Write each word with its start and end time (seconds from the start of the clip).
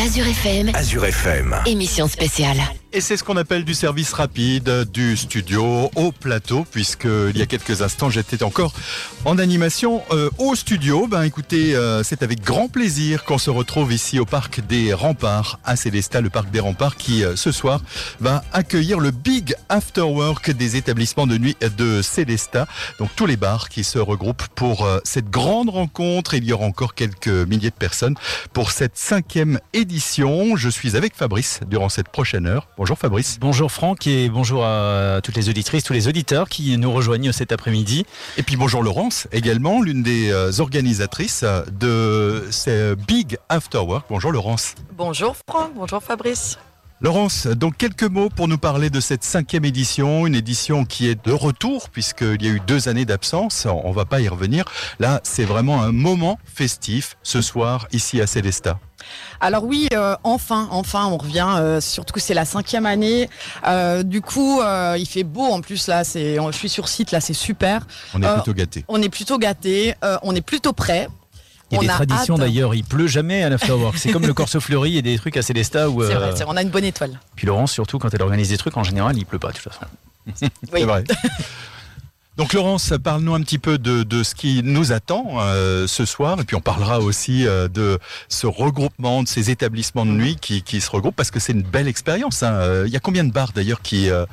Azure 0.00 0.28
FM, 0.28 0.70
Azure 0.74 1.06
FM. 1.06 1.56
émission 1.66 2.06
spéciale. 2.06 2.60
Et 2.98 3.00
c'est 3.00 3.16
ce 3.16 3.22
qu'on 3.22 3.36
appelle 3.36 3.64
du 3.64 3.74
service 3.74 4.12
rapide 4.12 4.84
du 4.92 5.16
studio 5.16 5.88
au 5.94 6.10
plateau, 6.10 6.66
puisque 6.68 7.04
il 7.04 7.38
y 7.38 7.42
a 7.42 7.46
quelques 7.46 7.80
instants 7.80 8.10
j'étais 8.10 8.42
encore 8.42 8.72
en 9.24 9.38
animation 9.38 10.02
euh, 10.10 10.30
au 10.38 10.56
studio. 10.56 11.06
Ben 11.06 11.22
écoutez, 11.22 11.76
euh, 11.76 12.02
c'est 12.02 12.24
avec 12.24 12.40
grand 12.40 12.66
plaisir 12.66 13.22
qu'on 13.22 13.38
se 13.38 13.50
retrouve 13.50 13.92
ici 13.92 14.18
au 14.18 14.24
parc 14.24 14.66
des 14.66 14.92
Remparts 14.92 15.60
à 15.64 15.76
Célestat, 15.76 16.22
le 16.22 16.28
parc 16.28 16.50
des 16.50 16.58
Remparts 16.58 16.96
qui 16.96 17.22
euh, 17.22 17.36
ce 17.36 17.52
soir 17.52 17.82
va 18.18 18.42
accueillir 18.52 18.98
le 18.98 19.12
Big 19.12 19.54
After 19.68 20.00
Work 20.00 20.50
des 20.50 20.74
établissements 20.74 21.28
de 21.28 21.38
nuit 21.38 21.56
de 21.76 22.02
Célestat. 22.02 22.66
Donc 22.98 23.10
tous 23.14 23.26
les 23.26 23.36
bars 23.36 23.68
qui 23.68 23.84
se 23.84 24.00
regroupent 24.00 24.48
pour 24.56 24.88
cette 25.04 25.30
grande 25.30 25.70
rencontre. 25.70 26.34
Il 26.34 26.42
y 26.42 26.52
aura 26.52 26.66
encore 26.66 26.96
quelques 26.96 27.28
milliers 27.28 27.70
de 27.70 27.76
personnes 27.76 28.16
pour 28.52 28.72
cette 28.72 28.96
cinquième 28.96 29.60
édition. 29.72 30.56
Je 30.56 30.68
suis 30.68 30.96
avec 30.96 31.14
Fabrice 31.14 31.60
durant 31.68 31.88
cette 31.88 32.08
prochaine 32.08 32.46
heure. 32.46 32.66
Fabrice. 32.96 33.38
Bonjour 33.40 33.70
Franck 33.70 34.06
et 34.06 34.28
bonjour 34.28 34.64
à 34.64 35.20
toutes 35.22 35.36
les 35.36 35.48
auditrices, 35.48 35.82
tous 35.82 35.92
les 35.92 36.08
auditeurs 36.08 36.48
qui 36.48 36.78
nous 36.78 36.92
rejoignent 36.92 37.32
cet 37.32 37.52
après-midi. 37.52 38.06
Et 38.36 38.42
puis 38.42 38.56
bonjour 38.56 38.82
Laurence, 38.82 39.26
également 39.32 39.82
l'une 39.82 40.02
des 40.02 40.30
euh, 40.30 40.52
organisatrices 40.60 41.44
de 41.72 42.46
ce 42.50 42.94
Big 42.94 43.36
After 43.48 43.78
Work. 43.78 44.06
Bonjour 44.08 44.32
Laurence. 44.32 44.74
Bonjour 44.96 45.36
Franck, 45.48 45.72
bonjour 45.74 46.02
Fabrice. 46.02 46.58
Laurence, 47.00 47.46
donc 47.46 47.76
quelques 47.76 48.02
mots 48.02 48.28
pour 48.28 48.48
nous 48.48 48.58
parler 48.58 48.90
de 48.90 48.98
cette 48.98 49.22
cinquième 49.22 49.64
édition, 49.64 50.26
une 50.26 50.34
édition 50.34 50.84
qui 50.84 51.08
est 51.08 51.26
de 51.26 51.32
retour 51.32 51.90
puisqu'il 51.90 52.42
y 52.42 52.48
a 52.48 52.50
eu 52.50 52.60
deux 52.66 52.88
années 52.88 53.04
d'absence, 53.04 53.66
on 53.66 53.92
va 53.92 54.04
pas 54.04 54.20
y 54.20 54.28
revenir. 54.28 54.64
Là, 54.98 55.20
c'est 55.22 55.44
vraiment 55.44 55.80
un 55.80 55.92
moment 55.92 56.38
festif 56.44 57.16
ce 57.22 57.40
soir 57.40 57.86
ici 57.92 58.20
à 58.20 58.26
Célestat. 58.26 58.80
Alors 59.40 59.64
oui, 59.64 59.88
euh, 59.92 60.16
enfin, 60.24 60.68
enfin, 60.70 61.06
on 61.06 61.16
revient. 61.16 61.46
euh, 61.56 61.80
surtout 61.80 62.12
que 62.12 62.20
c'est 62.20 62.34
la 62.34 62.44
cinquième 62.44 62.86
année. 62.86 63.28
Euh, 63.66 64.02
du 64.02 64.20
coup, 64.20 64.60
euh, 64.60 64.96
il 64.98 65.06
fait 65.06 65.24
beau 65.24 65.44
en 65.46 65.60
plus 65.60 65.86
là. 65.86 66.04
C'est, 66.04 66.36
je 66.36 66.56
suis 66.56 66.68
sur 66.68 66.88
site 66.88 67.12
là, 67.12 67.20
c'est 67.20 67.32
super. 67.34 67.86
On 68.14 68.22
est 68.22 68.26
Euh, 68.26 68.34
plutôt 68.34 68.54
gâtés. 68.54 68.84
On 68.88 69.00
est 69.00 69.08
plutôt 69.08 69.38
gâtés. 69.38 69.94
euh, 70.04 70.18
on 70.22 70.34
est 70.34 70.40
plutôt 70.40 70.72
prêts. 70.72 71.08
Il 71.70 71.74
y 71.74 71.76
a 71.76 71.80
On 71.80 71.82
des 71.82 71.88
a 71.90 71.92
traditions 71.94 72.34
hâte. 72.34 72.40
d'ailleurs, 72.40 72.74
il 72.74 72.82
pleut 72.82 73.06
jamais 73.08 73.42
à 73.42 73.50
l'afterwork. 73.50 73.98
C'est 73.98 74.10
comme 74.10 74.26
le 74.26 74.32
Corso 74.32 74.58
Fleuri 74.58 74.96
et 74.96 75.02
des 75.02 75.18
trucs 75.18 75.36
à 75.36 75.42
Célestat 75.42 75.90
où. 75.90 76.02
C'est 76.02 76.14
vrai, 76.14 76.32
c'est- 76.34 76.44
on 76.46 76.56
a 76.56 76.62
une 76.62 76.70
bonne 76.70 76.84
étoile. 76.84 77.20
Puis 77.36 77.46
Laurence, 77.46 77.72
surtout 77.72 77.98
quand 77.98 78.12
elle 78.14 78.22
organise 78.22 78.48
des 78.48 78.56
trucs, 78.56 78.76
en 78.78 78.84
général, 78.84 79.16
il 79.18 79.26
pleut 79.26 79.38
pas 79.38 79.48
de 79.48 79.58
toute 79.58 79.64
façon. 79.70 79.84
Oui. 80.26 80.50
C'est 80.72 80.84
vrai. 80.84 81.04
Donc 82.38 82.52
Laurence, 82.52 82.92
parle-nous 83.02 83.34
un 83.34 83.40
petit 83.40 83.58
peu 83.58 83.78
de, 83.78 84.04
de 84.04 84.22
ce 84.22 84.36
qui 84.36 84.62
nous 84.62 84.92
attend 84.92 85.40
euh, 85.40 85.88
ce 85.88 86.04
soir, 86.04 86.40
et 86.40 86.44
puis 86.44 86.54
on 86.54 86.60
parlera 86.60 87.00
aussi 87.00 87.44
euh, 87.48 87.66
de 87.66 87.98
ce 88.28 88.46
regroupement, 88.46 89.24
de 89.24 89.28
ces 89.28 89.50
établissements 89.50 90.06
de 90.06 90.12
nuit 90.12 90.36
qui, 90.40 90.62
qui 90.62 90.80
se 90.80 90.88
regroupent, 90.88 91.16
parce 91.16 91.32
que 91.32 91.40
c'est 91.40 91.52
une 91.52 91.64
belle 91.64 91.88
expérience. 91.88 92.44
hein. 92.44 92.52
Euh, 92.52 92.84
Il 92.86 92.92
y 92.92 92.96
a 92.96 93.00
combien 93.00 93.24
de 93.24 93.32
bars 93.32 93.50
d'ailleurs 93.52 93.82
qui, 93.82 94.08
euh, 94.08 94.24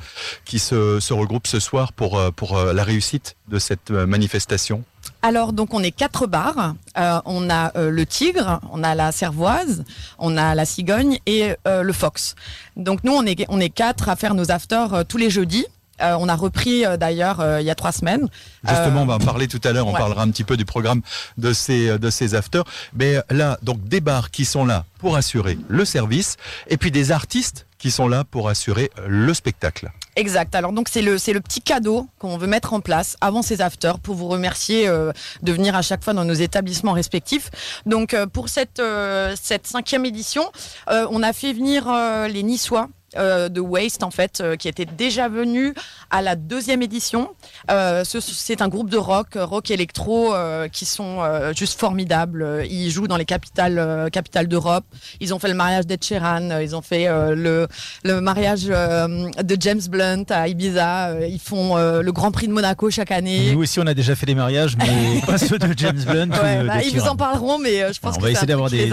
qui 0.44 0.60
se, 0.60 1.00
se 1.00 1.12
regroupent 1.12 1.48
ce 1.48 1.58
soir 1.58 1.92
pour, 1.92 2.16
euh, 2.16 2.30
pour 2.30 2.56
euh, 2.56 2.72
la 2.72 2.84
réussite 2.84 3.34
de 3.48 3.58
cette 3.58 3.90
manifestation? 3.90 4.84
Alors 5.22 5.52
donc 5.52 5.74
on 5.74 5.82
est 5.82 5.90
quatre 5.90 6.28
bars. 6.28 6.74
Euh, 6.98 7.20
on 7.24 7.50
a 7.50 7.76
euh, 7.76 7.90
le 7.90 8.06
Tigre, 8.06 8.60
on 8.70 8.84
a 8.84 8.94
la 8.94 9.10
Cervoise, 9.10 9.82
on 10.18 10.36
a 10.36 10.54
la 10.54 10.64
Cigogne 10.64 11.18
et 11.26 11.54
euh, 11.66 11.82
le 11.82 11.92
Fox. 11.92 12.36
Donc 12.76 13.02
nous 13.02 13.12
on 13.12 13.24
est 13.26 13.44
on 13.48 13.58
est 13.58 13.70
quatre 13.70 14.08
à 14.08 14.14
faire 14.14 14.34
nos 14.34 14.52
afters 14.52 15.04
tous 15.08 15.16
les 15.16 15.30
jeudis. 15.30 15.66
Euh, 16.00 16.16
on 16.18 16.28
a 16.28 16.34
repris 16.34 16.84
euh, 16.84 16.96
d'ailleurs 16.96 17.40
euh, 17.40 17.60
il 17.60 17.66
y 17.66 17.70
a 17.70 17.74
trois 17.74 17.92
semaines. 17.92 18.28
Justement, 18.68 19.02
on 19.02 19.06
va 19.06 19.14
en 19.14 19.18
parler 19.18 19.48
tout 19.48 19.60
à 19.64 19.72
l'heure, 19.72 19.86
on 19.86 19.92
ouais. 19.92 19.98
parlera 19.98 20.22
un 20.22 20.30
petit 20.30 20.44
peu 20.44 20.56
du 20.56 20.64
programme 20.64 21.02
de 21.38 21.52
ces, 21.52 21.98
de 21.98 22.10
ces 22.10 22.34
afters. 22.34 22.64
Mais 22.94 23.16
là, 23.30 23.58
donc 23.62 23.82
des 23.84 24.00
bars 24.00 24.30
qui 24.30 24.44
sont 24.44 24.64
là 24.64 24.84
pour 24.98 25.16
assurer 25.16 25.58
le 25.68 25.84
service, 25.84 26.36
et 26.68 26.76
puis 26.76 26.90
des 26.90 27.12
artistes 27.12 27.66
qui 27.78 27.90
sont 27.90 28.08
là 28.08 28.24
pour 28.24 28.48
assurer 28.48 28.90
le 29.06 29.32
spectacle. 29.34 29.90
Exact. 30.16 30.54
Alors 30.54 30.72
donc 30.72 30.88
c'est 30.88 31.02
le 31.02 31.18
c'est 31.18 31.34
le 31.34 31.40
petit 31.40 31.60
cadeau 31.60 32.08
qu'on 32.18 32.38
veut 32.38 32.46
mettre 32.46 32.72
en 32.72 32.80
place 32.80 33.16
avant 33.20 33.42
ces 33.42 33.60
afters 33.60 33.98
pour 33.98 34.14
vous 34.14 34.28
remercier 34.28 34.88
euh, 34.88 35.12
de 35.42 35.52
venir 35.52 35.76
à 35.76 35.82
chaque 35.82 36.02
fois 36.02 36.14
dans 36.14 36.24
nos 36.24 36.34
établissements 36.34 36.92
respectifs. 36.92 37.50
Donc 37.84 38.14
euh, 38.14 38.26
pour 38.26 38.48
cette 38.48 38.80
euh, 38.80 39.36
cette 39.40 39.66
cinquième 39.66 40.06
édition, 40.06 40.50
on 40.88 41.22
a 41.22 41.32
fait 41.32 41.52
venir 41.52 41.86
les 42.28 42.42
Niçois. 42.42 42.88
Euh, 43.16 43.48
de 43.48 43.60
Waste 43.60 44.02
en 44.02 44.10
fait 44.10 44.40
euh, 44.40 44.56
qui 44.56 44.68
étaient 44.68 44.84
déjà 44.86 45.28
venus 45.28 45.72
à 46.10 46.22
la 46.22 46.36
deuxième 46.36 46.82
édition. 46.82 47.30
Euh, 47.70 48.04
ce- 48.04 48.20
c'est 48.20 48.62
un 48.62 48.68
groupe 48.68 48.90
de 48.90 48.96
rock, 48.98 49.36
euh, 49.36 49.44
rock 49.44 49.70
électro 49.70 50.34
qui 50.72 50.84
sont 50.84 51.20
juste 51.56 51.78
formidables. 51.78 52.64
Ils 52.70 52.90
jouent 52.90 53.08
dans 53.08 53.16
les 53.16 53.24
capitales 53.24 54.08
capitales 54.12 54.46
d'Europe. 54.48 54.84
Ils 55.20 55.34
ont 55.34 55.38
fait 55.38 55.48
le 55.48 55.54
mariage 55.54 55.86
d'Ed 55.86 56.02
Sheeran, 56.04 56.60
ils 56.60 56.74
ont 56.76 56.82
fait 56.82 57.06
le 57.34 57.66
le 58.04 58.20
mariage 58.20 58.64
de 58.64 59.56
James 59.60 59.80
Blunt 59.88 60.24
à 60.30 60.48
Ibiza. 60.48 61.26
Ils 61.28 61.40
font 61.40 61.76
le 61.76 62.10
Grand 62.12 62.30
Prix 62.30 62.48
de 62.48 62.52
Monaco 62.52 62.90
chaque 62.90 63.10
année. 63.10 63.52
Nous 63.52 63.60
aussi, 63.62 63.80
on 63.80 63.86
a 63.86 63.94
déjà 63.94 64.14
fait 64.14 64.26
des 64.26 64.34
mariages, 64.34 64.76
mais 64.76 65.20
pas 65.26 65.38
ceux 65.38 65.58
de 65.58 65.72
James 65.76 66.02
Blunt. 66.06 66.30
Ouais, 66.30 66.62
ou 66.62 66.66
bah, 66.66 66.82
ils 66.82 66.98
vous 66.98 67.06
en 67.08 67.16
parleront, 67.16 67.58
mais 67.58 67.92
je 67.92 68.00
pense 68.00 68.14
on 68.14 68.18
que 68.18 68.22
va 68.22 68.28
c'est 68.28 68.32
essayer 68.32 68.46
d'avoir 68.46 68.70
des- 68.70 68.84
des- 68.84 68.90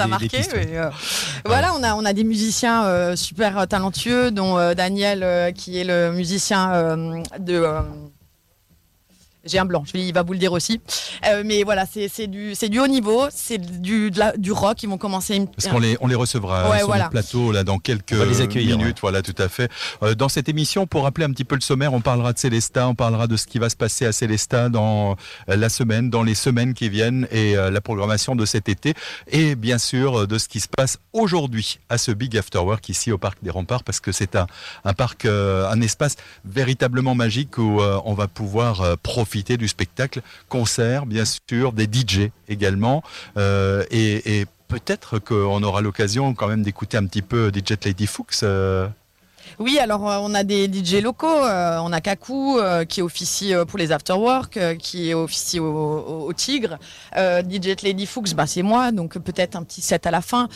mais, 0.56 0.78
Voilà, 1.46 1.74
on 1.78 1.84
a 1.84 1.94
on 1.96 2.06
a 2.06 2.14
des 2.14 2.24
musiciens 2.24 3.16
super 3.16 3.58
euh, 3.60 3.66
dont 4.14 4.58
euh, 4.58 4.74
Daniel 4.74 5.24
euh, 5.24 5.52
qui 5.52 5.80
est 5.80 5.84
le 5.84 6.12
musicien 6.12 6.74
euh, 6.74 7.24
de. 7.40 7.64
J'ai 9.46 9.60
un 9.60 9.66
blanc, 9.66 9.84
il 9.94 10.14
va 10.14 10.24
vous 10.24 10.34
le 10.34 10.40
dire 10.40 10.52
aussi. 10.54 10.80
Euh, 11.28 11.44
mais 11.46 11.64
voilà, 11.64 11.86
c'est 11.86 12.08
c'est 12.08 12.28
du, 12.28 12.56
c'est 12.56 12.70
du 12.70 12.80
haut 12.80 12.88
niveau, 12.88 13.26
c'est 13.34 13.58
du, 13.58 14.10
de 14.12 14.20
la- 14.20 14.38
du 14.38 14.52
rock. 14.52 14.82
Ils 14.84 14.90
vont 14.90 14.98
commencer 14.98 15.36
une. 15.36 15.48
Parce 15.48 15.68
qu'on 15.68 15.80
les, 15.80 15.98
on 16.02 16.08
les 16.08 16.16
recevra 16.16 16.70
Ouais, 16.70 16.78
sur 16.80 16.88
voilà. 16.88 17.06
le 17.06 17.10
plateau 17.10 17.52
là 17.52 17.64
dans 17.64 17.78
quelques 17.80 18.12
les 18.12 18.66
minutes. 18.66 18.98
Voilà, 19.02 19.22
tout 19.22 19.36
à 19.38 19.50
fait. 19.50 19.70
Euh, 20.02 20.16
dans 20.16 20.30
cette 20.30 20.50
émission, 20.50 20.88
pour 20.88 21.04
rappeler 21.04 21.26
un 21.26 21.32
petit 21.32 21.44
peu 21.44 21.56
le 21.56 21.62
sommaire, 21.62 21.94
on 21.94 22.02
parlera 22.02 22.34
de 22.34 22.38
Célestat, 22.40 22.88
on 22.88 22.96
parlera 22.96 23.28
de 23.28 23.36
ce 23.38 23.46
qui 23.48 23.60
va 23.60 23.70
se 23.70 23.76
passer 23.76 24.06
à 24.06 24.12
Célestat 24.12 24.70
dans 24.70 25.16
euh, 25.50 25.56
la 25.56 25.70
semaine, 25.70 26.10
dans 26.10 26.24
les 26.24 26.36
semaines 26.36 26.74
qui 26.74 26.90
viennent 26.90 27.28
et 27.32 27.58
euh, 27.58 27.70
la 27.70 27.82
programmation 27.82 28.36
de 28.36 28.46
cet 28.46 28.70
été. 28.70 28.94
Et 29.32 29.56
bien 29.56 29.78
sûr, 29.78 30.22
euh, 30.22 30.28
de 30.28 30.38
ce 30.38 30.48
qui 30.48 30.60
se 30.60 30.68
passe 30.68 30.98
aujourd'hui 31.12 31.80
à 31.90 31.98
ce 31.98 32.12
Big 32.12 32.38
After 32.38 32.60
Work 32.60 32.88
ici 32.90 33.12
au 33.12 33.18
Parc 33.18 33.38
des 33.44 33.50
Remparts, 33.50 33.84
parce 33.84 34.00
que 34.00 34.12
c'est 34.12 34.36
un, 34.36 34.48
un 34.86 34.94
parc, 34.94 35.26
euh, 35.26 35.70
un 35.70 35.82
espace 35.82 36.16
véritablement 36.46 37.16
magique 37.16 37.58
où 37.58 37.82
euh, 37.82 38.00
on 38.06 38.14
va 38.14 38.28
pouvoir 38.28 38.82
euh, 38.82 38.96
du 39.58 39.68
spectacle, 39.68 40.22
concerts, 40.50 41.06
bien 41.06 41.24
sûr, 41.26 41.74
des 41.74 41.86
DJ 41.86 42.30
également. 42.48 43.04
Euh, 43.38 43.84
et, 43.92 44.40
et 44.42 44.46
peut-être 44.68 45.20
qu'on 45.20 45.64
aura 45.64 45.82
l'occasion 45.82 46.34
quand 46.34 46.48
même 46.48 46.64
d'écouter 46.64 46.98
un 46.98 47.06
petit 47.06 47.22
peu 47.22 47.52
DJ 47.54 47.74
Lady 47.86 48.08
Fuchs. 48.08 48.44
euh, 48.44 48.88
Oui, 49.60 49.78
alors 49.80 50.10
euh, 50.10 50.18
on 50.22 50.34
a 50.34 50.44
des 50.44 50.66
DJ 50.66 51.02
locaux. 51.02 51.28
euh, 51.28 51.78
on 51.82 51.92
a 51.92 52.02
Kaku 52.02 52.58
euh, 52.58 52.86
qui 52.86 53.02
officie 53.02 53.54
pour 53.68 53.78
les 53.78 53.92
afterwork, 53.92 54.60
qui 54.78 55.14
officie 55.14 55.60
au, 55.60 56.32
Tigre. 56.36 56.78
DJ 57.16 57.82
Lady 57.84 58.06
Fuchs, 58.06 58.34
bah, 58.34 58.48
c'est 58.48 58.64
moi, 58.64 58.92
donc 58.92 59.18
peut-être 59.20 59.56
un 59.56 59.64
petit 59.64 59.82
set 59.82 60.08
à 60.08 60.12
la 60.12 60.22
fin. 60.22 60.48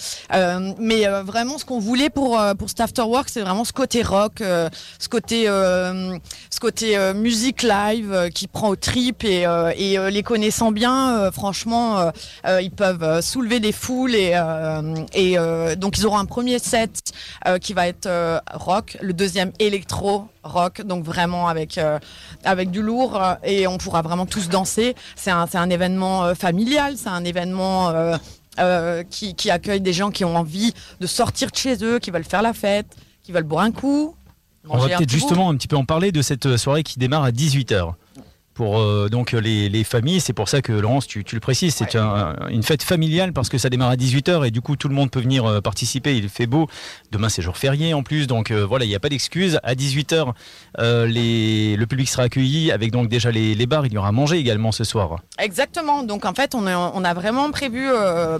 Mais 0.79 1.05
vraiment, 1.23 1.57
ce 1.57 1.65
qu'on 1.65 1.79
voulait 1.79 2.09
pour 2.09 2.39
pour 2.57 2.69
cet 2.69 2.81
afterwork, 2.81 3.29
c'est 3.29 3.41
vraiment 3.41 3.65
ce 3.65 3.73
côté 3.73 4.01
rock, 4.01 4.39
ce 4.39 5.09
côté 5.09 5.45
ce 5.45 6.59
côté 6.59 6.97
musique 7.13 7.63
live 7.63 8.29
qui 8.33 8.47
prend 8.47 8.69
au 8.69 8.75
trip 8.75 9.23
et, 9.23 9.45
les 10.11 10.23
connaissant 10.23 10.71
bien, 10.71 11.31
franchement, 11.31 12.11
ils 12.45 12.71
peuvent 12.71 13.21
soulever 13.21 13.59
des 13.59 13.71
foules 13.71 14.15
et 14.15 14.35
et 15.13 15.37
donc 15.75 15.97
ils 15.97 16.05
auront 16.05 16.17
un 16.17 16.25
premier 16.25 16.59
set 16.59 17.11
qui 17.61 17.73
va 17.73 17.87
être 17.87 18.07
euh, 18.07 18.39
rock, 18.87 18.97
le 19.01 19.13
deuxième 19.13 19.51
électro 19.59 20.27
rock, 20.43 20.81
donc 20.81 21.03
vraiment 21.03 21.47
avec 21.47 21.77
euh, 21.77 21.99
avec 22.43 22.71
du 22.71 22.81
lourd 22.81 23.21
euh, 23.21 23.35
et 23.43 23.67
on 23.67 23.77
pourra 23.77 24.01
vraiment 24.01 24.25
tous 24.25 24.49
danser. 24.49 24.95
C'est 25.15 25.31
un 25.31 25.47
c'est 25.47 25.57
un 25.57 25.69
événement 25.69 26.25
euh, 26.25 26.33
familial, 26.33 26.95
c'est 26.97 27.09
un 27.09 27.23
événement 27.23 27.91
euh, 28.59 29.03
qui 29.09 29.35
qui 29.35 29.51
accueille 29.51 29.81
des 29.81 29.93
gens 29.93 30.11
qui 30.11 30.25
ont 30.25 30.35
envie 30.35 30.73
de 30.99 31.07
sortir 31.07 31.51
de 31.51 31.55
chez 31.55 31.83
eux, 31.83 31.99
qui 31.99 32.11
veulent 32.11 32.23
faire 32.23 32.41
la 32.41 32.53
fête, 32.53 32.87
qui 33.23 33.31
veulent 33.31 33.43
boire 33.43 33.63
un 33.63 33.71
coup. 33.71 34.15
On 34.69 34.77
va 34.77 34.97
peut-être 34.97 35.09
justement 35.09 35.49
un 35.49 35.55
petit 35.55 35.69
peu 35.69 35.77
en 35.77 35.85
parler 35.85 36.11
de 36.11 36.21
cette 36.21 36.57
soirée 36.57 36.83
qui 36.83 36.99
démarre 36.99 37.23
à 37.23 37.31
18h. 37.31 37.93
Pour 38.57 38.79
euh, 38.79 39.07
donc 39.07 39.33
les, 39.33 39.69
les 39.69 39.83
familles, 39.83 40.19
c'est 40.19 40.33
pour 40.33 40.49
ça 40.49 40.63
que 40.63 40.73
Laurence, 40.73 41.05
tu, 41.05 41.23
tu 41.23 41.35
le 41.35 41.39
précises, 41.41 41.75
c'est 41.75 41.93
Ouais. 41.93 42.01
un- 42.01 42.35
une 42.49 42.63
fête 42.63 42.81
familiale 42.81 43.31
parce 43.31 43.49
que 43.49 43.59
ça 43.59 43.69
démarre 43.69 43.91
à 43.91 43.95
18h 43.95 44.47
et 44.47 44.49
du 44.51 44.61
coup 44.61 44.75
tout 44.75 44.87
le 44.89 44.95
monde 44.95 45.11
peut 45.11 45.19
venir 45.21 45.45
euh, 45.45 45.61
participer. 45.61 46.17
Il 46.17 46.27
fait 46.27 46.47
beau. 46.47 46.67
Demain 47.11 47.29
c'est 47.29 47.43
jour 47.43 47.55
férié 47.55 47.93
en 47.93 48.01
plus, 48.01 48.25
donc 48.25 48.49
euh, 48.49 48.65
voilà, 48.65 48.85
il 48.85 48.87
n'y 48.87 48.95
a 48.95 48.99
pas 48.99 49.09
d'excuse. 49.09 49.59
À 49.61 49.75
18h, 49.75 50.33
les, 51.05 51.75
le 51.77 51.85
public 51.85 52.09
sera 52.09 52.23
accueilli 52.23 52.71
avec 52.71 52.91
donc 52.91 53.09
déjà 53.09 53.29
les, 53.29 53.53
les 53.53 53.65
bars. 53.67 53.85
Il 53.85 53.93
y 53.93 53.97
aura 53.99 54.07
à 54.07 54.11
manger 54.11 54.37
également 54.37 54.71
ce 54.71 54.83
soir. 54.83 55.17
Exactement. 55.37 56.01
Donc 56.01 56.25
en 56.25 56.33
fait, 56.33 56.55
on 56.55 56.65
a, 56.65 56.75
on 56.95 57.03
a 57.03 57.13
vraiment 57.13 57.51
prévu 57.51 57.87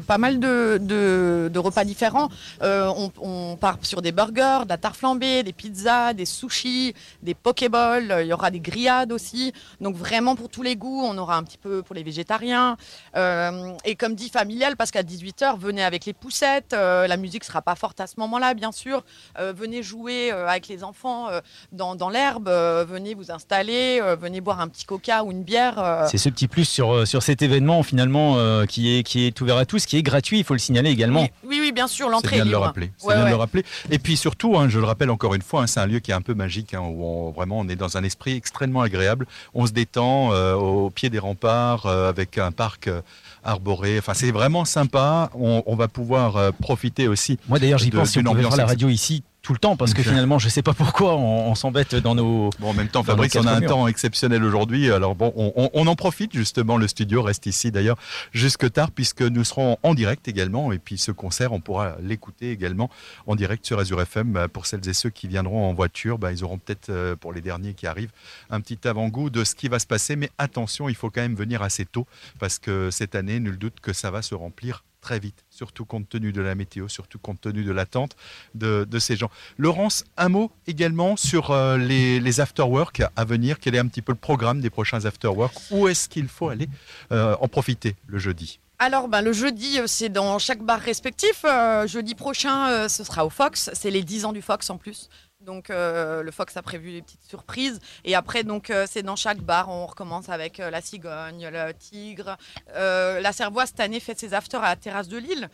pas 0.08 0.18
mal 0.18 0.40
de, 0.40 0.80
de, 0.82 1.52
de 1.54 1.60
repas 1.60 1.86
différents. 1.86 2.30
On, 2.62 3.12
on 3.22 3.56
part 3.56 3.78
sur 3.84 4.02
des 4.02 4.12
burgers, 4.12 4.62
de 4.64 4.70
la 4.70 4.78
tarte 4.78 4.96
flambée, 4.98 5.44
des 5.44 5.54
pizzas, 5.54 6.14
des 6.14 6.26
sushis, 6.26 6.96
des 7.22 7.36
pokéballs. 7.36 8.18
Il 8.22 8.28
y 8.28 8.34
aura 8.34 8.50
des 8.50 8.60
grillades 8.60 9.12
aussi. 9.12 9.54
Donc 9.80 9.96
vraiment 9.96 10.07
pour 10.36 10.50
tous 10.50 10.64
les 10.64 10.76
goûts. 10.76 11.02
On 11.04 11.18
aura 11.18 11.38
un 11.38 11.44
petit 11.44 11.58
peu 11.58 11.82
pour 11.82 11.96
les 11.96 12.04
végétariens. 12.04 12.78
Euh, 13.16 13.74
et 13.86 13.96
comme 13.96 14.16
dit 14.16 14.30
familial, 14.30 14.76
parce 14.76 14.92
qu'à 14.92 15.04
18h, 15.04 15.58
venez 15.60 15.84
avec 15.84 16.06
les 16.06 16.14
poussettes. 16.14 16.74
Euh, 16.74 17.08
la 17.08 17.18
musique 17.18 17.44
sera 17.44 17.62
pas 17.62 17.76
forte 17.76 18.00
à 18.00 18.08
ce 18.08 18.16
moment-là, 18.18 18.54
bien 18.54 18.72
sûr. 18.72 19.04
Euh, 19.40 19.54
venez 19.56 19.84
jouer 19.84 20.32
avec 20.32 20.68
les 20.68 20.84
enfants 20.84 21.28
dans, 21.72 21.96
dans 21.96 22.10
l'herbe. 22.10 22.50
Venez 22.50 23.14
vous 23.14 23.32
installer. 23.32 24.02
venez 24.20 24.42
boire 24.42 24.62
un 24.62 24.68
petit 24.68 24.86
coca 24.86 25.24
ou 25.24 25.32
une 25.32 25.44
bière. 25.44 26.08
C'est 26.10 26.18
ce 26.18 26.30
petit 26.30 26.48
plus 26.48 26.66
sur, 26.66 27.08
sur 27.08 27.24
cet 27.24 27.42
événement 27.42 27.84
finalement 27.84 28.66
qui, 28.66 28.98
est, 28.98 29.04
qui 29.04 29.26
est 29.26 29.40
ouvert 29.42 29.58
à 29.58 29.66
tous, 29.66 29.86
qui 29.86 29.98
est 29.98 30.04
gratuit, 30.04 30.40
il 30.40 30.44
faut 30.44 30.54
le 30.54 30.60
signaler 30.60 30.90
également. 30.90 31.22
Oui, 31.22 31.30
oui, 31.44 31.60
oui, 31.62 31.72
bien 31.72 31.88
sûr, 31.88 32.10
l'entrée 32.10 32.38
est 32.38 32.40
bien 32.40 32.46
de 32.46 32.50
le 32.50 32.56
libre. 32.56 32.66
rappeler. 32.66 32.92
Ouais, 33.04 33.16
bien 33.16 33.26
de 33.26 33.30
le 33.30 33.36
rappeler. 33.36 33.66
Et 33.92 34.00
puis 34.00 34.18
surtout, 34.18 34.58
hein, 34.58 34.70
je 34.70 34.80
le 34.80 34.86
rappelle 34.86 35.10
encore 35.10 35.34
une 35.36 35.42
fois, 35.42 35.64
hein, 35.64 35.68
c'est 35.68 35.80
un 35.80 35.86
lieu 35.86 36.00
qui 36.00 36.12
est 36.12 36.16
un 36.16 36.22
peu 36.22 36.34
magique, 36.34 36.74
hein, 36.74 36.82
où 36.82 37.04
on, 37.04 37.32
vraiment 37.32 37.60
on 37.60 37.68
est 37.68 37.76
dans 37.76 37.98
un 37.98 38.04
esprit 38.04 38.36
extrêmement 38.36 38.82
agréable. 38.82 39.28
On 39.54 39.66
se 39.66 39.72
détend 39.72 39.97
euh, 40.00 40.54
au 40.54 40.90
pied 40.90 41.10
des 41.10 41.20
remparts 41.20 41.86
euh, 41.86 42.10
avec 42.10 42.38
un 42.38 42.52
parc 42.52 42.88
euh, 42.88 43.02
arboré. 43.44 43.98
Enfin, 43.98 44.14
c'est 44.14 44.32
vraiment 44.32 44.66
sympa. 44.66 45.30
On, 45.34 45.64
on 45.66 45.76
va 45.76 45.88
pouvoir 45.88 46.54
profiter 46.62 47.08
aussi. 47.08 47.40
Moi 47.48 47.60
d'ailleurs 47.60 47.80
j'y 47.80 47.92
pense 47.92 48.12
si 48.12 48.20
on 48.20 48.34
la 48.56 48.66
radio 48.66 48.90
ici 48.90 49.24
tout 49.48 49.54
le 49.54 49.60
temps 49.60 49.78
parce 49.78 49.94
que 49.94 50.04
finalement 50.04 50.40
je 50.40 50.50
sais 50.50 50.62
pas 50.62 50.74
pourquoi 50.74 51.16
on, 51.16 51.50
on 51.50 51.56
s'embête 51.56 51.96
dans 51.96 52.16
nos... 52.16 52.50
Bon, 52.60 52.72
en 52.72 52.74
même 52.74 52.90
temps, 52.90 53.02
Fabrice, 53.02 53.34
on 53.38 53.48
a 53.48 53.54
un 53.54 53.62
temps 53.62 53.88
exceptionnel 53.88 54.44
aujourd'hui. 54.44 54.92
Alors 54.92 55.16
bon, 55.16 55.32
on, 55.36 55.88
en 55.88 55.96
profite 55.96 56.34
justement. 56.34 56.76
Le 56.76 56.86
studio 56.90 57.22
reste 57.22 57.46
ici 57.46 57.72
d'ailleurs 57.72 57.98
jusque 58.34 58.70
tard 58.70 58.92
puisque 58.92 59.22
nous 59.22 59.46
serons 59.46 59.78
en 59.84 59.94
direct 59.94 60.28
également. 60.28 60.74
Et 60.74 60.80
puis 60.80 60.98
ce 60.98 61.14
concert, 61.14 61.54
on 61.54 61.62
pourra 61.62 61.96
l'écouter 62.02 62.52
également 62.52 62.90
en 63.26 63.38
direct 63.38 63.66
sur 63.66 63.80
Azure 63.80 64.02
FM. 64.02 64.36
Euh, 64.36 64.48
Pour 64.50 64.66
celles 64.66 64.86
et 64.90 64.94
ceux 64.94 65.12
qui 65.12 65.30
viendront 65.30 65.70
en 65.70 65.74
voiture, 65.74 66.18
bah, 66.18 66.34
ils 66.34 66.44
auront 66.44 66.58
peut-être, 66.58 66.90
euh, 66.90 67.16
pour 67.16 67.32
les 67.32 67.40
derniers 67.40 67.74
qui 67.74 67.88
arrivent, 67.88 68.12
un 68.50 68.60
petit 68.60 68.86
avant-goût 68.86 69.30
de 69.30 69.46
ce 69.46 69.56
qui 69.56 69.70
va 69.70 69.80
se 69.80 69.88
passer. 69.88 70.18
Mais 70.18 70.30
attention, 70.38 70.90
il 70.90 70.96
faut 70.96 71.10
quand 71.10 71.22
même 71.22 71.36
venir 71.36 71.62
assez 71.62 71.86
tôt 71.86 72.06
parce 72.38 72.60
que 72.60 72.92
cette 72.92 73.16
année, 73.16 73.40
nul 73.40 73.58
doute 73.58 73.80
que 73.82 73.94
ça 73.94 74.12
va 74.12 74.22
se 74.22 74.36
remplir 74.36 74.84
très 75.08 75.20
vite, 75.20 75.46
surtout 75.50 75.86
compte 75.86 76.10
tenu 76.10 76.34
de 76.34 76.42
la 76.42 76.54
météo, 76.54 76.90
surtout 76.90 77.18
compte 77.18 77.40
tenu 77.40 77.64
de 77.64 77.72
l'attente 77.72 78.18
de, 78.56 78.86
ces 79.00 79.16
gens. 79.16 79.30
Laurence, 79.58 80.04
un 80.18 80.28
mot 80.28 80.52
également 80.66 81.16
sur 81.16 81.52
euh, 81.52 81.78
les, 81.78 82.20
les 82.20 82.42
after-work 82.42 83.04
à 83.16 83.24
venir. 83.24 83.60
Quel 83.62 83.74
est 83.76 83.80
un 83.80 83.88
petit 83.88 84.02
peu 84.02 84.12
le 84.12 84.18
programme 84.18 84.60
des 84.60 84.70
prochains 84.70 85.06
after-work 85.06 85.54
Où 85.72 85.88
est-ce 85.88 86.10
qu'il 86.10 86.28
faut 86.28 86.50
aller 86.50 86.68
euh, 87.14 87.38
en 87.40 87.48
profiter 87.48 87.96
le 88.08 88.18
jeudi? 88.18 88.60
Alors, 88.80 89.08
ben, 89.08 89.22
le 89.22 89.32
jeudi, 89.32 89.80
euh, 89.80 89.88
c'est 89.88 90.10
dans 90.10 90.40
chaque 90.40 90.62
bar 90.62 90.82
respectif. 90.82 91.46
Jeudi 91.86 92.14
prochain, 92.14 92.90
ce 92.90 93.06
sera 93.06 93.26
au 93.26 93.30
Fox. 93.30 93.70
C'est 93.72 93.92
les 93.92 94.04
10 94.04 94.26
ans 94.26 94.34
du 94.34 94.42
Fox 94.42 94.70
en 94.70 94.78
plus. 94.78 95.08
Donc, 95.48 95.70
euh, 95.70 96.24
le 96.24 96.32
Fox 96.32 96.58
a 96.58 96.62
prévu 96.62 96.92
des 96.92 97.02
petites 97.02 97.24
surprises. 97.24 97.80
Et 98.04 98.16
après, 98.16 98.44
donc, 98.44 98.70
euh, 98.70 98.86
c'est 98.86 99.02
dans 99.02 99.16
chaque 99.16 99.40
bar. 99.40 99.70
On 99.70 99.86
recommence 99.86 100.28
avec 100.28 100.60
euh, 100.60 100.70
la 100.70 100.82
cigogne, 100.82 101.48
le 101.48 101.72
tigre. 101.72 102.38
La 102.76 103.32
Cervoise, 103.32 103.70
cette 103.70 103.80
année, 103.80 104.02
fait 104.02 104.20
ses 104.20 104.34
afters 104.34 104.62
à 104.62 104.68
la 104.68 104.76
terrasse 104.76 105.08
de 105.08 105.18
Lille. 105.18 105.50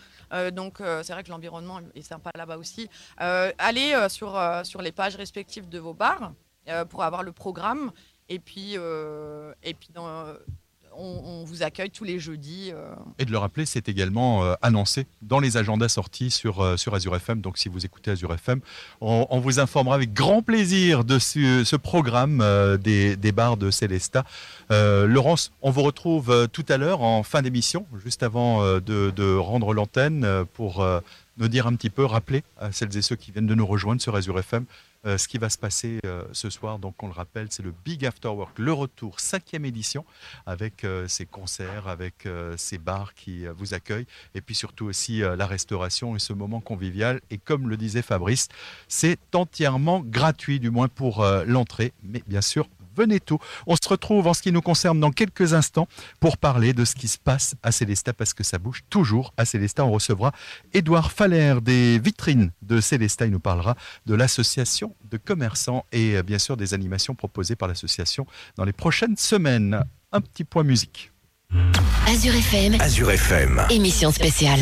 Donc, 0.51 0.77
c'est 0.79 1.13
vrai 1.13 1.23
que 1.23 1.29
l'environnement 1.29 1.79
est 1.95 2.01
sympa 2.01 2.31
là-bas 2.35 2.57
aussi. 2.57 2.89
Allez 3.17 3.95
sur, 4.09 4.41
sur 4.63 4.81
les 4.81 4.91
pages 4.91 5.15
respectives 5.15 5.69
de 5.69 5.79
vos 5.79 5.93
bars 5.93 6.33
pour 6.89 7.03
avoir 7.03 7.23
le 7.23 7.31
programme. 7.31 7.91
Et 8.29 8.39
puis, 8.39 8.73
et 8.73 9.73
puis 9.73 9.89
dans, 9.93 10.25
on, 10.97 11.43
vous 11.45 11.63
accueille 11.63 11.89
tous 11.89 12.03
les 12.03 12.19
jeudis. 12.19 12.71
euh, 12.73 12.93
Et 13.19 13.25
de 13.25 13.31
le 13.31 13.37
rappeler, 13.37 13.65
c'est 13.65 13.89
également 13.89 14.43
euh, 14.43 14.53
annoncé 14.61 15.05
dans 15.21 15.39
les 15.39 15.57
agendas 15.57 15.89
sortis 15.89 16.31
sur, 16.31 16.61
euh, 16.61 16.77
sur 16.77 16.93
Azure 16.95 17.15
FM. 17.15 17.41
Donc 17.41 17.57
si 17.57 17.69
vous 17.69 17.85
écoutez 17.85 18.11
Azure 18.11 18.33
FM, 18.33 18.61
on, 19.01 19.39
vous 19.39 19.59
informera 19.59 19.95
avec 19.95 20.13
grand 20.13 20.41
plaisir 20.41 21.03
de 21.03 21.19
ce, 21.19 21.75
programme 21.75 22.43
des, 22.81 23.15
des 23.15 23.31
bars 23.31 23.57
de 23.57 23.71
Célesta. 23.71 24.23
Laurence, 24.69 25.51
on 25.61 25.71
vous 25.71 25.81
retrouve 25.81 26.47
tout 26.51 26.65
à 26.69 26.77
l'heure 26.77 27.01
en 27.01 27.23
fin 27.23 27.41
d'émission, 27.41 27.85
juste 28.03 28.23
avant 28.23 28.63
de, 28.79 29.35
rendre 29.35 29.73
l'antenne 29.73 30.45
pour 30.53 30.85
nous 31.37 31.47
dire 31.47 31.67
un 31.67 31.75
petit 31.75 31.89
peu, 31.89 32.05
rappeler 32.05 32.43
à 32.59 32.71
celles 32.71 32.95
et 32.95 33.01
ceux 33.01 33.15
qui 33.15 33.31
viennent 33.31 33.47
de 33.47 33.55
nous 33.55 33.65
rejoindre 33.65 34.01
sur 34.01 34.15
Azure 34.15 34.39
FM 34.39 34.65
euh, 35.05 35.17
ce 35.17 35.27
qui 35.27 35.37
va 35.37 35.49
se 35.49 35.57
passer 35.57 35.99
euh, 36.05 36.23
ce 36.31 36.49
soir. 36.49 36.79
Donc 36.79 37.01
on 37.03 37.07
le 37.07 37.13
rappelle, 37.13 37.47
c'est 37.49 37.63
le 37.63 37.73
Big 37.83 38.05
After 38.05 38.29
Work, 38.29 38.57
le 38.59 38.73
retour, 38.73 39.19
cinquième 39.19 39.65
édition, 39.65 40.05
avec 40.45 40.83
euh, 40.83 41.07
ces 41.07 41.25
concerts, 41.25 41.87
avec 41.87 42.25
euh, 42.25 42.55
ces 42.57 42.77
bars 42.77 43.13
qui 43.13 43.45
vous 43.57 43.73
accueillent, 43.73 44.07
et 44.35 44.41
puis 44.41 44.55
surtout 44.55 44.85
aussi 44.85 45.19
la 45.19 45.45
restauration 45.45 46.15
et 46.15 46.19
ce 46.19 46.33
moment 46.33 46.61
convivial. 46.61 47.21
Et 47.29 47.37
comme 47.37 47.69
le 47.69 47.77
disait 47.77 48.01
Fabrice, 48.01 48.47
c'est 48.87 49.19
entièrement 49.33 50.01
gratuit, 50.01 50.59
du 50.59 50.69
moins 50.69 50.87
pour 50.87 51.25
l'entrée, 51.45 51.93
mais 52.03 52.23
bien 52.27 52.41
sûr. 52.41 52.67
Venez 52.95 53.19
tout. 53.19 53.39
On 53.67 53.75
se 53.75 53.87
retrouve 53.87 54.27
en 54.27 54.33
ce 54.33 54.41
qui 54.41 54.51
nous 54.51 54.61
concerne 54.61 54.99
dans 54.99 55.11
quelques 55.11 55.53
instants 55.53 55.87
pour 56.19 56.37
parler 56.37 56.73
de 56.73 56.85
ce 56.85 56.95
qui 56.95 57.07
se 57.07 57.17
passe 57.17 57.55
à 57.63 57.71
Célestat 57.71 58.13
parce 58.13 58.33
que 58.33 58.43
ça 58.43 58.57
bouge 58.57 58.83
toujours 58.89 59.33
à 59.37 59.45
Célestat. 59.45 59.85
On 59.85 59.91
recevra 59.91 60.31
Édouard 60.73 61.11
Faller 61.11 61.55
des 61.61 61.99
vitrines 61.99 62.51
de 62.61 62.81
Célestat. 62.81 63.25
Il 63.25 63.31
nous 63.31 63.39
parlera 63.39 63.75
de 64.05 64.15
l'association 64.15 64.95
de 65.09 65.17
commerçants 65.17 65.85
et 65.91 66.17
euh, 66.17 66.23
bien 66.23 66.39
sûr 66.39 66.57
des 66.57 66.73
animations 66.73 67.15
proposées 67.15 67.55
par 67.55 67.67
l'association 67.67 68.25
dans 68.55 68.65
les 68.65 68.73
prochaines 68.73 69.17
semaines. 69.17 69.83
Un 70.11 70.21
petit 70.21 70.43
point 70.43 70.63
musique. 70.63 71.11
Azure 72.07 72.35
FM, 72.35 72.81
Azure 72.81 73.11
FM. 73.11 73.61
émission 73.69 74.11
spéciale. 74.11 74.61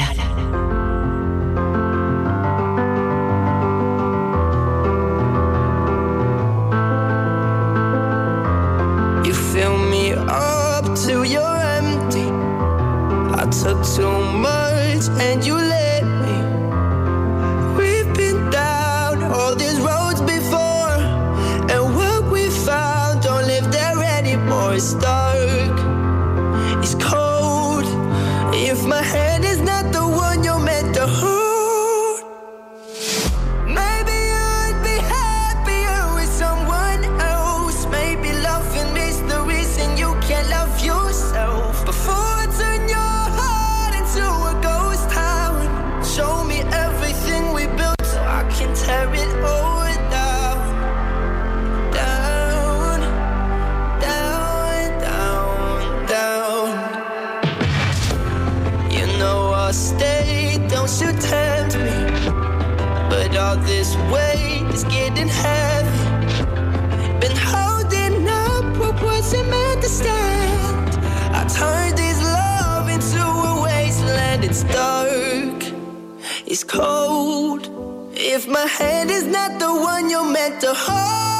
Cold. 76.63 77.69
If 78.13 78.47
my 78.47 78.65
hand 78.65 79.09
is 79.11 79.23
not 79.23 79.59
the 79.59 79.73
one 79.73 80.09
you're 80.09 80.25
meant 80.25 80.61
to 80.61 80.73
hold, 80.73 81.30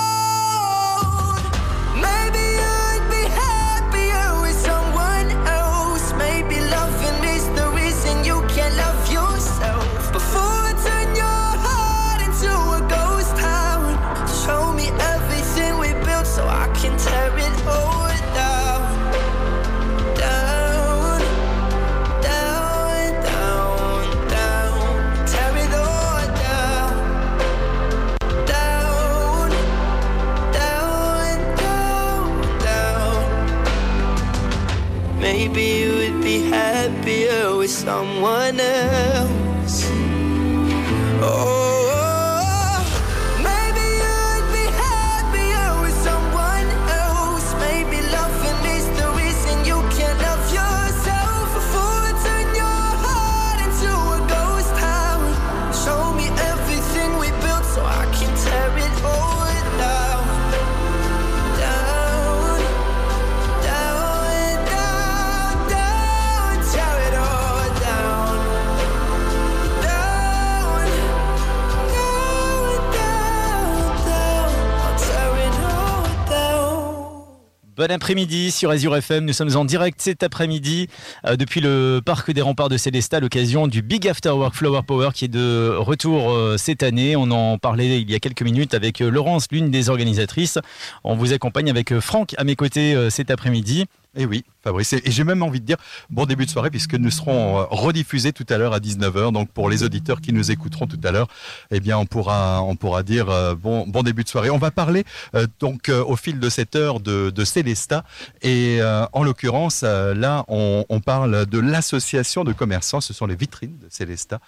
Bon 77.81 77.89
après-midi 77.89 78.51
sur 78.51 78.69
Azure 78.69 78.95
FM. 78.95 79.25
Nous 79.25 79.33
sommes 79.33 79.57
en 79.57 79.65
direct 79.65 79.99
cet 80.01 80.21
après-midi 80.21 80.87
euh, 81.25 81.35
depuis 81.35 81.61
le 81.61 81.99
parc 82.05 82.29
des 82.29 82.43
remparts 82.43 82.69
de 82.69 82.77
Célestat 82.77 83.19
l'occasion 83.19 83.65
du 83.65 83.81
Big 83.81 84.07
After 84.07 84.29
Work 84.29 84.53
Flower 84.53 84.81
Power 84.85 85.09
qui 85.15 85.25
est 85.25 85.29
de 85.29 85.73
retour 85.75 86.29
euh, 86.29 86.57
cette 86.57 86.83
année. 86.83 87.15
On 87.15 87.31
en 87.31 87.57
parlait 87.57 87.99
il 87.99 88.11
y 88.11 88.13
a 88.13 88.19
quelques 88.19 88.43
minutes 88.43 88.75
avec 88.75 89.01
euh, 89.01 89.09
Laurence, 89.09 89.47
l'une 89.51 89.71
des 89.71 89.89
organisatrices. 89.89 90.59
On 91.03 91.15
vous 91.15 91.33
accompagne 91.33 91.71
avec 91.71 91.97
Franck 92.01 92.35
à 92.37 92.43
mes 92.43 92.55
côtés 92.55 92.95
cet 93.09 93.31
après-midi. 93.31 93.87
Et 94.13 94.25
oui, 94.25 94.43
Fabrice. 94.61 94.91
Et 94.91 95.01
j'ai 95.05 95.23
même 95.23 95.41
envie 95.41 95.61
de 95.61 95.65
dire 95.65 95.77
bon 96.09 96.25
début 96.25 96.45
de 96.45 96.49
soirée 96.49 96.69
puisque 96.69 96.95
nous 96.95 97.11
serons 97.11 97.61
euh, 97.61 97.63
rediffusés 97.69 98.33
tout 98.33 98.45
à 98.49 98.57
l'heure 98.57 98.73
à 98.73 98.79
19h. 98.79 99.31
Donc 99.31 99.49
pour 99.51 99.69
les 99.69 99.83
auditeurs 99.83 100.19
qui 100.19 100.33
nous 100.33 100.51
écouteront 100.51 100.85
tout 100.85 100.99
à 101.05 101.11
l'heure, 101.11 101.29
eh 101.71 101.79
bien 101.79 101.97
on 101.97 102.05
pourra 102.05 102.61
on 102.61 102.75
pourra 102.75 103.03
dire 103.03 103.29
euh, 103.29 103.55
bon 103.55 103.87
bon 103.87 104.03
début 104.03 104.25
de 104.25 104.27
soirée. 104.27 104.49
On 104.49 104.57
va 104.57 104.69
parler 104.69 105.05
euh, 105.33 105.47
donc 105.61 105.89
au 105.89 106.17
fil 106.17 106.39
de 106.39 106.49
cette 106.49 106.75
heure 106.75 106.99
de, 106.99 107.29
de 107.29 107.45
Célesta 107.45 108.03
et 108.41 108.81
en 109.13 109.23
l'occurrence 109.23 109.83
là 109.83 110.43
on, 110.49 110.83
on 110.89 110.99
parle 110.99 111.45
de 111.45 111.59
l'association 111.59 112.43
de 112.43 112.51
commerçants. 112.51 112.99
Ce 112.99 113.13
sont 113.13 113.27
les 113.27 113.35
vitrines 113.35 113.77
de 113.77 113.87
Célesta 113.89 114.39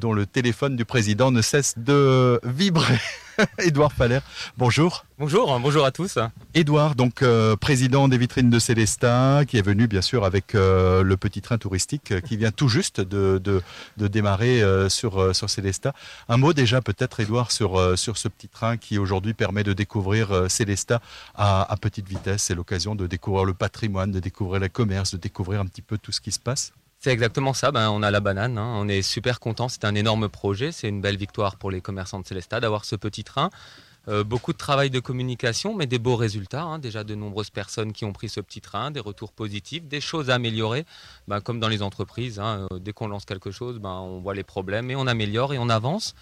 dont 0.00 0.12
le 0.12 0.26
téléphone 0.26 0.76
du 0.76 0.84
président 0.84 1.30
ne 1.30 1.40
cesse 1.40 1.74
de 1.78 2.38
vibrer. 2.44 3.00
Édouard 3.58 3.92
Faller, 3.92 4.20
bonjour. 4.56 5.04
Bonjour, 5.18 5.58
bonjour 5.60 5.84
à 5.84 5.90
tous. 5.90 6.18
Édouard, 6.54 6.94
donc 6.94 7.22
euh, 7.22 7.56
président 7.56 8.08
des 8.08 8.18
vitrines 8.18 8.50
de 8.50 8.58
Célestat, 8.58 9.44
qui 9.46 9.58
est 9.58 9.62
venu 9.62 9.86
bien 9.86 10.02
sûr 10.02 10.24
avec 10.24 10.54
euh, 10.54 11.02
le 11.02 11.16
petit 11.16 11.40
train 11.40 11.58
touristique 11.58 12.12
euh, 12.12 12.20
qui 12.20 12.36
vient 12.36 12.50
tout 12.50 12.68
juste 12.68 13.00
de, 13.00 13.38
de, 13.42 13.62
de 13.96 14.08
démarrer 14.08 14.62
sur, 14.88 15.34
sur 15.34 15.50
Célestat. 15.50 15.92
Un 16.28 16.36
mot 16.36 16.52
déjà 16.52 16.80
peut-être, 16.80 17.20
Édouard, 17.20 17.52
sur, 17.52 17.98
sur 17.98 18.16
ce 18.16 18.28
petit 18.28 18.48
train 18.48 18.76
qui 18.76 18.98
aujourd'hui 18.98 19.34
permet 19.34 19.64
de 19.64 19.72
découvrir 19.72 20.50
Célestat 20.50 21.00
à, 21.34 21.70
à 21.70 21.76
petite 21.76 22.08
vitesse. 22.08 22.44
C'est 22.44 22.54
l'occasion 22.54 22.94
de 22.94 23.06
découvrir 23.06 23.44
le 23.44 23.54
patrimoine, 23.54 24.12
de 24.12 24.20
découvrir 24.20 24.60
le 24.60 24.68
commerce, 24.68 25.12
de 25.12 25.18
découvrir 25.18 25.60
un 25.60 25.66
petit 25.66 25.82
peu 25.82 25.98
tout 25.98 26.12
ce 26.12 26.20
qui 26.20 26.32
se 26.32 26.40
passe. 26.40 26.72
C'est 26.98 27.10
exactement 27.12 27.52
ça, 27.52 27.70
ben, 27.72 27.90
on 27.90 28.02
a 28.02 28.10
la 28.10 28.20
banane, 28.20 28.58
hein. 28.58 28.72
on 28.76 28.88
est 28.88 29.02
super 29.02 29.38
content, 29.38 29.68
c'est 29.68 29.84
un 29.84 29.94
énorme 29.94 30.28
projet, 30.28 30.72
c'est 30.72 30.88
une 30.88 31.00
belle 31.00 31.16
victoire 31.16 31.56
pour 31.56 31.70
les 31.70 31.80
commerçants 31.80 32.18
de 32.20 32.26
Célestat 32.26 32.60
d'avoir 32.60 32.84
ce 32.84 32.96
petit 32.96 33.22
train. 33.22 33.50
Euh, 34.08 34.22
beaucoup 34.24 34.52
de 34.52 34.58
travail 34.58 34.88
de 34.88 35.00
communication, 35.00 35.74
mais 35.74 35.86
des 35.86 35.98
beaux 35.98 36.16
résultats. 36.16 36.62
hein. 36.62 36.78
Déjà 36.78 37.02
de 37.04 37.14
nombreuses 37.14 37.50
personnes 37.50 37.92
qui 37.92 38.04
ont 38.04 38.12
pris 38.12 38.28
ce 38.28 38.40
petit 38.40 38.60
train, 38.60 38.90
des 38.92 39.00
retours 39.00 39.32
positifs, 39.32 39.84
des 39.84 40.00
choses 40.00 40.30
à 40.30 40.34
améliorer, 40.34 40.84
ben, 41.28 41.40
comme 41.40 41.58
dans 41.60 41.68
les 41.68 41.82
entreprises. 41.82 42.38
hein. 42.38 42.66
Euh, 42.72 42.78
dès 42.78 42.92
qu'on 42.92 43.08
lance 43.08 43.24
quelque 43.24 43.50
chose, 43.50 43.78
ben, 43.78 43.90
on 43.90 44.20
voit 44.20 44.34
les 44.34 44.44
problèmes 44.44 44.90
et 44.90 44.96
on 44.96 45.06
améliore 45.08 45.54
et 45.54 45.58
on 45.58 45.68
avance. 45.68 46.14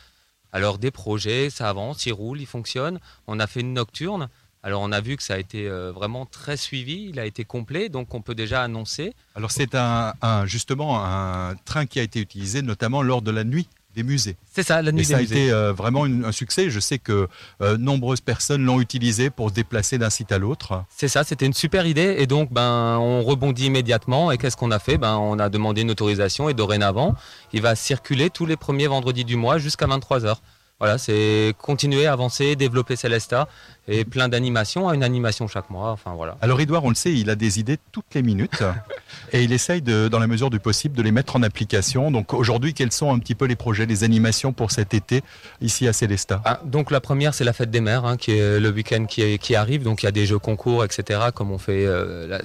Alors 0.50 0.78
des 0.78 0.90
projets, 0.90 1.50
ça 1.50 1.68
avance, 1.68 2.06
ils 2.06 2.12
roulent, 2.12 2.40
ils 2.40 2.46
fonctionnent. 2.46 3.00
On 3.26 3.38
a 3.38 3.46
fait 3.46 3.60
une 3.60 3.74
nocturne. 3.74 4.28
Alors 4.66 4.80
on 4.80 4.90
a 4.92 5.00
vu 5.02 5.16
que 5.18 5.22
ça 5.22 5.34
a 5.34 5.38
été 5.38 5.68
euh, 5.68 5.92
vraiment 5.92 6.24
très 6.24 6.56
suivi, 6.56 7.08
il 7.10 7.20
a 7.20 7.26
été 7.26 7.44
complet, 7.44 7.90
donc 7.90 8.14
on 8.14 8.22
peut 8.22 8.34
déjà 8.34 8.62
annoncer. 8.62 9.12
Alors 9.36 9.50
c'est 9.50 9.74
un, 9.74 10.14
un- 10.22 10.46
justement 10.46 11.04
un 11.04 11.54
train 11.66 11.84
qui 11.84 12.00
a 12.00 12.02
été 12.02 12.18
utilisé 12.18 12.62
notamment 12.62 13.02
lors 13.02 13.20
de 13.20 13.30
la 13.30 13.44
nuit 13.44 13.68
des 13.94 14.02
musées. 14.02 14.36
C'est 14.52 14.62
ça, 14.64 14.80
la 14.82 14.90
nuit 14.90 15.02
Et 15.02 15.04
des 15.04 15.10
ça 15.12 15.16
a 15.18 15.20
musées. 15.20 15.34
été 15.44 15.52
euh, 15.52 15.72
vraiment 15.72 16.04
une- 16.06 16.24
un 16.24 16.32
succès. 16.32 16.68
Je 16.70 16.80
sais 16.80 16.98
que 16.98 17.28
euh, 17.60 17.76
nombreuses 17.76 18.22
personnes 18.22 18.64
l'ont 18.64 18.80
utilisé 18.80 19.28
pour 19.30 19.50
se 19.50 19.54
déplacer 19.54 19.98
d'un 19.98 20.10
site 20.10 20.32
à 20.32 20.38
l'autre. 20.38 20.82
C'est 20.88 21.06
ça, 21.08 21.22
c'était 21.24 21.46
une 21.46 21.52
super 21.52 21.86
idée 21.86 22.16
et 22.18 22.26
donc 22.26 22.50
ben 22.50 22.96
on 22.98 23.22
rebondit 23.22 23.66
immédiatement 23.66 24.32
et 24.32 24.38
qu'est-ce 24.38 24.56
qu'on 24.56 24.70
a 24.72 24.78
fait? 24.80 24.96
Ben 24.98 25.16
on 25.18 25.38
a 25.38 25.48
demandé 25.50 25.82
une 25.82 25.90
autorisation 25.90 26.48
et 26.48 26.54
dorénavant, 26.54 27.14
il 27.52 27.60
va 27.60 27.76
circuler 27.76 28.30
tous 28.30 28.46
les 28.46 28.56
premiers 28.56 28.86
vendredis 28.88 29.24
du 29.26 29.36
mois 29.36 29.58
jusqu'à 29.58 29.86
23h. 29.86 30.36
Voilà, 30.84 30.98
c'est 30.98 31.54
continuer, 31.62 32.06
avancer, 32.06 32.56
développer 32.56 32.94
Célesta 32.94 33.48
et 33.88 34.04
plein 34.04 34.28
d'animations, 34.28 34.92
une 34.92 35.02
animation 35.02 35.48
chaque 35.48 35.70
mois, 35.70 35.90
enfin 35.90 36.12
voilà. 36.14 36.36
Alors 36.42 36.60
Edouard, 36.60 36.84
on 36.84 36.90
le 36.90 36.94
sait, 36.94 37.14
il 37.14 37.30
a 37.30 37.36
des 37.36 37.58
idées 37.58 37.78
toutes 37.90 38.14
les 38.14 38.20
minutes 38.20 38.62
et 39.32 39.42
il 39.42 39.54
essaye, 39.54 39.80
de, 39.80 40.08
dans 40.08 40.18
la 40.18 40.26
mesure 40.26 40.50
du 40.50 40.60
possible, 40.60 40.94
de 40.94 41.00
les 41.00 41.10
mettre 41.10 41.36
en 41.36 41.42
application. 41.42 42.10
Donc 42.10 42.34
aujourd'hui, 42.34 42.74
quels 42.74 42.92
sont 42.92 43.14
un 43.14 43.18
petit 43.18 43.34
peu 43.34 43.46
les 43.46 43.56
projets, 43.56 43.86
les 43.86 44.04
animations 44.04 44.52
pour 44.52 44.72
cet 44.72 44.92
été 44.92 45.22
ici 45.62 45.88
à 45.88 45.94
Célestat 45.94 46.42
Ah, 46.44 46.60
donc 46.66 46.90
la 46.90 47.00
première, 47.00 47.32
c'est 47.32 47.44
la 47.44 47.54
fête 47.54 47.70
des 47.70 47.80
mères, 47.80 48.04
hein, 48.04 48.18
qui 48.18 48.32
est 48.32 48.60
le 48.60 48.68
week-end 48.68 49.06
qui, 49.06 49.56
arrive. 49.56 49.84
Donc 49.84 50.02
il 50.02 50.04
y 50.04 50.08
a 50.10 50.12
des 50.12 50.26
jeux 50.26 50.38
concours, 50.38 50.84
etc., 50.84 51.18
comme 51.34 51.50
on 51.50 51.56
fait 51.56 51.86
euh, 51.86 52.38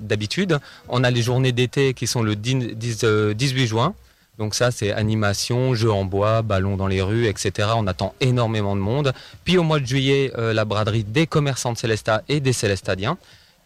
d'habitude. 0.00 0.58
On 0.88 1.04
a 1.04 1.10
les 1.10 1.20
journées 1.20 1.52
d'été 1.52 1.92
qui 1.92 2.06
sont 2.06 2.22
le 2.22 2.34
10 2.34 2.76
10, 2.76 3.00
euh, 3.04 3.34
18 3.34 3.66
juin. 3.66 3.94
Donc 4.38 4.54
ça, 4.54 4.70
c'est 4.70 4.92
animation, 4.92 5.74
jeux 5.74 5.92
en 5.92 6.04
bois, 6.04 6.42
ballons 6.42 6.76
dans 6.76 6.88
les 6.88 7.02
rues, 7.02 7.26
etc. 7.26 7.68
On 7.76 7.86
attend 7.86 8.14
énormément 8.20 8.74
de 8.74 8.80
monde. 8.80 9.12
Puis 9.44 9.58
au 9.58 9.62
mois 9.62 9.78
de 9.78 9.86
juillet, 9.86 10.32
euh, 10.36 10.52
la 10.52 10.64
braderie 10.64 11.04
des 11.04 11.26
commerçants 11.26 11.72
de 11.72 11.78
Célestat 11.78 12.22
et 12.28 12.40
des 12.40 12.52
Célestadiens. 12.52 13.16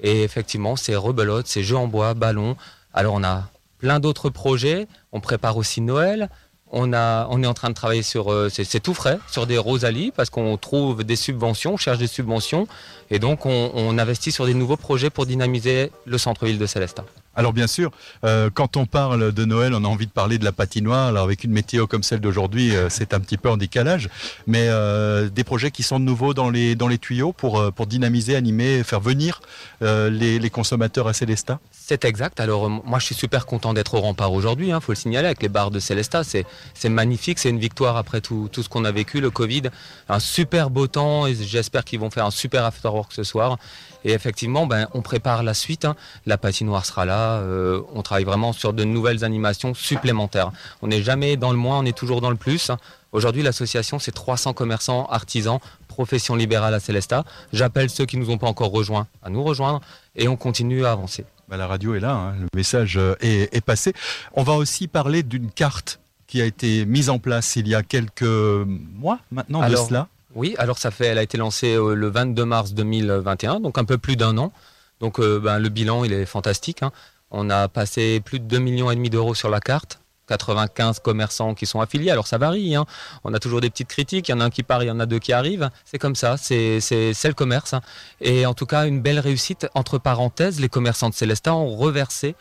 Et 0.01 0.23
effectivement, 0.23 0.77
c'est 0.77 0.95
rebelote, 0.95 1.47
c'est 1.47 1.63
jeux 1.63 1.77
en 1.77 1.87
bois, 1.87 2.15
ballons. 2.15 2.57
Alors 2.93 3.15
on 3.15 3.25
a 3.25 3.49
plein 3.79 3.99
d'autres 3.99 4.29
projets. 4.29 4.87
On 5.13 5.21
prépare 5.21 5.57
aussi 5.57 5.81
Noël. 5.81 6.29
On, 6.71 6.93
est 6.93 7.47
en 7.47 7.55
train 7.55 7.71
de 7.71 7.75
travailler 7.75 8.03
sur, 8.03 8.31
euh, 8.31 8.51
c'est 8.51 8.81
tout 8.81 8.93
frais, 8.93 9.19
sur 9.31 9.47
des 9.47 9.57
Rosalie, 9.57 10.13
parce 10.15 10.29
qu'on 10.29 10.59
trouve 10.59 11.03
des 11.03 11.17
subventions, 11.17 11.73
on 11.73 11.77
cherche 11.79 11.97
des 11.97 12.07
subventions, 12.07 12.69
et 13.11 13.19
donc 13.19 13.47
on, 13.47 13.71
on 13.75 13.97
investit 13.97 14.33
sur 14.33 14.45
des 14.45 14.53
nouveaux 14.53 14.77
projets 14.77 15.09
pour 15.09 15.25
dynamiser 15.25 15.91
le 16.05 16.19
centre-ville 16.19 16.59
de 16.59 16.67
Célestat. 16.67 17.07
Alors 17.39 17.53
bien 17.53 17.69
sûr, 17.69 17.93
euh, 18.25 18.51
quand 18.53 18.77
on 18.77 18.85
parle 18.85 19.31
de 19.31 19.45
Noël, 19.45 19.73
on 19.73 19.85
a 19.85 19.87
envie 19.87 20.09
de 20.09 20.11
parler 20.11 20.39
de 20.39 20.45
la 20.45 20.51
patinoire. 20.51 21.07
Alors 21.07 21.23
avec 21.23 21.45
une 21.45 21.53
météo 21.53 21.87
comme 21.87 22.03
celle 22.03 22.19
d'aujourd'hui, 22.19 22.75
euh, 22.75 22.89
c'est 22.91 23.15
un 23.15 23.21
petit 23.21 23.37
peu 23.37 23.49
en 23.49 23.57
décalage. 23.57 24.11
Mais 24.49 24.67
euh, 24.69 25.29
des 25.29 25.45
projets 25.45 25.71
qui 25.71 25.85
sont 25.85 26.01
dans 26.01 26.51
les, 26.51 26.75
dans 26.75 26.89
les 26.89 26.99
tuyaux 26.99 27.33
pour, 27.33 27.71
dynamiser, 27.87 28.35
animer, 28.35 28.83
faire 28.83 28.99
venir 28.99 29.41
les, 29.81 30.51
consommateurs 30.51 31.07
à 31.07 31.13
Célestat 31.13 31.61
C'est 31.71 32.05
exact. 32.05 32.41
Alors 32.41 32.69
moi 32.69 32.99
je 32.99 33.05
suis 33.05 33.15
super 33.15 33.47
content 33.47 33.73
d'être 33.73 33.95
au 33.95 34.01
rempart 34.01 34.33
aujourd'hui, 34.33 34.71
il 34.71 34.81
faut 34.81 34.93
le 34.93 34.97
signaler, 34.97 35.27
avec 35.27 35.41
les 35.41 35.49
bars 35.49 35.71
de 35.71 35.79
Célestat. 35.79 36.25
C'est 36.25 36.89
magnifique, 36.89 37.39
c'est 37.39 37.51
une 37.51 37.61
victoire 37.61 37.97
après 37.97 38.21
tout, 38.21 38.49
tout 38.51 38.65
ce 38.65 38.69
qu'on 38.69 38.85
a 38.85 38.91
vécu, 38.91 39.21
le 39.21 39.31
Covid. 39.31 39.63
Un 40.09 40.19
super 40.19 40.71
beau 40.71 40.89
temps 40.89 41.27
j'espère 41.29 41.85
qu'ils 41.85 42.01
vont 42.01 42.11
faire 42.11 42.27
un 42.27 42.33
super 42.33 42.65
afterwork 42.65 43.13
ce 43.13 43.23
soir. 43.23 43.59
Et 44.05 44.13
effectivement, 44.13 44.67
ben, 44.67 44.87
on 44.95 45.03
prépare 45.03 45.43
la 45.43 45.55
suite. 45.55 45.85
hein. 45.85 45.97
La 46.27 46.39
patinoire 46.39 46.87
sera 46.87 47.05
là. 47.05 47.39
euh, 47.39 47.81
on 47.95 48.03
travaille 48.03 48.25
vraiment 48.25 48.53
sur 48.53 48.73
de 48.73 48.85
nouvelles 48.85 49.25
animations 49.25 49.75
supplémentaires. 49.75 50.53
On 50.83 50.87
n'est 50.89 51.03
jamais 51.03 51.37
dans 51.37 51.51
le 51.51 51.57
moins, 51.57 51.79
on 51.81 51.85
est 51.85 51.97
toujours 51.97 52.21
dans 52.21 52.31
le 52.31 52.37
plus. 52.37 52.71
Aujourd'hui, 53.13 53.43
l'association, 53.43 53.99
c'est 53.99 54.13
300 54.13 54.53
commerçants, 54.53 55.07
artisans, 55.07 55.59
profession 55.89 56.37
libérale 56.37 56.75
à 56.75 56.81
Célestat. 56.81 57.25
J'appelle 57.53 57.91
ceux 57.91 58.07
qui 58.07 58.17
ne 58.19 58.23
nous 58.25 58.31
ont 58.31 58.39
pas 58.39 58.47
encore 58.47 58.71
rejoints 58.71 59.07
à 59.23 59.31
nous 59.31 59.43
rejoindre 59.43 59.81
et 60.15 60.29
on 60.29 60.37
continue 60.37 60.85
à 60.85 60.93
avancer. 60.93 61.25
Bah, 61.49 61.57
La 61.57 61.67
radio 61.67 61.95
est 61.95 62.01
là, 62.01 62.13
hein, 62.13 62.35
le 62.39 62.47
message 62.55 62.97
euh, 62.99 63.15
est, 63.21 63.53
est 63.57 63.61
passé. 63.65 63.95
On 64.35 64.43
va 64.43 64.53
aussi 64.53 64.87
parler 64.89 65.23
d'une 65.23 65.51
carte 65.51 65.99
qui 66.27 66.43
a 66.43 66.45
été 66.45 66.85
mise 66.85 67.09
en 67.09 67.19
place 67.19 67.57
il 67.57 67.67
y 67.67 67.75
a 67.75 67.83
quelques 67.83 68.23
mois 68.23 69.19
maintenant 69.33 69.63
Alors, 69.63 69.85
de 69.85 69.89
cela. 69.89 70.09
Oui, 70.39 70.55
alors 70.59 70.79
ça 70.79 70.93
fait, 70.93 71.07
elle 71.07 71.19
a 71.19 71.23
été 71.25 71.37
lancée 71.37 71.75
euh, 71.75 71.95
le 71.95 72.09
22 72.09 72.45
mars 72.45 72.73
2021, 72.73 73.59
donc 73.59 73.77
un 73.77 73.85
peu 73.85 73.99
plus 73.99 74.15
d'un 74.15 74.39
an. 74.39 74.53
Donc 75.01 75.19
euh, 75.19 75.41
ben, 75.41 75.59
le 75.59 75.69
bilan, 75.69 76.05
il 76.05 76.13
est 76.13 76.27
fantastique. 76.27 76.85
hein. 76.85 76.93
On 77.33 77.51
a 77.51 77.67
passé 77.67 78.21
plus 78.25 78.39
de 78.39 78.45
2 78.45 78.59
millions 78.61 78.93
d'euros 78.95 79.35
sur 79.35 79.51
la 79.51 79.59
carte. 79.61 79.99
95 80.29 81.01
commerçants 81.01 81.55
qui 81.55 81.67
sont 81.67 81.81
affiliés. 81.81 82.11
Alors 82.11 82.27
ça 82.29 82.39
varie, 82.39 82.77
hein. 82.77 82.85
on 83.25 83.35
a 83.35 83.39
toujours 83.41 83.61
des 83.63 83.71
petites 83.71 83.89
critiques, 83.89 84.29
il 84.29 84.33
y 84.33 84.35
en 84.35 84.41
a 84.41 84.45
un 84.45 84.51
qui 84.51 84.63
part, 84.63 84.83
il 84.85 84.87
y 84.87 84.91
en 84.91 85.01
a 85.01 85.07
deux 85.07 85.19
qui 85.19 85.33
arrivent. 85.33 85.71
C'est 85.87 85.99
comme 85.99 86.15
ça, 86.15 86.37
c'est 86.37 86.79
le 86.79 87.33
commerce. 87.33 87.73
hein. 87.75 87.81
Et 88.21 88.47
en 88.47 88.55
tout 88.55 88.67
cas, 88.67 88.87
une 88.87 89.01
belle 89.01 89.19
réussite. 89.19 89.67
Entre 89.75 89.99
parenthèses, 89.99 90.61
les 90.61 90.69
commerçants 90.69 91.09
de 91.09 91.15
Célestat 91.15 91.55
ont 91.55 91.75
reversé 91.75 92.37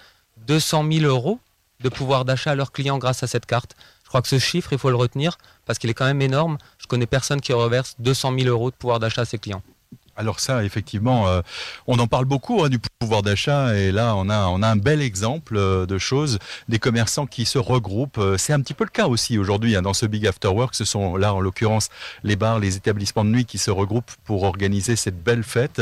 200 0.46 0.86
000 0.92 1.06
euros 1.06 1.40
de 1.80 1.90
pouvoir 1.90 2.26
d'achat 2.26 2.52
à 2.52 2.56
leurs 2.56 2.72
clients 2.72 2.98
grâce 3.00 3.24
à 3.24 3.28
cette 3.28 3.46
carte. 3.48 3.76
Je 4.08 4.10
crois 4.10 4.22
que 4.22 4.30
ce 4.30 4.40
chiffre, 4.40 4.72
il 4.72 4.80
faut 4.80 4.90
le 4.90 4.96
retenir 4.96 5.38
parce 5.66 5.80
qu'il 5.80 5.90
est 5.90 5.94
quand 5.94 6.06
même 6.06 6.22
énorme. 6.22 6.58
Je 6.78 6.88
connais 6.88 7.08
personne 7.08 7.42
qui 7.42 7.52
reverse 7.52 7.96
200 8.00 8.40
000 8.40 8.48
euros 8.48 8.72
de 8.72 8.76
pouvoir 8.78 9.02
d'achat 9.02 9.24
à 9.24 9.26
ses 9.26 9.38
clients. 9.38 9.62
Alors 10.20 10.40
ça, 10.40 10.64
effectivement, 10.64 11.28
euh, 11.28 11.42
on 11.86 12.00
en 12.00 12.08
parle 12.08 12.26
beaucoup 12.26 12.64
hein, 12.64 12.70
du 12.70 12.80
pouvoir 12.98 13.22
d'achat 13.22 13.78
et 13.78 13.92
là, 13.92 14.16
on 14.16 14.30
a, 14.30 14.36
a 14.36 14.72
un 14.72 14.76
bel 14.76 15.00
exemple 15.00 15.56
euh, 15.56 15.86
de 15.86 16.00
choses, 16.00 16.40
des 16.68 16.80
commerçants 16.80 17.28
qui 17.28 17.46
se 17.46 17.60
regroupent. 17.60 18.18
Euh, 18.18 18.36
C'est 18.36 18.52
un 18.52 18.60
petit 18.62 18.74
peu 18.74 18.84
le 18.84 18.90
cas 18.90 19.06
aussi 19.06 19.38
aujourd'hui 19.38 19.76
hein, 19.76 19.84
dans 19.84 19.94
ce 19.94 20.08
Big 20.08 20.26
After 20.26 20.48
Work. 20.48 20.74
Ce 20.74 20.86
sont 20.86 21.18
là, 21.18 21.36
en 21.36 21.40
l'occurrence, 21.40 21.90
les 22.24 22.36
bars, 22.36 22.58
les 22.58 22.78
établissements 22.78 23.26
de 23.26 23.30
nuit 23.30 23.46
qui 23.46 23.60
se 23.60 23.70
regroupent 23.70 24.12
pour 24.24 24.42
organiser 24.42 24.96
cette 24.96 25.22
belle 25.24 25.44
fête. 25.44 25.82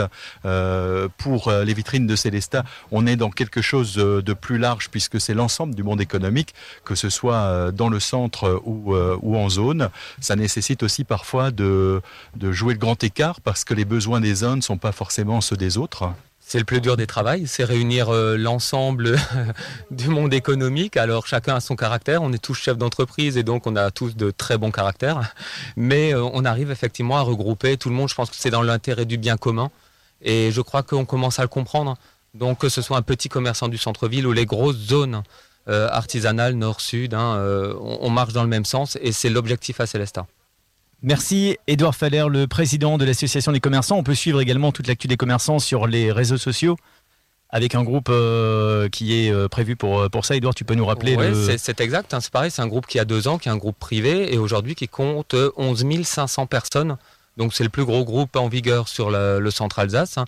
Pour 1.18 1.52
les 1.52 1.74
vitrines 1.74 2.08
de 2.08 2.16
Célestat, 2.16 2.64
on 2.92 3.08
est 3.08 3.16
dans 3.16 3.30
quelque 3.30 3.62
chose 3.62 3.96
de 3.96 4.34
plus 4.34 4.58
large 4.58 4.90
puisque 4.90 5.22
c'est 5.22 5.34
l'ensemble 5.34 5.76
du 5.76 5.84
monde 5.84 6.02
économique, 6.02 6.54
que 6.84 6.96
ce 6.96 7.10
soit 7.10 7.72
dans 7.72 7.90
le 7.90 8.00
centre 8.00 8.62
ou, 8.66 8.96
ou 8.96 9.38
en 9.38 9.50
zone. 9.50 9.90
Ça 10.20 10.36
nécessite 10.36 10.84
aussi 10.84 11.04
parfois 11.04 11.52
de, 11.52 12.02
de 12.36 12.52
jouer 12.52 12.74
le 12.74 12.80
grand 12.80 13.02
écart 13.04 13.40
parce 13.42 13.64
que 13.64 13.74
les 13.74 13.86
besoins 13.86 14.20
des 14.26 14.44
uns 14.44 14.56
ne 14.56 14.62
sont 14.62 14.80
pas 14.80 14.92
forcément 14.92 15.40
ceux 15.40 15.56
des 15.56 15.78
autres. 15.78 16.10
C'est 16.40 16.58
le 16.58 16.66
plus 16.66 16.82
dur 16.82 16.98
des 16.98 17.06
travails, 17.06 17.46
c'est 17.46 17.64
réunir 17.64 18.10
euh, 18.10 18.38
l'ensemble 18.38 19.18
du 19.92 20.10
monde 20.10 20.34
économique. 20.34 20.98
Alors 20.98 21.28
chacun 21.28 21.56
a 21.56 21.60
son 21.60 21.76
caractère, 21.76 22.24
on 22.24 22.34
est 22.34 22.44
tous 22.44 22.56
chefs 22.56 22.78
d'entreprise 22.78 23.38
et 23.38 23.44
donc 23.44 23.68
on 23.68 23.76
a 23.76 23.92
tous 23.92 24.16
de 24.16 24.32
très 24.32 24.58
bons 24.58 24.72
caractères. 24.72 25.32
Mais 25.76 26.16
euh, 26.16 26.24
on 26.34 26.44
arrive 26.44 26.72
effectivement 26.72 27.18
à 27.18 27.22
regrouper 27.22 27.78
tout 27.78 27.90
le 27.90 27.96
monde. 27.96 28.10
Je 28.10 28.16
pense 28.16 28.32
que 28.32 28.36
c'est 28.36 28.50
dans 28.50 28.64
l'intérêt 28.64 29.06
du 29.06 29.20
bien 29.20 29.38
commun. 29.38 29.70
Et 30.24 30.52
je 30.52 30.62
crois 30.62 30.82
qu'on 30.82 31.06
commence 31.06 31.38
à 31.38 31.44
le 31.44 31.48
comprendre. 31.48 31.98
Donc 32.34 32.62
que 32.62 32.70
ce 32.70 32.82
soit 32.82 32.98
un 32.98 33.04
petit 33.04 33.30
commerçant 33.30 33.68
du 33.68 33.78
centre-ville 33.78 34.26
ou 34.26 34.32
les 34.32 34.48
grosses 34.48 34.78
zones 34.78 35.22
euh, 35.68 35.88
artisanales 35.92 36.56
nord-sud, 36.56 37.14
hein, 37.14 37.44
on, 37.80 38.00
on 38.02 38.10
marche 38.10 38.34
dans 38.34 38.44
le 38.44 38.50
même 38.50 38.66
sens 38.66 38.98
et 39.02 39.12
c'est 39.12 39.30
l'objectif 39.30 39.80
à 39.80 39.86
Célestat. 39.86 40.26
Merci 41.06 41.56
Edouard 41.68 41.94
Faller, 41.94 42.26
le 42.32 42.48
président 42.48 42.98
de 42.98 43.06
l'association 43.06 43.52
des 43.52 43.60
commerçants. 43.60 43.96
On 43.98 44.04
peut 44.04 44.16
suivre 44.16 44.42
également 44.42 44.72
toute 44.72 44.88
l'actu 44.88 45.08
des 45.08 45.18
commerçants 45.18 45.60
sur 45.60 45.86
les 45.86 46.12
réseaux 46.12 46.38
sociaux 46.38 46.78
avec 47.52 47.76
un 47.76 47.84
groupe 47.84 48.08
euh, 48.10 48.90
qui 48.90 49.14
est 49.14 49.32
euh, 49.32 49.48
prévu 49.48 49.76
pour, 49.76 50.10
pour 50.10 50.26
ça. 50.26 50.36
Edouard, 50.36 50.56
tu 50.56 50.66
peux 50.66 50.74
nous 50.74 50.86
rappeler 50.88 51.16
le... 51.16 51.46
c'est- 51.46 51.60
C'est 51.60 51.80
exact, 51.80 52.12
hein, 52.16 52.20
c'est 52.22 52.32
pareil, 52.32 52.50
c'est 52.50 52.64
un 52.64 52.68
groupe 52.68 52.88
qui 52.88 52.98
a 52.98 53.06
deux 53.06 53.28
ans, 53.28 53.38
qui 53.38 53.50
est 53.50 53.52
un 53.52 53.56
groupe 53.58 53.78
privé 53.80 54.34
et 54.34 54.40
aujourd'hui 54.40 54.74
qui 54.74 54.88
compte 54.88 55.36
11 55.58 55.86
500 56.04 56.48
personnes. 56.48 56.98
Donc 57.38 57.54
c'est 57.54 57.64
le 57.64 57.70
plus 57.70 57.86
gros 57.86 58.04
groupe 58.04 58.36
en 58.36 58.48
vigueur 58.48 58.88
sur 58.88 59.12
le, 59.12 59.40
le 59.40 59.52
centre 59.52 59.78
Alsace. 59.78 60.18
hein. 60.18 60.26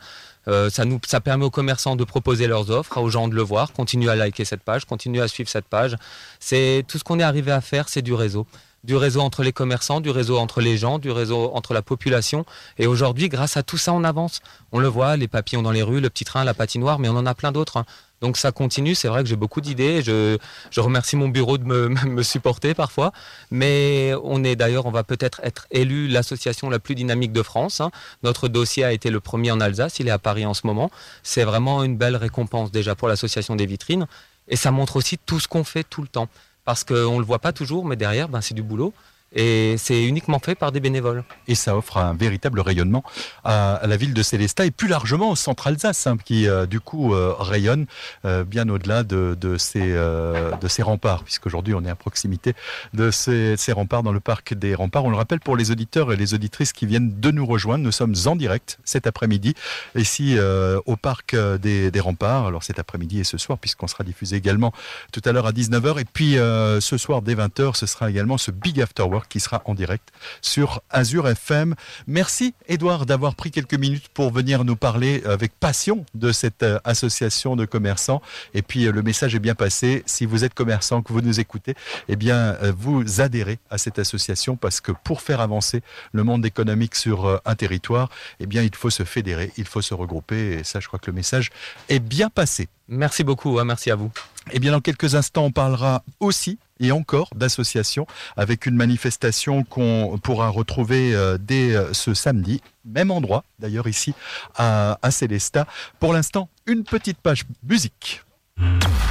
Euh, 0.48 0.70
ça, 0.70 0.86
nous, 0.86 1.00
ça 1.08 1.20
permet 1.22 1.44
aux 1.44 1.50
commerçants 1.50 1.96
de 1.96 2.04
proposer 2.04 2.46
leurs 2.48 2.70
offres, 2.70 2.98
aux 3.02 3.10
gens 3.10 3.28
de 3.28 3.34
le 3.36 3.42
voir, 3.42 3.74
continuer 3.74 4.10
à 4.12 4.16
liker 4.16 4.46
cette 4.46 4.62
page, 4.62 4.86
continuer 4.86 5.22
à 5.22 5.28
suivre 5.28 5.50
cette 5.50 5.66
page. 5.66 5.96
C'est 6.40 6.86
tout 6.88 6.98
ce 7.00 7.04
qu'on 7.04 7.20
est 7.20 7.24
arrivé 7.24 7.52
à 7.52 7.62
faire, 7.62 7.90
c'est 7.90 8.02
du 8.04 8.14
réseau. 8.14 8.46
Du 8.88 8.96
réseau 8.96 9.20
entre 9.20 9.44
les 9.44 9.52
commerçants, 9.52 10.00
du 10.00 10.10
réseau 10.10 10.38
entre 10.38 10.62
les 10.62 10.78
gens, 10.78 10.98
du 10.98 11.12
réseau 11.12 11.52
entre 11.54 11.74
la 11.74 11.82
population. 11.82 12.46
Et 12.78 12.88
aujourd'hui, 12.88 13.28
grâce 13.28 13.58
à 13.58 13.62
tout 13.62 13.78
ça, 13.78 13.92
on 13.92 14.06
avance. 14.06 14.40
On 14.72 14.80
le 14.80 14.88
voit, 14.88 15.18
les 15.18 15.28
papillons 15.28 15.62
dans 15.62 15.72
les 15.72 15.84
rues, 15.84 16.00
le 16.00 16.10
petit 16.10 16.24
train, 16.24 16.46
la 16.46 16.54
patinoire, 16.54 16.98
mais 16.98 17.10
on 17.10 17.18
en 17.18 17.26
a 17.26 17.36
plein 17.36 17.52
d'autres. 17.52 17.76
hein. 17.76 17.86
Donc 18.22 18.38
ça 18.38 18.52
continue, 18.54 18.96
c'est 18.96 19.10
vrai 19.10 19.24
que 19.24 19.30
j'ai 19.30 19.36
beaucoup 19.36 19.60
d'idées. 19.60 20.02
Je, 20.02 20.38
remercie 20.80 21.18
mon 21.18 21.28
bureau 21.28 21.58
de 21.58 21.66
me, 21.66 21.90
me 22.06 22.24
supporter 22.24 22.74
parfois. 22.74 23.12
Mais 23.52 24.14
on 24.24 24.44
est 24.46 24.56
d'ailleurs, 24.56 24.86
on 24.86 24.92
va 24.92 25.04
peut-être 25.04 25.42
être 25.44 25.68
élu 25.70 26.08
l'association 26.08 26.70
la 26.70 26.80
plus 26.80 26.96
dynamique 26.96 27.34
de 27.34 27.44
France. 27.44 27.82
hein. 27.82 27.92
Notre 28.24 28.48
dossier 28.48 28.86
a 28.86 28.94
été 28.94 29.10
le 29.10 29.20
premier 29.20 29.52
en 29.52 29.60
Alsace, 29.60 30.00
il 30.00 30.08
est 30.08 30.12
à 30.12 30.20
Paris 30.20 30.46
en 30.46 30.54
ce 30.54 30.66
moment. 30.66 30.90
C'est 31.24 31.44
vraiment 31.44 31.84
une 31.84 31.98
belle 31.98 32.16
récompense 32.16 32.72
déjà 32.72 32.96
pour 32.96 33.10
l'association 33.10 33.58
des 33.58 33.66
vitrines. 33.66 34.08
Et 34.48 34.56
ça 34.56 34.72
montre 34.72 34.96
aussi 34.96 35.18
tout 35.18 35.42
ce 35.42 35.50
qu'on 35.50 35.66
fait 35.66 35.84
tout 35.84 36.02
le 36.02 36.08
temps. 36.08 36.30
Parce 36.68 36.84
qu'on 36.84 37.14
ne 37.14 37.20
le 37.20 37.26
voit 37.26 37.40
pas 37.40 37.54
toujours, 37.54 37.86
mais 37.86 37.96
derrière, 37.96 38.28
ben, 38.28 38.42
c'est 38.42 38.54
du 38.54 38.62
boulot. 38.62 38.94
Et 39.36 39.76
c'est 39.78 40.06
uniquement 40.06 40.40
fait 40.40 40.56
par 40.56 40.72
des 40.72 40.80
bénévoles. 40.80 41.24
Et 41.48 41.56
ça 41.56 41.76
offre 41.76 41.98
un 41.98 42.14
véritable 42.14 42.62
rayonnement 42.62 43.04
à, 43.44 43.82
la 43.86 43.98
ville 43.98 44.14
de 44.14 44.24
Célestat 44.24 44.66
et 44.66 44.72
plus 44.72 44.88
largement 44.88 45.32
au 45.32 45.36
centre 45.36 45.68
Alsace, 45.68 46.08
hein, 46.08 46.18
qui 46.24 46.48
euh, 46.48 46.66
du 46.66 46.80
coup 46.80 47.14
euh, 47.14 47.34
rayonne 47.38 47.88
euh, 48.26 48.46
bien 48.46 48.70
au-delà 48.70 49.04
de, 49.04 49.36
ces, 49.58 49.92
de 49.92 50.68
ces 50.68 50.82
remparts, 50.82 51.24
puisqu'aujourd'hui 51.24 51.74
on 51.74 51.84
est 51.84 51.90
à 51.90 51.96
proximité 51.96 52.54
de 52.94 53.12
ces, 53.12 53.58
ces 53.58 53.74
remparts 53.74 54.04
dans 54.04 54.12
le 54.12 54.20
parc 54.20 54.54
des 54.54 54.76
remparts. 54.76 55.06
On 55.06 55.10
le 55.10 55.18
rappelle 55.18 55.40
pour 55.40 55.58
les 55.58 55.72
auditeurs 55.72 56.14
et 56.14 56.16
les 56.16 56.34
auditrices 56.34 56.72
qui 56.72 56.86
viennent 56.86 57.20
de 57.20 57.32
nous 57.32 57.46
rejoindre, 57.46 57.84
nous 57.84 57.92
sommes 57.92 58.16
en 58.26 58.36
direct 58.36 58.80
cet 58.86 59.08
après-midi, 59.08 59.56
ici 59.96 60.38
au 60.86 60.96
parc 60.96 61.36
des, 61.36 61.92
des 61.92 62.00
remparts. 62.00 62.48
Alors 62.48 62.64
cet 62.64 62.80
après-midi 62.80 63.20
et 63.20 63.24
ce 63.24 63.38
soir, 63.38 63.58
puisqu'on 63.58 63.88
sera 63.88 64.04
diffusé 64.04 64.38
également 64.38 64.74
tout 65.12 65.22
à 65.26 65.32
l'heure 65.32 65.48
à 65.48 65.52
19h. 65.52 66.00
Et 66.00 66.06
puis 66.06 66.34
ce 66.34 66.98
soir 66.98 67.22
dès 67.22 67.36
20h, 67.36 67.76
ce 67.76 67.86
sera 67.86 68.10
également 68.10 68.38
ce 68.38 68.52
Big 68.52 68.82
After 68.82 69.04
Work 69.04 69.27
qui 69.28 69.40
sera 69.40 69.62
en 69.66 69.74
direct 69.74 70.10
sur 70.42 70.82
Azure 70.90 71.28
FM. 71.28 71.76
Merci 72.08 72.54
Edouard 72.68 73.06
d'avoir 73.06 73.36
pris 73.36 73.52
quelques 73.52 73.74
minutes 73.74 74.08
pour 74.14 74.32
venir 74.32 74.64
nous 74.64 74.76
parler 74.76 75.24
avec 75.26 75.54
passion 75.60 76.06
de 76.16 76.32
cette 76.32 76.64
euh, 76.64 76.80
association 76.84 77.56
de 77.56 77.66
commerçants. 77.66 78.22
Et 78.54 78.62
puis 78.62 78.86
euh, 78.86 78.92
le 78.92 79.02
message 79.02 79.36
est 79.36 79.40
bien 79.40 79.56
passé. 79.56 80.04
Si 80.06 80.26
vous 80.26 80.44
êtes 80.44 80.54
commerçant, 80.54 81.02
que 81.02 81.14
vous 81.14 81.22
nous 81.22 81.40
écoutez, 81.40 81.76
eh 82.08 82.16
bien 82.16 82.56
euh, 82.62 82.74
vous 82.78 83.22
adhérez 83.22 83.60
à 83.70 83.78
cette 83.78 84.00
association 84.00 84.56
parce 84.56 84.82
que 84.82 84.92
pour 84.92 85.22
faire 85.22 85.42
avancer 85.42 85.82
le 86.12 86.24
monde 86.24 86.46
économique 86.46 86.96
sur 86.96 87.42
un 87.46 87.56
territoire, 87.56 88.10
eh 88.40 88.46
bien 88.46 88.64
il 88.64 88.76
faut 88.76 88.90
se 88.90 89.04
fédérer, 89.04 89.52
il 89.58 89.66
faut 89.66 89.82
se 89.82 89.94
regrouper. 89.94 90.60
Et 90.60 90.64
ça, 90.64 90.80
je 90.80 90.88
crois 90.88 91.00
que 91.00 91.10
le 91.10 91.16
message 91.16 91.50
est 91.90 92.00
bien 92.00 92.30
passé. 92.30 92.68
Merci 92.88 93.24
beaucoup, 93.24 93.60
hein, 93.60 93.66
merci 93.66 93.92
à 93.92 93.96
vous. 93.96 94.12
Eh 94.52 94.60
bien, 94.60 94.72
dans 94.72 94.82
quelques 94.82 95.16
instants, 95.16 95.46
on 95.46 95.52
parlera 95.52 96.04
aussi 96.20 96.58
et 96.80 96.92
encore 96.92 97.30
d'associations 97.36 98.06
avec 98.36 98.66
une 98.66 98.76
manifestation 98.76 99.64
qu'on 99.64 100.20
pourra 100.22 100.50
retrouver 100.50 101.16
euh, 101.16 101.38
dès 101.40 101.76
euh, 101.76 101.94
ce 101.94 102.14
samedi, 102.14 102.62
même 102.86 103.12
endroit 103.12 103.44
d'ailleurs 103.60 103.88
ici 103.88 104.14
à, 104.56 105.00
à 105.02 105.12
Célestat. 105.12 105.66
Pour 106.00 106.14
l'instant, 106.14 106.50
une 106.66 106.84
petite 106.84 107.18
page 107.18 107.46
musique. 107.68 108.22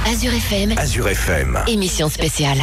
Azure 0.05 0.33
FM, 0.33 0.77
Azure 0.77 1.07
FM. 1.07 1.59
émission 1.67 2.09
spéciale. 2.09 2.59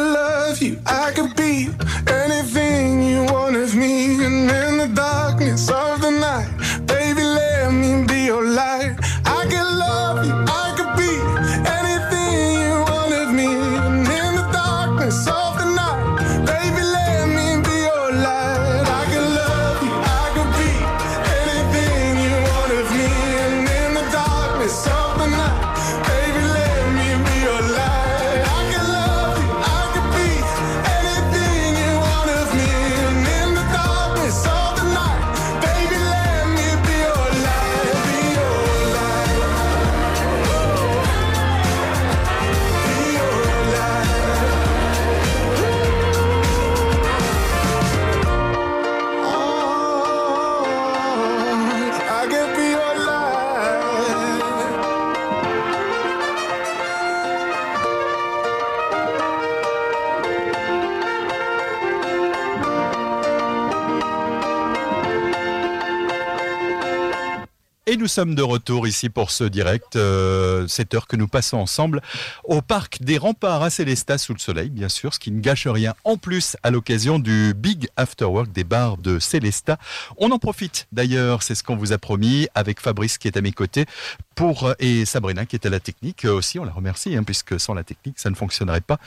Love 0.00 0.62
you, 0.62 0.78
I 0.86 1.12
could 1.12 1.34
be 1.36 1.68
anything 2.06 3.02
you 3.02 3.24
want 3.24 3.56
of 3.56 3.74
me. 3.74 4.24
And 4.24 4.50
in 4.50 4.78
the 4.78 4.90
darkness 4.94 5.70
of 5.70 5.99
sommes 68.10 68.34
de 68.34 68.42
retour 68.42 68.88
ici 68.88 69.08
pour 69.08 69.30
ce 69.30 69.44
direct, 69.44 69.94
euh, 69.94 70.66
cette 70.66 70.94
heure 70.94 71.06
que 71.06 71.14
nous 71.14 71.28
passons 71.28 71.58
ensemble 71.58 72.02
au 72.42 72.60
parc 72.60 73.02
des 73.02 73.18
remparts 73.18 73.62
à 73.62 73.70
Célestat 73.70 74.18
sous 74.18 74.34
le 74.34 74.40
soleil, 74.40 74.68
bien 74.68 74.88
sûr, 74.88 75.14
ce 75.14 75.20
qui 75.20 75.30
ne 75.30 75.40
gâche 75.40 75.68
rien 75.68 75.94
en 76.02 76.16
plus 76.16 76.56
à 76.64 76.70
l'occasion 76.72 77.20
du 77.20 77.54
Big 77.54 77.88
After 77.96 78.24
Work 78.24 78.50
des 78.50 78.64
bars 78.64 78.96
de 78.96 79.20
Célestat. 79.20 79.78
On 80.18 80.32
en 80.32 80.40
profite 80.40 80.88
d'ailleurs, 80.90 81.44
c'est 81.44 81.54
ce 81.54 81.62
qu'on 81.62 81.76
vous 81.76 81.92
a 81.92 81.98
promis, 81.98 82.48
avec 82.56 82.80
Fabrice 82.80 83.16
qui 83.16 83.28
est 83.28 83.36
à 83.36 83.40
mes 83.42 83.52
côtés 83.52 83.86
pour 84.34 84.64
euh, 84.64 84.74
et 84.80 85.04
Sabrina 85.04 85.46
qui 85.46 85.54
est 85.54 85.66
à 85.66 85.70
la 85.70 85.78
technique 85.80 86.24
euh, 86.24 86.32
aussi, 86.32 86.58
on 86.58 86.64
la 86.64 86.72
remercie, 86.72 87.16
hein, 87.16 87.22
puisque 87.22 87.60
sans 87.60 87.74
la 87.74 87.84
technique 87.84 88.18
ça 88.18 88.28
ne 88.28 88.34
fonctionnerait 88.34 88.80
pas. 88.80 88.98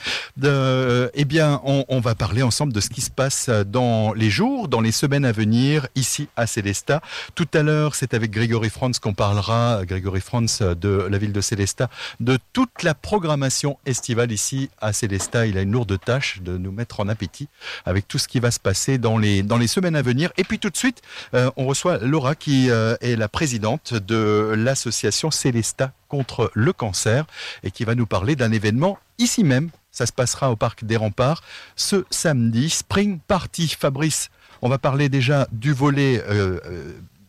Eh 0.42 1.24
bien, 1.26 1.60
on, 1.64 1.84
on 1.88 2.00
va 2.00 2.14
parler 2.14 2.42
ensemble 2.42 2.72
de 2.72 2.80
ce 2.80 2.88
qui 2.88 3.02
se 3.02 3.10
passe 3.10 3.50
dans 3.50 4.14
les 4.14 4.30
jours, 4.30 4.68
dans 4.68 4.80
les 4.80 4.92
semaines 4.92 5.26
à 5.26 5.32
venir 5.32 5.88
ici 5.94 6.28
à 6.36 6.46
Célestat. 6.46 7.02
Tout 7.34 7.48
à 7.52 7.62
l'heure, 7.62 7.94
c'est 7.94 8.14
avec 8.14 8.30
Grégory 8.30 8.70
Franz 8.70 8.93
qu'on 9.00 9.14
parlera, 9.14 9.84
Grégory 9.84 10.20
Franz 10.20 10.62
de 10.62 11.06
la 11.10 11.18
ville 11.18 11.32
de 11.32 11.40
Célestat, 11.40 11.88
de 12.20 12.38
toute 12.52 12.82
la 12.82 12.94
programmation 12.94 13.78
estivale 13.86 14.32
ici 14.32 14.70
à 14.80 14.92
Célestat. 14.92 15.46
Il 15.46 15.58
a 15.58 15.62
une 15.62 15.72
lourde 15.72 15.98
tâche 16.00 16.40
de 16.42 16.56
nous 16.58 16.72
mettre 16.72 17.00
en 17.00 17.08
appétit 17.08 17.48
avec 17.84 18.08
tout 18.08 18.18
ce 18.18 18.28
qui 18.28 18.40
va 18.40 18.50
se 18.50 18.60
passer 18.60 18.98
dans 18.98 19.18
les, 19.18 19.42
dans 19.42 19.58
les 19.58 19.66
semaines 19.66 19.96
à 19.96 20.02
venir. 20.02 20.32
Et 20.36 20.44
puis 20.44 20.58
tout 20.58 20.70
de 20.70 20.76
suite, 20.76 21.02
euh, 21.34 21.50
on 21.56 21.66
reçoit 21.66 21.98
Laura 21.98 22.34
qui 22.34 22.70
euh, 22.70 22.96
est 23.00 23.16
la 23.16 23.28
présidente 23.28 23.94
de 23.94 24.54
l'association 24.56 25.30
Célestat 25.30 25.92
contre 26.08 26.50
le 26.54 26.72
cancer 26.72 27.26
et 27.62 27.70
qui 27.70 27.84
va 27.84 27.94
nous 27.94 28.06
parler 28.06 28.36
d'un 28.36 28.52
événement 28.52 28.98
ici 29.18 29.44
même. 29.44 29.70
Ça 29.90 30.06
se 30.06 30.12
passera 30.12 30.50
au 30.50 30.56
parc 30.56 30.84
des 30.84 30.96
Remparts 30.96 31.42
ce 31.76 32.04
samedi, 32.10 32.70
Spring 32.70 33.20
Party. 33.26 33.68
Fabrice, 33.78 34.30
on 34.62 34.68
va 34.68 34.78
parler 34.78 35.08
déjà 35.08 35.46
du 35.52 35.72
volet 35.72 36.22
euh, 36.28 36.58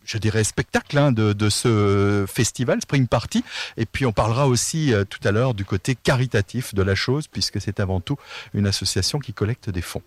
je 0.06 0.18
dirais, 0.18 0.44
spectacle 0.44 0.98
hein, 0.98 1.12
de, 1.12 1.34
de, 1.34 1.50
ce 1.50 2.26
festival 2.28 2.82
Spring 2.82 3.08
Party. 3.08 3.44
Et 3.78 3.86
puis 3.86 4.06
on 4.06 4.13
parlera 4.13 4.48
aussi 4.48 4.94
euh, 4.94 5.04
tout 5.04 5.26
à 5.28 5.32
l'heure 5.32 5.54
du 5.54 5.65
côté 5.65 5.96
caritatif 5.96 6.74
de 6.74 6.84
la 6.84 6.96
chose, 6.96 7.28
puisque 7.28 7.60
c'est 7.60 7.80
avant 7.80 8.00
tout 8.00 8.18
une 8.54 8.68
association 8.68 9.20
qui 9.20 9.34
collecte 9.34 9.70
des 9.70 9.82
fonds. 9.82 10.04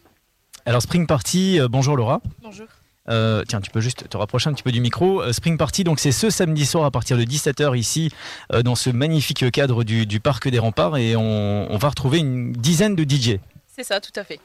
Alors 0.64 0.82
Spring 0.82 1.06
Party, 1.06 1.60
euh, 1.60 1.68
bonjour 1.68 1.96
Laura. 1.96 2.20
Bonjour. 2.42 2.66
Euh, 3.08 3.42
tiens, 3.46 3.60
tu 3.60 3.70
peux 3.70 3.80
juste 3.80 4.08
te 4.08 4.16
rapprocher 4.16 4.50
un 4.50 4.52
petit 4.52 4.62
peu 4.62 4.72
du 4.72 4.80
micro. 4.80 5.22
Euh, 5.22 5.32
Spring 5.32 5.56
Party, 5.56 5.84
donc 5.84 5.98
c'est 5.98 6.12
ce 6.12 6.30
samedi 6.30 6.66
soir 6.66 6.84
à 6.84 6.90
partir 6.90 7.16
de 7.16 7.24
17h 7.24 7.76
ici, 7.76 8.10
euh, 8.52 8.62
dans 8.62 8.74
ce 8.74 8.90
magnifique 8.90 9.50
cadre 9.50 9.84
du, 9.84 10.06
du 10.06 10.20
Parc 10.20 10.48
des 10.48 10.58
Remparts, 10.58 10.96
et 10.98 11.16
on, 11.16 11.70
on, 11.70 11.78
va 11.78 11.88
retrouver 11.88 12.18
une 12.18 12.52
dizaine 12.52 12.94
de 12.94 13.04
DJ. 13.04 13.38
C'est 13.66 13.84
ça, 13.84 14.00
tout 14.00 14.12
à 14.16 14.24
fait. 14.24 14.40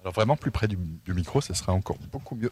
Alors 0.00 0.14
vraiment 0.14 0.36
plus 0.36 0.50
près 0.50 0.66
du, 0.66 0.76
du 0.76 1.12
micro, 1.12 1.40
ça 1.40 1.54
sera 1.54 1.72
encore 1.72 1.98
beaucoup 2.10 2.34
mieux. 2.34 2.50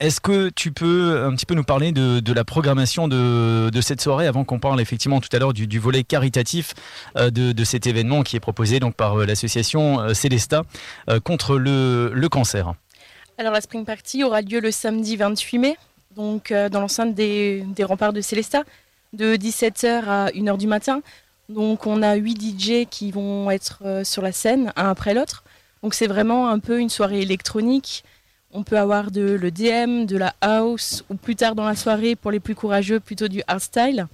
Est-ce 0.00 0.22
que 0.22 0.48
tu 0.48 0.72
peux 0.72 1.24
un 1.26 1.34
petit 1.34 1.44
peu 1.44 1.54
nous 1.54 1.62
parler 1.62 1.92
de, 1.92 2.32
la 2.32 2.42
programmation 2.42 3.06
de, 3.06 3.80
cette 3.82 4.00
soirée 4.00 4.26
avant 4.26 4.44
qu'on 4.44 4.58
parle 4.58 4.80
effectivement 4.80 5.20
tout 5.20 5.28
à 5.32 5.38
l'heure 5.38 5.52
du, 5.52 5.78
volet 5.78 6.04
caritatif 6.04 6.72
euh, 7.16 7.30
de, 7.30 7.64
cet 7.64 7.86
événement 7.86 8.22
qui 8.22 8.34
est 8.36 8.40
proposé 8.40 8.80
donc 8.80 8.94
par 8.94 9.20
euh, 9.20 9.26
l'association 9.26 10.00
euh, 10.00 10.14
Célesta 10.14 10.62
contre 11.22 11.58
le, 11.58 12.12
le, 12.14 12.28
cancer? 12.30 12.72
Alors 13.36 13.52
la 13.52 13.60
Spring 13.60 13.84
Party 13.84 14.24
aura 14.24 14.40
lieu 14.40 14.60
le 14.60 14.70
samedi 14.70 15.16
28 15.16 15.58
mai, 15.58 15.76
donc 16.16 16.50
dans 16.50 16.80
l'enceinte 16.80 17.14
des, 17.14 17.62
des, 17.66 17.84
remparts 17.84 18.14
de 18.14 18.22
Célesta, 18.22 18.62
de 19.12 19.36
17h 19.36 20.04
à 20.06 20.30
1h 20.30 20.56
du 20.56 20.66
matin. 20.66 21.02
Donc 21.50 21.86
on 21.86 22.02
a 22.02 22.14
8 22.14 22.40
DJ 22.40 22.86
qui 22.88 23.10
vont 23.10 23.50
être 23.50 24.02
sur 24.04 24.22
la 24.22 24.32
scène, 24.32 24.72
un 24.76 24.88
après 24.88 25.12
l'autre. 25.12 25.44
Donc 25.82 25.92
c'est 25.92 26.06
vraiment 26.06 26.48
un 26.48 26.58
peu 26.58 26.80
une 26.80 26.90
soirée 26.90 27.20
électronique 27.20 28.02
on 28.52 28.62
peut 28.62 28.78
avoir 28.78 29.10
de 29.10 29.34
l'EDM, 29.34 30.06
de 30.06 30.16
la 30.16 30.34
house, 30.40 31.04
ou 31.08 31.14
plus 31.14 31.36
tard 31.36 31.54
dans 31.54 31.66
la 31.66 31.76
soirée, 31.76 32.16
pour 32.16 32.30
les 32.30 32.40
plus 32.40 32.54
courageux, 32.54 33.00
plutôt 33.00 33.28
du 33.28 33.42
hardstyle. 33.46 34.06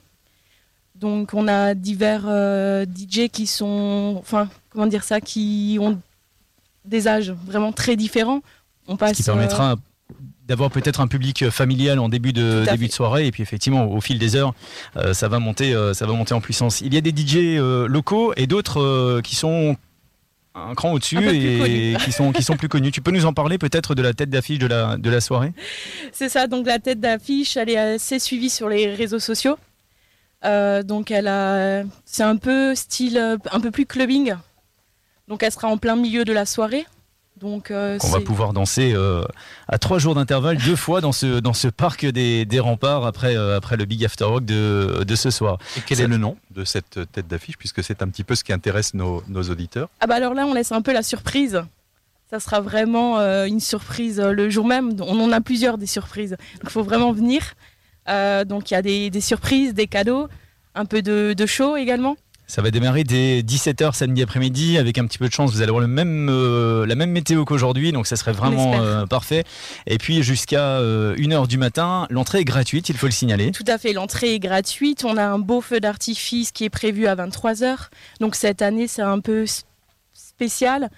Donc 0.95 1.35
on 1.35 1.49
a 1.49 1.75
divers 1.75 2.25
euh, 2.27 2.85
DJ 2.85 3.29
qui 3.29 3.47
sont, 3.47 4.17
enfin, 4.19 4.49
comment 4.71 4.87
dire 4.87 5.05
ça, 5.05 5.21
qui 5.21 5.79
ont 5.81 5.99
des 6.87 7.09
âges 7.09 7.33
vraiment 7.47 7.73
très 7.73 7.97
différents. 7.97 8.41
On 8.89 8.97
passe, 8.97 9.13
Ce 9.13 9.17
qui 9.17 9.23
permettra 9.25 9.73
euh... 9.73 9.77
d'avoir 10.47 10.71
peut-être 10.71 11.01
un 11.01 11.09
public 11.09 11.51
familial 11.51 11.99
en 11.99 12.09
début 12.09 12.33
de 12.33 12.65
début 12.71 12.87
de 12.87 12.93
soirée 12.93 13.27
et 13.27 13.33
puis 13.33 13.43
effectivement 13.43 13.85
au, 13.91 14.01
fil 14.01 14.19
des 14.19 14.37
heures 14.37 14.55
euh, 14.97 15.13
ça 15.13 15.27
va 15.27 15.41
monter 15.41 15.75
euh, 15.75 15.93
ça 15.93 16.07
va 16.07 16.13
monter 16.13 16.35
en 16.35 16.41
puissance. 16.41 16.81
Il 16.81 16.95
y 16.95 16.97
a 16.97 17.01
des 17.01 17.11
DJ 17.11 17.59
euh, 17.59 17.89
locaux 17.89 18.33
et 18.37 18.47
d'autres 18.47 18.81
euh, 18.81 19.21
qui 19.23 19.35
sont 19.35 19.77
un 20.57 20.75
cran 20.75 20.93
au-dessus 20.93 21.19
et 21.29 21.97
qui 22.05 22.13
sont, 22.13 22.33
qui 22.33 22.43
sont 22.43 22.57
plus 22.57 22.69
connus. 22.69 22.91
Tu 22.91 23.03
peux 23.03 23.11
nous 23.11 23.27
en 23.27 23.33
parler 23.33 23.59
peut-être 23.59 23.95
de 23.95 24.03
la 24.03 24.15
tête 24.15 24.31
d'affiche 24.31 24.59
de 24.59 24.67
la, 24.67 24.97
de 24.97 25.11
la 25.11 25.21
soirée? 25.21 25.53
C'est 26.13 26.29
ça, 26.29 26.47
donc 26.47 26.67
la 26.67 26.79
tête 26.79 27.01
d'affiche, 27.01 27.57
elle 27.57 27.71
est 27.71 27.77
assez 27.77 28.19
suivie 28.19 28.51
sur 28.51 28.69
les 28.69 28.95
réseaux 28.95 29.19
sociaux. 29.19 29.59
Euh, 30.45 30.83
donc 30.83 31.11
elle 31.11 31.29
a, 31.29 31.83
c'est 32.05 32.23
un 32.23 32.37
peu 32.37 32.75
style, 32.75 33.39
un 33.51 33.61
peu 33.61 33.71
plus 33.71 33.87
clubbing. 33.87 34.35
Donc 35.29 35.43
elle 35.43 35.53
sera 35.53 35.69
en 35.69 35.79
plein 35.79 35.97
milieu 35.97 36.25
de 36.25 36.33
la 36.33 36.47
soirée. 36.47 36.87
Donc, 37.37 37.71
euh, 37.71 37.99
on 38.03 38.09
va 38.09 38.21
pouvoir 38.21 38.55
danser 38.55 38.93
euh, 38.95 39.23
à 39.69 39.77
trois 39.79 39.99
jours 39.99 40.15
d'intervalle 40.15 40.57
deux 40.57 40.77
fois 40.77 41.03
dans 41.03 41.13
ce, 41.13 41.39
dans 41.39 41.53
ce 41.53 41.69
parc 41.69 42.07
des, 42.07 42.47
des 42.47 42.61
remparts 42.61 43.05
après, 43.05 43.37
euh, 43.37 43.59
après 43.59 43.77
le 43.77 43.85
Big 43.85 44.03
After 44.05 44.25
Rock 44.25 44.47
de, 44.47 45.05
de 45.07 45.15
ce 45.15 45.31
soir. 45.31 45.59
Et 45.77 45.81
quel 45.85 46.01
est, 46.01 46.05
est 46.05 46.09
le 46.09 46.17
nom 46.17 46.39
de 46.51 46.65
cette 46.65 47.01
tête 47.13 47.29
d'affiche 47.29 47.59
puisque 47.59 47.85
c'est 47.85 48.01
un 48.01 48.09
petit 48.09 48.25
peu 48.25 48.35
ce 48.35 48.43
qui 48.43 48.55
intéresse 48.55 48.95
nos, 48.95 49.23
nos, 49.29 49.43
auditeurs 49.43 49.91
Ah 50.01 50.07
bah 50.07 50.15
alors 50.15 50.33
là 50.33 50.47
on 50.47 50.55
laisse 50.55 50.73
un 50.73 50.81
peu 50.81 50.95
la 50.95 51.03
surprise. 51.03 51.63
Ça 52.31 52.41
sera 52.41 52.61
vraiment 52.61 53.19
euh, 53.19 53.45
une 53.45 53.61
surprise 53.61 54.19
le 54.19 54.51
jour 54.51 54.67
même. 54.67 54.97
On 55.01 55.21
en 55.21 55.31
a 55.31 55.41
plusieurs 55.41 55.77
des 55.79 55.87
surprises. 55.87 56.37
Il 56.63 56.71
faut 56.71 56.83
vraiment 56.83 57.13
venir. 57.13 57.55
Euh, 58.09 58.45
donc 58.45 58.71
il 58.71 58.75
y 58.75 58.77
a 58.77 58.83
des, 58.83 59.11
des, 59.11 59.21
surprises, 59.21 59.75
des 59.75 59.87
cadeaux, 59.87 60.29
un 60.75 60.87
peu 60.87 61.03
de, 61.03 61.35
de 61.37 61.47
show 61.47 61.77
également. 61.77 62.17
Ça 62.47 62.63
va 62.63 62.71
démarrer 62.71 63.03
dès 63.03 63.41
17h 63.43 63.93
samedi 63.95 64.23
après-midi. 64.23 64.79
Avec 64.79 64.99
un 64.99 65.07
petit 65.07 65.19
peu 65.19 65.27
de 65.27 65.33
chance, 65.33 65.51
vous 65.51 65.63
allez 65.63 65.69
avoir 65.69 65.81
le 65.81 65.89
même, 65.89 66.29
euh, 66.31 66.87
la 66.87 66.95
même 66.95 67.11
météo 67.11 67.45
qu'aujourd'hui, 67.45 67.91
donc 67.91 68.07
ça 68.07 68.15
serait 68.15 68.33
vraiment 68.33 68.81
euh, 68.81 69.05
parfait. 69.05 69.45
Et 69.87 69.99
puis 69.99 70.23
jusqu'à 70.23 70.79
euh, 70.79 71.17
1h 71.17 71.49
du 71.49 71.59
matin, 71.59 72.07
l'entrée 72.09 72.41
est 72.41 72.45
gratuite, 72.45 72.89
il 72.89 72.97
faut 72.97 73.07
le 73.07 73.13
signaler. 73.13 73.51
Tout 73.51 73.65
à 73.67 73.79
fait, 73.79 73.93
l'entrée 73.93 74.35
est 74.35 74.39
gratuite. 74.39 75.05
On 75.05 75.17
a 75.17 75.25
un 75.25 75.41
beau 75.41 75.61
feu 75.61 75.81
d'artifice 75.81 76.53
qui 76.53 76.65
est 76.65 76.71
prévu 76.71 77.09
à 77.09 77.17
23h. 77.17 77.89
Donc 78.21 78.37
cette 78.37 78.63
année, 78.63 78.87
c'est 78.87 79.03
un 79.03 79.19
peu 79.19 79.45
spécial. 80.13 80.91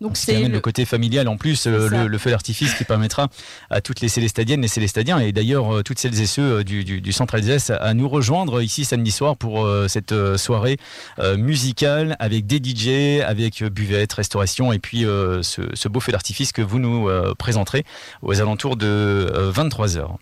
Donc 0.00 0.16
c'est 0.16 0.42
le... 0.42 0.48
le 0.48 0.60
côté 0.60 0.84
familial 0.84 1.28
en 1.28 1.36
plus, 1.36 1.66
le, 1.66 2.06
le, 2.06 2.18
feu 2.18 2.30
d'artifice 2.30 2.74
qui 2.74 2.84
permettra 2.84 3.28
à 3.70 3.80
toutes 3.80 4.00
les 4.00 4.08
Célestadiennes 4.08 4.64
et 4.64 4.68
Célestadiens 4.68 5.18
et 5.18 5.32
d'ailleurs 5.32 5.82
toutes 5.84 5.98
celles 5.98 6.20
et 6.20 6.26
ceux 6.26 6.64
du, 6.64 6.84
du, 6.84 7.00
du 7.00 7.12
centre 7.12 7.34
Alsace 7.34 7.70
à 7.70 7.94
nous 7.94 8.08
rejoindre 8.08 8.62
ici 8.62 8.84
samedi 8.84 9.10
soir 9.10 9.36
pour 9.36 9.64
euh, 9.64 9.88
cette 9.88 10.14
soirée 10.36 10.78
euh, 11.18 11.36
musicale 11.36 12.16
avec 12.18 12.46
des 12.46 12.58
DJ, 12.58 13.22
avec 13.22 13.62
buvette, 13.64 14.12
restauration 14.12 14.72
et 14.72 14.78
puis 14.78 15.04
euh, 15.04 15.42
ce, 15.42 15.62
ce, 15.74 15.88
beau 15.88 16.00
feu 16.00 16.12
d'artifice 16.12 16.52
que 16.52 16.62
vous 16.62 16.78
nous 16.78 17.08
présenterez 17.38 17.84
aux 18.22 18.40
alentours 18.40 18.76
de 18.76 19.30
23h. 19.54 20.16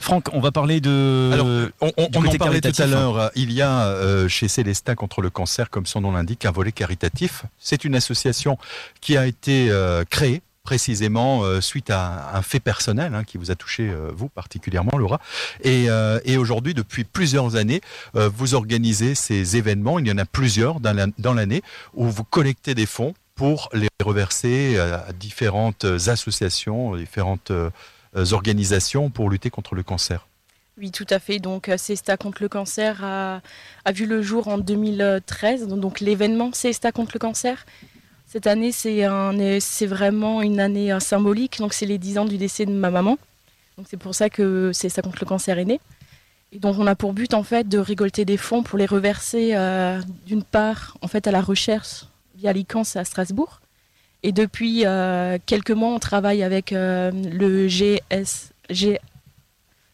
Franck, 0.00 0.30
on 0.32 0.40
va 0.40 0.50
parler 0.50 0.80
de. 0.80 1.30
Alors, 1.32 1.46
on, 1.80 1.92
on, 1.98 2.08
on 2.14 2.26
en 2.26 2.34
parlait 2.36 2.60
tout 2.60 2.82
à 2.82 2.86
l'heure. 2.86 3.30
Il 3.36 3.52
y 3.52 3.60
a 3.60 3.84
euh, 3.84 4.28
chez 4.28 4.48
Célestin 4.48 4.94
contre 4.94 5.20
le 5.20 5.30
cancer, 5.30 5.68
comme 5.68 5.86
son 5.86 6.00
nom 6.00 6.12
l'indique, 6.12 6.46
un 6.46 6.50
volet 6.50 6.72
caritatif. 6.72 7.44
C'est 7.58 7.84
une 7.84 7.94
association 7.94 8.58
qui 9.00 9.16
a 9.16 9.26
été 9.26 9.70
euh, 9.70 10.04
créée 10.08 10.42
précisément 10.62 11.42
euh, 11.42 11.60
suite 11.60 11.90
à 11.90 12.34
un 12.34 12.42
fait 12.42 12.60
personnel 12.60 13.14
hein, 13.14 13.24
qui 13.24 13.38
vous 13.38 13.50
a 13.50 13.54
touché 13.54 13.88
euh, 13.88 14.10
vous 14.14 14.28
particulièrement 14.28 14.96
Laura 14.98 15.18
et, 15.62 15.88
euh, 15.88 16.20
et 16.24 16.36
aujourd'hui 16.36 16.74
depuis 16.74 17.04
plusieurs 17.04 17.56
années 17.56 17.80
euh, 18.14 18.28
vous 18.28 18.54
organisez 18.54 19.14
ces 19.14 19.56
événements 19.56 19.98
il 19.98 20.06
y 20.06 20.12
en 20.12 20.18
a 20.18 20.26
plusieurs 20.26 20.78
dans 20.80 21.34
l'année 21.34 21.62
où 21.94 22.04
vous 22.04 22.24
collectez 22.24 22.74
des 22.74 22.86
fonds 22.86 23.14
pour 23.34 23.70
les 23.72 23.88
reverser 24.04 24.78
à 24.78 25.12
différentes 25.14 25.84
associations 25.84 26.94
différentes 26.94 27.50
organisations 28.14 29.10
pour 29.10 29.30
lutter 29.30 29.50
contre 29.50 29.74
le 29.74 29.82
cancer. 29.82 30.26
Oui, 30.78 30.90
tout 30.90 31.06
à 31.10 31.18
fait. 31.18 31.38
Donc, 31.38 31.70
CESTA 31.76 32.16
contre 32.16 32.42
le 32.42 32.48
cancer 32.48 33.04
a, 33.04 33.40
vu 33.92 34.06
le 34.06 34.22
jour 34.22 34.48
en 34.48 34.58
2013. 34.58 35.68
Donc, 35.68 36.00
l'événement 36.00 36.52
CESTA 36.52 36.92
contre 36.92 37.12
le 37.14 37.18
cancer. 37.18 37.66
Cette 38.26 38.46
année, 38.46 38.72
c'est 38.72 39.86
vraiment 39.86 40.40
une 40.40 40.60
année 40.60 40.98
symbolique. 41.00 41.58
Donc, 41.58 41.74
c'est 41.74 41.86
les 41.86 41.98
10 41.98 42.18
ans 42.18 42.24
du 42.24 42.38
décès 42.38 42.64
de 42.64 42.72
ma 42.72 42.90
maman. 42.90 43.18
Donc, 43.76 43.86
c'est 43.90 43.96
pour 43.96 44.14
ça 44.14 44.30
que 44.30 44.72
CESTA 44.72 45.02
contre 45.02 45.18
le 45.20 45.26
cancer 45.26 45.58
est 45.58 45.64
né. 45.64 45.80
Et 46.52 46.58
donc, 46.58 46.78
on 46.78 46.86
a 46.86 46.94
pour 46.94 47.12
but, 47.12 47.34
en 47.34 47.42
fait, 47.42 47.68
de 47.68 47.78
récolter 47.78 48.24
des 48.24 48.36
fonds 48.36 48.62
pour 48.62 48.78
les 48.78 48.86
reverser, 48.86 49.50
euh, 49.54 50.00
d'une 50.26 50.42
part, 50.42 50.96
en 51.00 51.08
fait, 51.08 51.26
à 51.26 51.30
la 51.30 51.40
recherche 51.40 52.06
via 52.34 52.52
l'ICANS 52.52 52.96
à 52.96 53.04
Strasbourg. 53.04 53.60
Et 54.22 54.32
depuis 54.32 54.84
euh, 54.84 55.38
quelques 55.46 55.70
mois, 55.70 55.90
on 55.90 55.98
travaille 55.98 56.42
avec 56.42 56.72
euh, 56.72 57.10
le 57.10 57.68
GSG, 57.68 58.98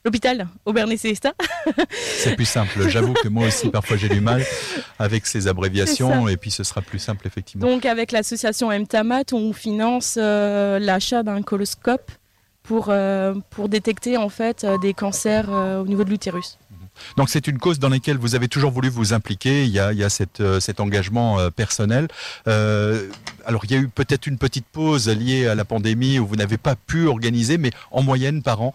l'hôpital 0.05 0.49
Aubernais 0.65 0.97
Célestat. 0.97 1.35
C'est 1.93 2.35
plus 2.35 2.45
simple. 2.45 2.89
J'avoue 2.89 3.15
que 3.15 3.29
moi 3.29 3.47
aussi, 3.47 3.69
parfois, 3.71 3.97
j'ai 3.97 4.09
du 4.09 4.21
mal 4.21 4.45
avec 4.99 5.27
ces 5.27 5.47
abréviations 5.47 6.29
et 6.29 6.37
puis 6.37 6.51
ce 6.51 6.65
sera 6.65 6.83
plus 6.83 6.99
simple, 6.99 7.27
effectivement. 7.27 7.67
Donc, 7.67 7.87
avec 7.87 8.11
l'association 8.11 8.71
MTAMAT, 8.77 9.33
on 9.33 9.53
finance 9.53 10.19
euh, 10.21 10.81
l'achat 10.81 11.23
d'un 11.23 11.43
coloscope 11.43 12.11
pour, 12.65 12.93
pour 13.51 13.69
détecter 13.69 14.17
en 14.17 14.29
fait 14.29 14.67
des 14.83 14.93
cancers 14.93 15.49
au 15.49 15.87
niveau 15.87 16.03
de 16.03 16.11
l'utérus. 16.11 16.59
Donc 17.17 17.29
c'est 17.29 17.47
une 17.47 17.59
cause 17.59 17.79
dans 17.79 17.89
laquelle 17.89 18.19
vous 18.19 18.35
avez 18.35 18.49
toujours 18.49 18.71
voulu 18.71 18.89
vous 18.89 19.13
impliquer. 19.13 19.65
Il 19.65 19.71
y 19.71 19.81
a, 19.81 20.09
cette, 20.09 20.41
euh, 20.41 20.61
cet 20.61 20.81
engagement 20.81 21.39
euh, 21.39 21.51
personnel. 21.51 22.09
Euh, 22.49 23.09
alors 23.45 23.65
il 23.65 23.71
y 23.73 23.75
a 23.75 23.79
eu 23.79 23.89
peut-être 23.89 24.27
une 24.27 24.39
petite 24.39 24.67
pause 24.67 25.09
liée 25.09 25.47
à 25.47 25.55
la 25.55 25.65
pandémie 25.65 26.19
où 26.19 26.27
vous 26.27 26.37
n'avez 26.37 26.59
pas 26.59 26.75
pu 26.75 27.07
organiser, 27.07 27.59
mais 27.59 27.71
en 27.91 28.03
moyenne 28.03 28.43
par 28.43 28.61
an, 28.61 28.73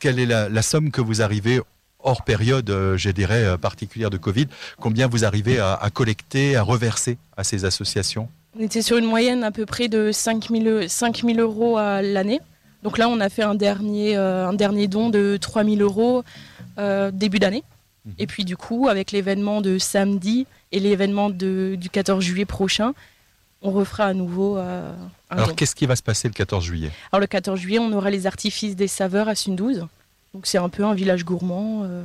quelle 0.00 0.18
est 0.18 0.26
la, 0.26 0.62
somme 0.62 0.90
que 0.90 1.00
vous 1.00 1.22
arrivez 1.22 1.60
hors 2.00 2.22
période, 2.22 2.72
je 2.96 3.10
dirais, 3.10 3.58
particulière 3.58 4.10
de 4.10 4.16
Covid, 4.16 4.46
combien 4.80 5.06
vous 5.06 5.24
arrivez 5.24 5.58
à, 5.58 5.88
collecter, 5.92 6.56
à 6.56 6.62
reverser 6.62 7.18
à 7.36 7.44
ces 7.44 7.64
associations? 7.64 8.28
On 8.58 8.62
était 8.62 8.82
sur 8.82 8.96
une 8.96 9.04
moyenne 9.04 9.44
à 9.44 9.50
peu 9.50 9.66
près 9.66 9.88
de 9.88 10.12
5 10.12 10.48
000, 10.48 10.88
5 10.88 11.22
000 11.24 11.38
euros 11.38 11.76
à 11.76 12.00
l'année. 12.00 12.40
Donc 12.82 12.98
là, 12.98 13.08
on 13.08 13.20
a 13.20 13.28
fait 13.28 13.42
un 13.42 13.54
dernier 13.54 14.16
don 14.88 15.10
de 15.10 15.36
3 15.40 15.64
000 15.64 15.76
euros 15.80 16.24
euh, 16.78 17.10
début 17.10 17.38
d'année. 17.38 17.64
Mhm. 18.04 18.14
Et 18.18 18.26
puis 18.26 18.44
du 18.44 18.56
coup, 18.56 18.88
avec 18.88 19.12
l'événement 19.12 19.60
de 19.60 19.78
samedi 19.78 20.46
et 20.72 20.80
l'événement 20.80 21.30
du 21.30 21.88
14 21.90 22.22
juillet 22.22 22.44
prochain, 22.44 22.94
on 23.62 23.70
refera 23.70 24.04
à 24.04 24.14
nouveau 24.14 24.58
euh, 24.58 24.92
un 25.30 25.36
Alors 25.36 25.56
qu'est-ce 25.56 25.74
qui 25.74 25.86
va 25.86 25.96
se 25.96 26.02
passer 26.02 26.28
le 26.28 26.34
14 26.34 26.64
juillet? 26.64 26.90
Alors 27.12 27.20
le 27.20 27.26
14 27.26 27.58
juillet, 27.58 27.78
on 27.78 27.92
aura 27.92 28.10
les 28.10 28.26
artifices 28.26 28.76
des 28.76 28.88
saveurs 28.88 29.28
à 29.28 29.34
Sundouze. 29.34 29.86
Donc 30.34 30.46
c'est 30.46 30.58
un 30.58 30.68
peu 30.68 30.84
un 30.84 30.94
village 30.94 31.24
gourmand. 31.24 31.82
euh, 31.84 32.04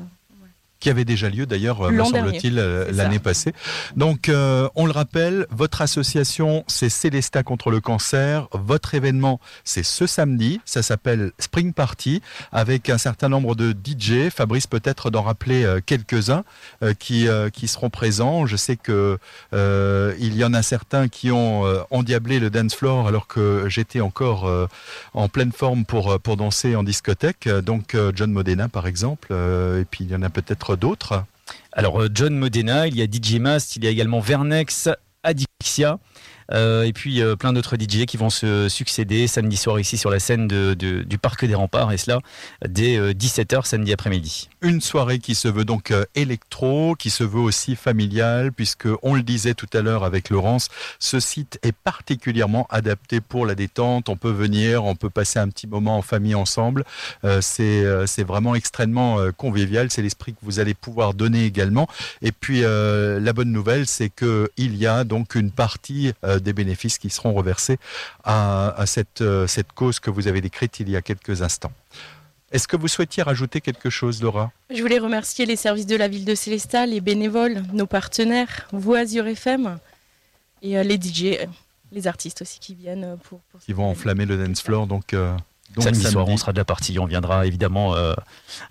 qui 0.81 0.89
avait 0.89 1.05
déjà 1.05 1.29
lieu 1.29 1.45
d'ailleurs, 1.45 1.81
euh, 1.81 1.91
me 1.91 2.03
semble-t-il, 2.03 2.59
euh, 2.59 2.91
l'année 2.91 3.19
passée. 3.19 3.53
Donc, 3.95 4.27
euh, 4.27 4.67
on 4.75 4.85
le 4.85 4.91
rappelle, 4.91 5.45
votre 5.51 5.81
association, 5.81 6.65
c'est 6.67 6.89
Célesta 6.89 7.43
contre 7.43 7.69
le 7.69 7.79
cancer. 7.79 8.47
Votre 8.51 8.95
événement, 8.95 9.39
c'est 9.63 9.83
ce 9.83 10.07
samedi. 10.07 10.59
Ça 10.65 10.81
s'appelle 10.81 11.31
Spring 11.39 11.71
Party, 11.71 12.21
avec 12.51 12.89
un 12.89 12.97
certain 12.97 13.29
nombre 13.29 13.55
de 13.55 13.71
DJ. 13.71 14.29
Fabrice, 14.29 14.65
peut-être 14.65 15.11
d'en 15.11 15.21
rappeler 15.21 15.63
euh, 15.63 15.79
quelques-uns 15.85 16.43
euh, 16.83 16.93
qui, 16.95 17.27
qui 17.53 17.67
seront 17.67 17.91
présents. 17.91 18.47
Je 18.47 18.55
sais 18.55 18.75
que 18.75 19.19
il 19.53 20.35
y 20.35 20.43
en 20.43 20.53
a 20.53 20.63
certains 20.63 21.07
qui 21.07 21.31
ont 21.31 21.63
endiablé 21.91 22.39
le 22.39 22.49
dance 22.49 22.73
floor 22.73 23.07
alors 23.07 23.27
que 23.27 23.65
j'étais 23.67 24.01
encore 24.01 24.49
en 25.13 25.29
pleine 25.29 25.51
forme 25.51 25.85
pour, 25.85 26.19
pour 26.19 26.37
danser 26.37 26.75
en 26.75 26.83
discothèque. 26.83 27.47
Donc, 27.47 27.95
John 28.15 28.31
Modena, 28.31 28.67
par 28.67 28.87
exemple. 28.87 29.31
Et 29.31 29.85
puis, 29.85 30.05
il 30.05 30.11
y 30.11 30.15
en 30.15 30.23
a 30.23 30.29
peut-être 30.29 30.70
d'autres. 30.75 31.23
Alors 31.71 32.01
euh, 32.01 32.09
John 32.13 32.35
Modena, 32.35 32.87
il 32.87 32.97
y 32.97 33.01
a 33.01 33.05
DJ 33.05 33.39
Mast, 33.39 33.75
il 33.75 33.83
y 33.83 33.87
a 33.87 33.89
également 33.89 34.19
Vernex, 34.19 34.89
Adixia. 35.23 35.99
Euh, 36.51 36.83
et 36.83 36.93
puis 36.93 37.21
euh, 37.21 37.35
plein 37.35 37.53
d'autres 37.53 37.75
DJ 37.75 38.05
qui 38.05 38.17
vont 38.17 38.29
se 38.29 38.69
succéder 38.69 39.27
samedi 39.27 39.57
soir 39.57 39.79
ici 39.79 39.97
sur 39.97 40.09
la 40.09 40.19
scène 40.19 40.47
du 40.47 41.17
Parc 41.17 41.45
des 41.45 41.55
Remparts 41.55 41.91
et 41.91 41.97
cela 41.97 42.19
dès 42.67 43.13
17h 43.13 43.65
samedi 43.65 43.93
après-midi. 43.93 44.49
Une 44.63 44.79
soirée 44.79 45.17
qui 45.17 45.33
se 45.33 45.47
veut 45.47 45.65
donc 45.65 45.89
euh, 45.89 46.05
électro, 46.13 46.95
qui 46.95 47.09
se 47.09 47.23
veut 47.23 47.39
aussi 47.39 47.75
familiale, 47.75 48.51
puisque 48.51 48.87
on 49.01 49.15
le 49.15 49.23
disait 49.23 49.55
tout 49.55 49.69
à 49.73 49.81
l'heure 49.81 50.03
avec 50.03 50.29
Laurence, 50.29 50.69
ce 50.99 51.19
site 51.19 51.57
est 51.63 51.71
particulièrement 51.71 52.67
adapté 52.69 53.21
pour 53.21 53.47
la 53.47 53.55
détente. 53.55 54.07
On 54.07 54.17
peut 54.17 54.29
venir, 54.29 54.85
on 54.85 54.95
peut 54.95 55.09
passer 55.09 55.39
un 55.39 55.49
petit 55.49 55.65
moment 55.65 55.97
en 55.97 56.03
famille 56.03 56.35
ensemble. 56.35 56.83
Euh, 57.23 57.41
c'est 57.41 57.83
euh, 57.83 58.05
vraiment 58.27 58.53
extrêmement 58.53 59.19
euh, 59.19 59.31
convivial. 59.31 59.89
C'est 59.89 60.03
l'esprit 60.03 60.33
que 60.33 60.39
vous 60.43 60.59
allez 60.59 60.75
pouvoir 60.75 61.15
donner 61.15 61.45
également. 61.45 61.87
Et 62.21 62.31
puis 62.31 62.63
euh, 62.63 63.19
la 63.19 63.33
bonne 63.33 63.51
nouvelle, 63.51 63.87
c'est 63.87 64.09
que 64.09 64.51
il 64.57 64.75
y 64.75 64.85
a 64.85 65.03
donc 65.03 65.33
une 65.33 65.49
partie 65.49 66.13
euh, 66.23 66.39
des 66.41 66.53
bénéfices 66.53 66.97
qui 66.97 67.09
seront 67.09 67.33
reversés 67.33 67.77
à, 68.23 68.69
à 68.79 68.85
cette, 68.85 69.21
euh, 69.21 69.47
cette 69.47 69.71
cause 69.73 69.99
que 69.99 70.09
vous 70.09 70.27
avez 70.27 70.41
décrite 70.41 70.79
il 70.79 70.89
y 70.89 70.95
a 70.95 71.01
quelques 71.01 71.41
instants. 71.41 71.71
Est-ce 72.51 72.67
que 72.67 72.75
vous 72.75 72.89
souhaitiez 72.89 73.23
rajouter 73.23 73.61
quelque 73.61 73.89
chose, 73.89 74.21
Laura? 74.21 74.51
Je 74.69 74.81
voulais 74.81 74.99
remercier 74.99 75.45
les 75.45 75.55
services 75.55 75.85
de 75.85 75.95
la 75.95 76.09
ville 76.09 76.25
de 76.25 76.35
Célestat, 76.35 76.85
les 76.85 76.99
bénévoles, 76.99 77.63
nos 77.71 77.85
partenaires, 77.85 78.67
vous 78.73 78.93
Azure 78.93 79.27
FM 79.27 79.79
et 80.61 80.77
euh, 80.77 80.83
les 80.83 80.95
DJ, 80.95 81.37
euh, 81.39 81.45
les 81.93 82.07
artistes 82.07 82.41
aussi 82.41 82.59
qui 82.59 82.75
viennent 82.75 83.17
pour. 83.23 83.39
pour 83.51 83.61
qui 83.61 83.71
vont 83.71 83.83
année. 83.83 83.91
enflammer 83.91 84.25
le 84.25 84.37
dance 84.37 84.61
floor. 84.61 84.85
Donc, 84.85 85.13
euh, 85.13 85.31
donc 85.33 85.43
samedi, 85.79 86.03
soir, 86.03 86.27
on 86.27 86.37
sera 86.37 86.51
de 86.53 86.57
la 86.57 86.65
partie, 86.65 86.99
on 86.99 87.05
viendra 87.05 87.45
évidemment 87.45 87.95
euh, 87.95 88.13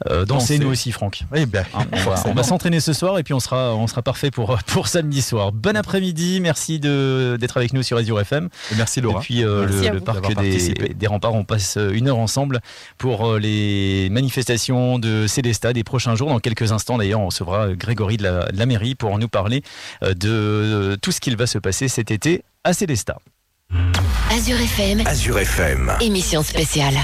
euh, 0.08 0.24
danser 0.24 0.54
Danser. 0.54 0.58
nous 0.58 0.70
aussi, 0.70 0.92
Franck. 0.92 1.22
Eh 1.34 1.46
ben, 1.46 1.64
Hein, 1.74 1.84
on 1.92 1.96
va, 1.96 2.02
forcément. 2.02 2.32
on 2.32 2.34
va 2.34 2.42
s'entraîner 2.42 2.80
ce 2.80 2.92
soir 2.92 3.18
et 3.18 3.22
puis 3.22 3.32
on 3.34 3.40
sera, 3.40 3.74
on 3.74 3.86
sera 3.86 4.02
parfait 4.02 4.30
pour, 4.30 4.58
pour 4.66 4.88
samedi 4.88 5.22
soir. 5.22 5.52
Bon 5.52 5.76
après-midi, 5.76 6.40
merci 6.40 6.78
de- 6.80 7.36
d'être 7.40 7.56
avec 7.56 7.72
nous 7.72 7.82
sur 7.82 7.96
Azure 7.96 8.20
FM. 8.20 8.48
Et 8.72 8.74
merci 8.76 9.00
Laura. 9.00 9.20
Depuis 9.20 9.44
euh, 9.44 9.66
Merci 9.66 9.82
le, 9.82 9.88
à 9.88 9.92
le 9.92 9.98
vous. 9.98 10.04
parc 10.04 10.16
D'avoir 10.16 10.42
des, 10.42 10.50
participé. 10.50 10.94
des 10.94 11.06
remparts, 11.06 11.34
on 11.34 11.44
passe 11.44 11.76
euh, 11.76 11.90
une 11.92 12.08
heure 12.08 12.18
ensemble 12.18 12.60
pour 12.98 13.26
euh, 13.26 13.38
les 13.38 14.08
manifestations 14.10 14.98
de 14.98 15.26
Célestat 15.26 15.72
des 15.72 15.84
prochains 15.84 16.14
jours. 16.16 16.28
Dans 16.28 16.40
quelques 16.40 16.72
instants, 16.72 16.98
d'ailleurs, 16.98 17.20
on 17.20 17.26
recevra 17.26 17.68
euh, 17.68 17.74
Grégory 17.76 18.16
de 18.16 18.24
la, 18.24 18.50
de 18.50 18.58
la 18.58 18.66
mairie 18.66 18.94
pour 18.94 19.18
nous 19.18 19.28
parler 19.28 19.62
euh, 20.02 20.14
de 20.14 20.28
euh, 20.30 20.96
tout 21.00 21.12
ce 21.12 21.20
qu'il 21.20 21.36
va 21.36 21.46
se 21.46 21.58
passer 21.58 21.88
cet 21.88 22.10
été 22.10 22.42
à 22.64 22.72
Célestat. 22.72 23.18
Azure 24.30 24.56
FM, 24.56 25.06
Azure 25.06 25.38
FM. 25.38 25.92
émission 26.00 26.42
spéciale. 26.42 26.98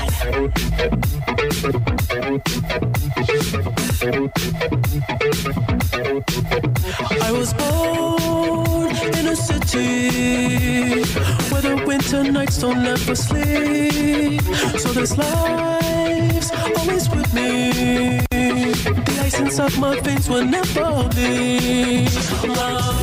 I 7.21 7.33
was 7.33 7.53
born 7.55 8.91
in 9.17 9.29
a 9.29 9.37
city 9.37 11.03
where 11.51 11.63
the 11.63 11.83
winter 11.87 12.25
nights 12.25 12.59
don't 12.59 12.85
ever 12.85 13.15
sleep. 13.15 14.43
So 14.79 14.93
this 14.93 15.17
life's 15.17 16.51
always 16.77 17.09
with 17.11 17.33
me. 17.33 18.21
The 18.31 19.21
ice 19.23 19.39
inside 19.41 19.79
my 19.79 19.99
veins 20.01 20.29
will 20.29 20.45
never 20.45 21.09
bleed. 21.11 22.11
Love. 22.49 22.97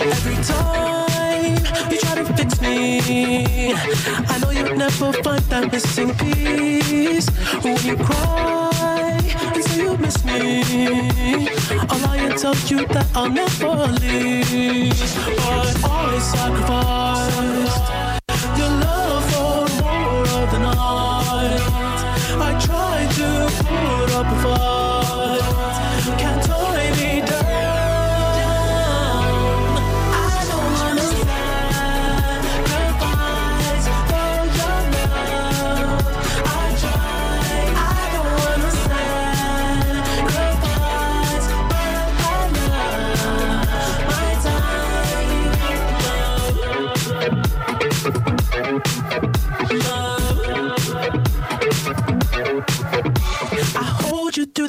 Every 0.00 0.36
time 0.44 1.58
you 1.90 1.98
try 1.98 2.14
to 2.14 2.24
fix 2.34 2.60
me, 2.60 3.74
I 3.74 4.38
know 4.38 4.50
you'll 4.50 4.76
never 4.76 5.12
find 5.24 5.42
that 5.50 5.72
missing 5.72 6.14
piece. 6.14 7.28
When 7.62 7.76
you 7.84 7.96
cry 7.96 9.20
and 9.54 9.64
say 9.64 9.82
you 9.82 9.96
miss 9.98 10.24
me, 10.24 11.48
I'll 11.88 12.00
lie 12.00 12.18
and 12.18 12.38
tell 12.38 12.56
you 12.66 12.86
that 12.88 13.06
I'll 13.14 13.30
never 13.30 13.74
leave. 14.00 14.98
But 15.36 15.84
I 15.84 16.18
sacrificed 16.18 18.01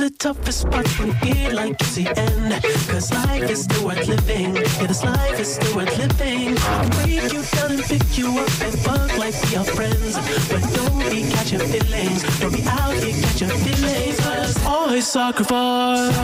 the 0.03 0.09
toughest 0.09 0.69
parts 0.69 0.99
when 0.99 1.13
feel 1.23 1.55
like 1.55 1.79
it's 1.79 1.95
the 1.95 2.05
end. 2.19 2.51
Cause 2.89 3.13
life 3.13 3.49
is 3.49 3.63
still 3.63 3.85
worth 3.85 4.05
living. 4.05 4.53
Yeah, 4.55 4.87
this 4.87 5.01
life 5.01 5.39
is 5.39 5.55
still 5.55 5.77
worth 5.77 5.97
living. 5.97 6.57
I 6.57 6.89
break 6.89 7.31
you 7.31 7.41
down 7.55 7.71
and 7.71 7.83
pick 7.83 8.17
you 8.17 8.27
up 8.43 8.51
and 8.65 8.73
fuck 8.83 9.17
like 9.17 9.35
we 9.43 9.55
are 9.55 9.63
friends. 9.63 10.15
But 10.49 10.63
don't 10.75 10.99
be 11.09 11.21
catching 11.31 11.63
feelings. 11.71 12.21
Don't 12.39 12.51
be 12.51 12.63
out 12.67 12.95
here 12.95 13.15
catching 13.23 13.55
feelings. 13.63 14.19
Cause 14.19 14.65
always 14.65 15.07
sacrifice 15.07 16.15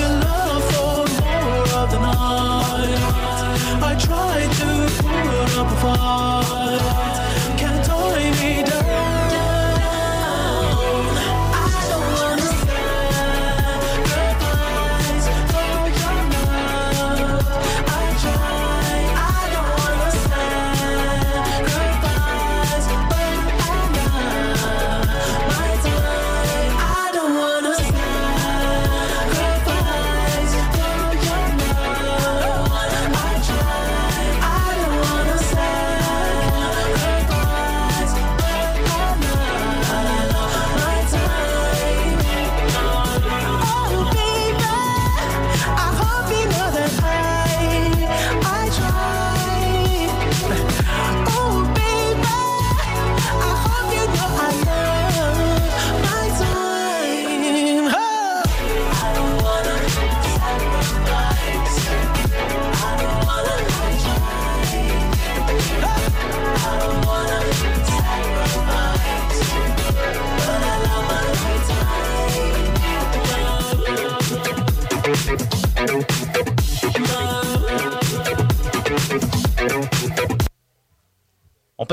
your 0.00 0.12
love 0.24 0.64
for 0.72 0.96
more 1.20 1.68
of 1.80 1.90
the 1.92 2.00
night. 2.00 3.00
I 3.90 3.92
tried 4.06 4.50
to 4.60 4.68
put 5.02 5.58
up 5.60 5.68
a 5.70 5.78
fight. 5.82 7.58
Can't 7.58 7.84
tie 7.84 8.30
me. 8.40 8.81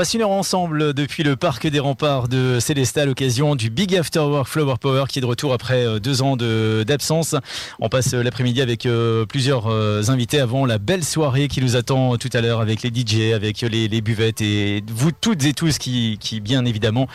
Passe 0.00 0.14
une 0.14 0.22
heure 0.22 0.30
ensemble 0.30 0.94
depuis 0.94 1.24
le 1.24 1.36
parc 1.36 1.66
des 1.66 1.78
remparts 1.78 2.26
de 2.26 2.56
Célestat 2.58 3.02
à 3.02 3.04
l'occasion 3.04 3.54
du 3.54 3.68
Big 3.68 3.94
After 3.94 4.20
Work 4.20 4.48
Flower 4.48 4.76
Power 4.80 5.04
qui 5.10 5.18
est 5.18 5.20
de 5.20 5.26
retour 5.26 5.52
après 5.52 5.84
euh, 5.84 5.98
deux 5.98 6.22
ans 6.22 6.38
d'absence. 6.38 7.34
On 7.80 7.90
passe 7.90 8.14
euh, 8.14 8.22
l'après-midi 8.22 8.62
avec 8.62 8.86
euh, 8.86 9.26
plusieurs 9.26 9.68
invités 10.08 10.40
avant 10.40 10.64
la 10.64 10.78
belle 10.78 11.04
soirée 11.04 11.48
qui 11.48 11.60
nous 11.60 11.76
attend 11.76 12.16
tout 12.16 12.30
à 12.32 12.40
l'heure 12.40 12.62
avec 12.62 12.82
les 12.82 12.88
DJ, 12.88 13.34
avec 13.34 13.60
les, 13.60 14.00
buvettes 14.00 14.40
et 14.40 14.82
vous 14.88 15.12
toutes 15.12 15.44
et 15.44 15.52
tous 15.52 15.76
qui, 15.76 16.16
qui 16.18 16.40
bien 16.40 16.64
évidemment 16.64 17.06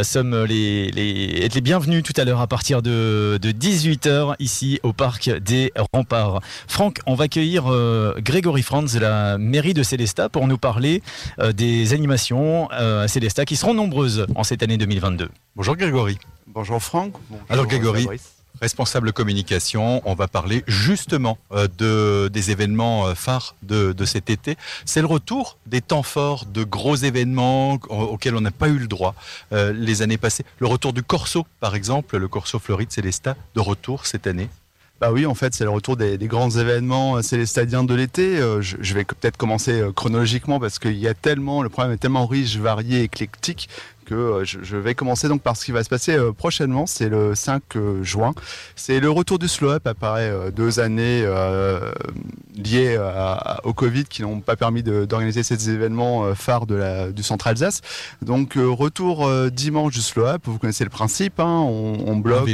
sommes 0.00 0.44
les, 0.44 0.90
les, 0.92 1.44
êtes 1.44 1.54
les 1.54 1.60
bienvenus 1.60 2.02
tout 2.02 2.14
à 2.16 2.24
l'heure 2.24 2.40
à 2.40 2.46
partir 2.46 2.80
de, 2.80 3.38
de 3.42 3.50
18h 3.50 4.36
ici 4.38 4.80
au 4.82 4.94
parc 4.94 5.28
des 5.40 5.74
remparts. 5.92 6.40
Franck, 6.68 7.00
on 7.04 7.14
va 7.14 7.24
accueillir 7.24 7.64
Grégory 8.18 8.62
Franz 8.62 8.94
de 8.94 9.00
la 9.00 9.36
mairie 9.36 9.74
de 9.74 9.82
Célestat 9.82 10.30
pour 10.30 10.46
nous 10.46 10.56
parler 10.56 11.02
des 11.52 11.92
animations 11.92 12.29
euh, 12.34 13.04
à 13.04 13.08
Célestat 13.08 13.44
qui 13.44 13.56
seront 13.56 13.74
nombreuses 13.74 14.26
en 14.34 14.44
cette 14.44 14.62
année 14.62 14.76
2022. 14.78 15.28
Bonjour 15.56 15.76
Grégory. 15.76 16.18
Bonjour 16.46 16.82
Franck. 16.82 17.12
Bonjour 17.28 17.44
Alors, 17.48 17.66
Grégory. 17.66 18.02
Fabrice. 18.02 18.32
Responsable 18.60 19.12
communication, 19.14 20.02
on 20.04 20.14
va 20.14 20.28
parler 20.28 20.64
justement 20.66 21.38
euh, 21.52 21.66
de, 21.78 22.28
des 22.28 22.50
événements 22.50 23.06
euh, 23.06 23.14
phares 23.14 23.54
de, 23.62 23.92
de 23.92 24.04
cet 24.04 24.28
été. 24.28 24.56
C'est 24.84 25.00
le 25.00 25.06
retour 25.06 25.56
des 25.66 25.80
temps 25.80 26.02
forts, 26.02 26.44
de 26.44 26.62
gros 26.64 26.96
événements 26.96 27.78
au- 27.88 27.94
auxquels 27.94 28.34
on 28.36 28.42
n'a 28.42 28.50
pas 28.50 28.68
eu 28.68 28.78
le 28.78 28.86
droit 28.86 29.14
euh, 29.52 29.72
les 29.72 30.02
années 30.02 30.18
passées. 30.18 30.44
Le 30.58 30.66
retour 30.66 30.92
du 30.92 31.02
Corso, 31.02 31.46
par 31.60 31.74
exemple, 31.74 32.18
le 32.18 32.28
Corso 32.28 32.58
Floride 32.58 32.92
Célestat, 32.92 33.34
de 33.54 33.60
retour 33.60 34.04
cette 34.04 34.26
année. 34.26 34.50
Bah 35.00 35.10
oui, 35.12 35.24
en 35.24 35.34
fait, 35.34 35.54
c'est 35.54 35.64
le 35.64 35.70
retour 35.70 35.96
des, 35.96 36.18
des 36.18 36.26
grands 36.26 36.50
événements, 36.50 37.16
euh, 37.16 37.22
c'est 37.22 37.38
les 37.38 37.46
stadiens 37.46 37.84
de 37.84 37.94
l'été. 37.94 38.36
Euh, 38.38 38.60
je, 38.60 38.76
je 38.80 38.94
vais 38.94 39.04
peut-être 39.04 39.38
commencer 39.38 39.80
euh, 39.80 39.92
chronologiquement 39.92 40.60
parce 40.60 40.78
qu'il 40.78 40.98
y 40.98 41.08
a 41.08 41.14
tellement, 41.14 41.62
le 41.62 41.70
programme 41.70 41.92
est 41.94 41.96
tellement 41.96 42.26
riche, 42.26 42.56
varié, 42.58 43.02
éclectique 43.02 43.70
que 44.04 44.42
je, 44.44 44.58
je 44.62 44.76
vais 44.76 44.94
commencer 44.94 45.28
donc 45.28 45.40
par 45.40 45.56
ce 45.56 45.64
qui 45.64 45.72
va 45.72 45.82
se 45.84 45.88
passer 45.88 46.18
prochainement. 46.36 46.84
C'est 46.86 47.08
le 47.08 47.34
5 47.34 47.62
euh, 47.76 48.02
juin. 48.02 48.32
C'est 48.76 49.00
le 49.00 49.08
retour 49.08 49.38
du 49.38 49.48
slow 49.48 49.70
up 49.70 49.86
après 49.86 50.50
deux 50.50 50.80
années 50.80 51.22
euh, 51.24 51.92
liées 52.56 52.96
à- 52.96 53.60
au 53.64 53.72
Covid 53.72 54.04
qui 54.04 54.20
n'ont 54.20 54.40
pas 54.40 54.56
permis 54.56 54.82
d'organiser 54.82 55.42
ces 55.44 55.70
événements 55.70 56.34
phares 56.34 56.66
de 56.66 56.74
la, 56.74 57.10
du 57.10 57.22
centre 57.22 57.46
Alsace. 57.46 57.80
Donc 58.20 58.54
retour 58.56 59.30
dimanche 59.50 59.94
du 59.94 60.02
slow 60.02 60.26
up. 60.26 60.42
Vous 60.44 60.58
connaissez 60.58 60.84
le 60.84 60.90
principe. 60.90 61.38
Hein, 61.40 61.46
on, 61.64 62.04
on 62.06 62.16
bloque. 62.16 62.46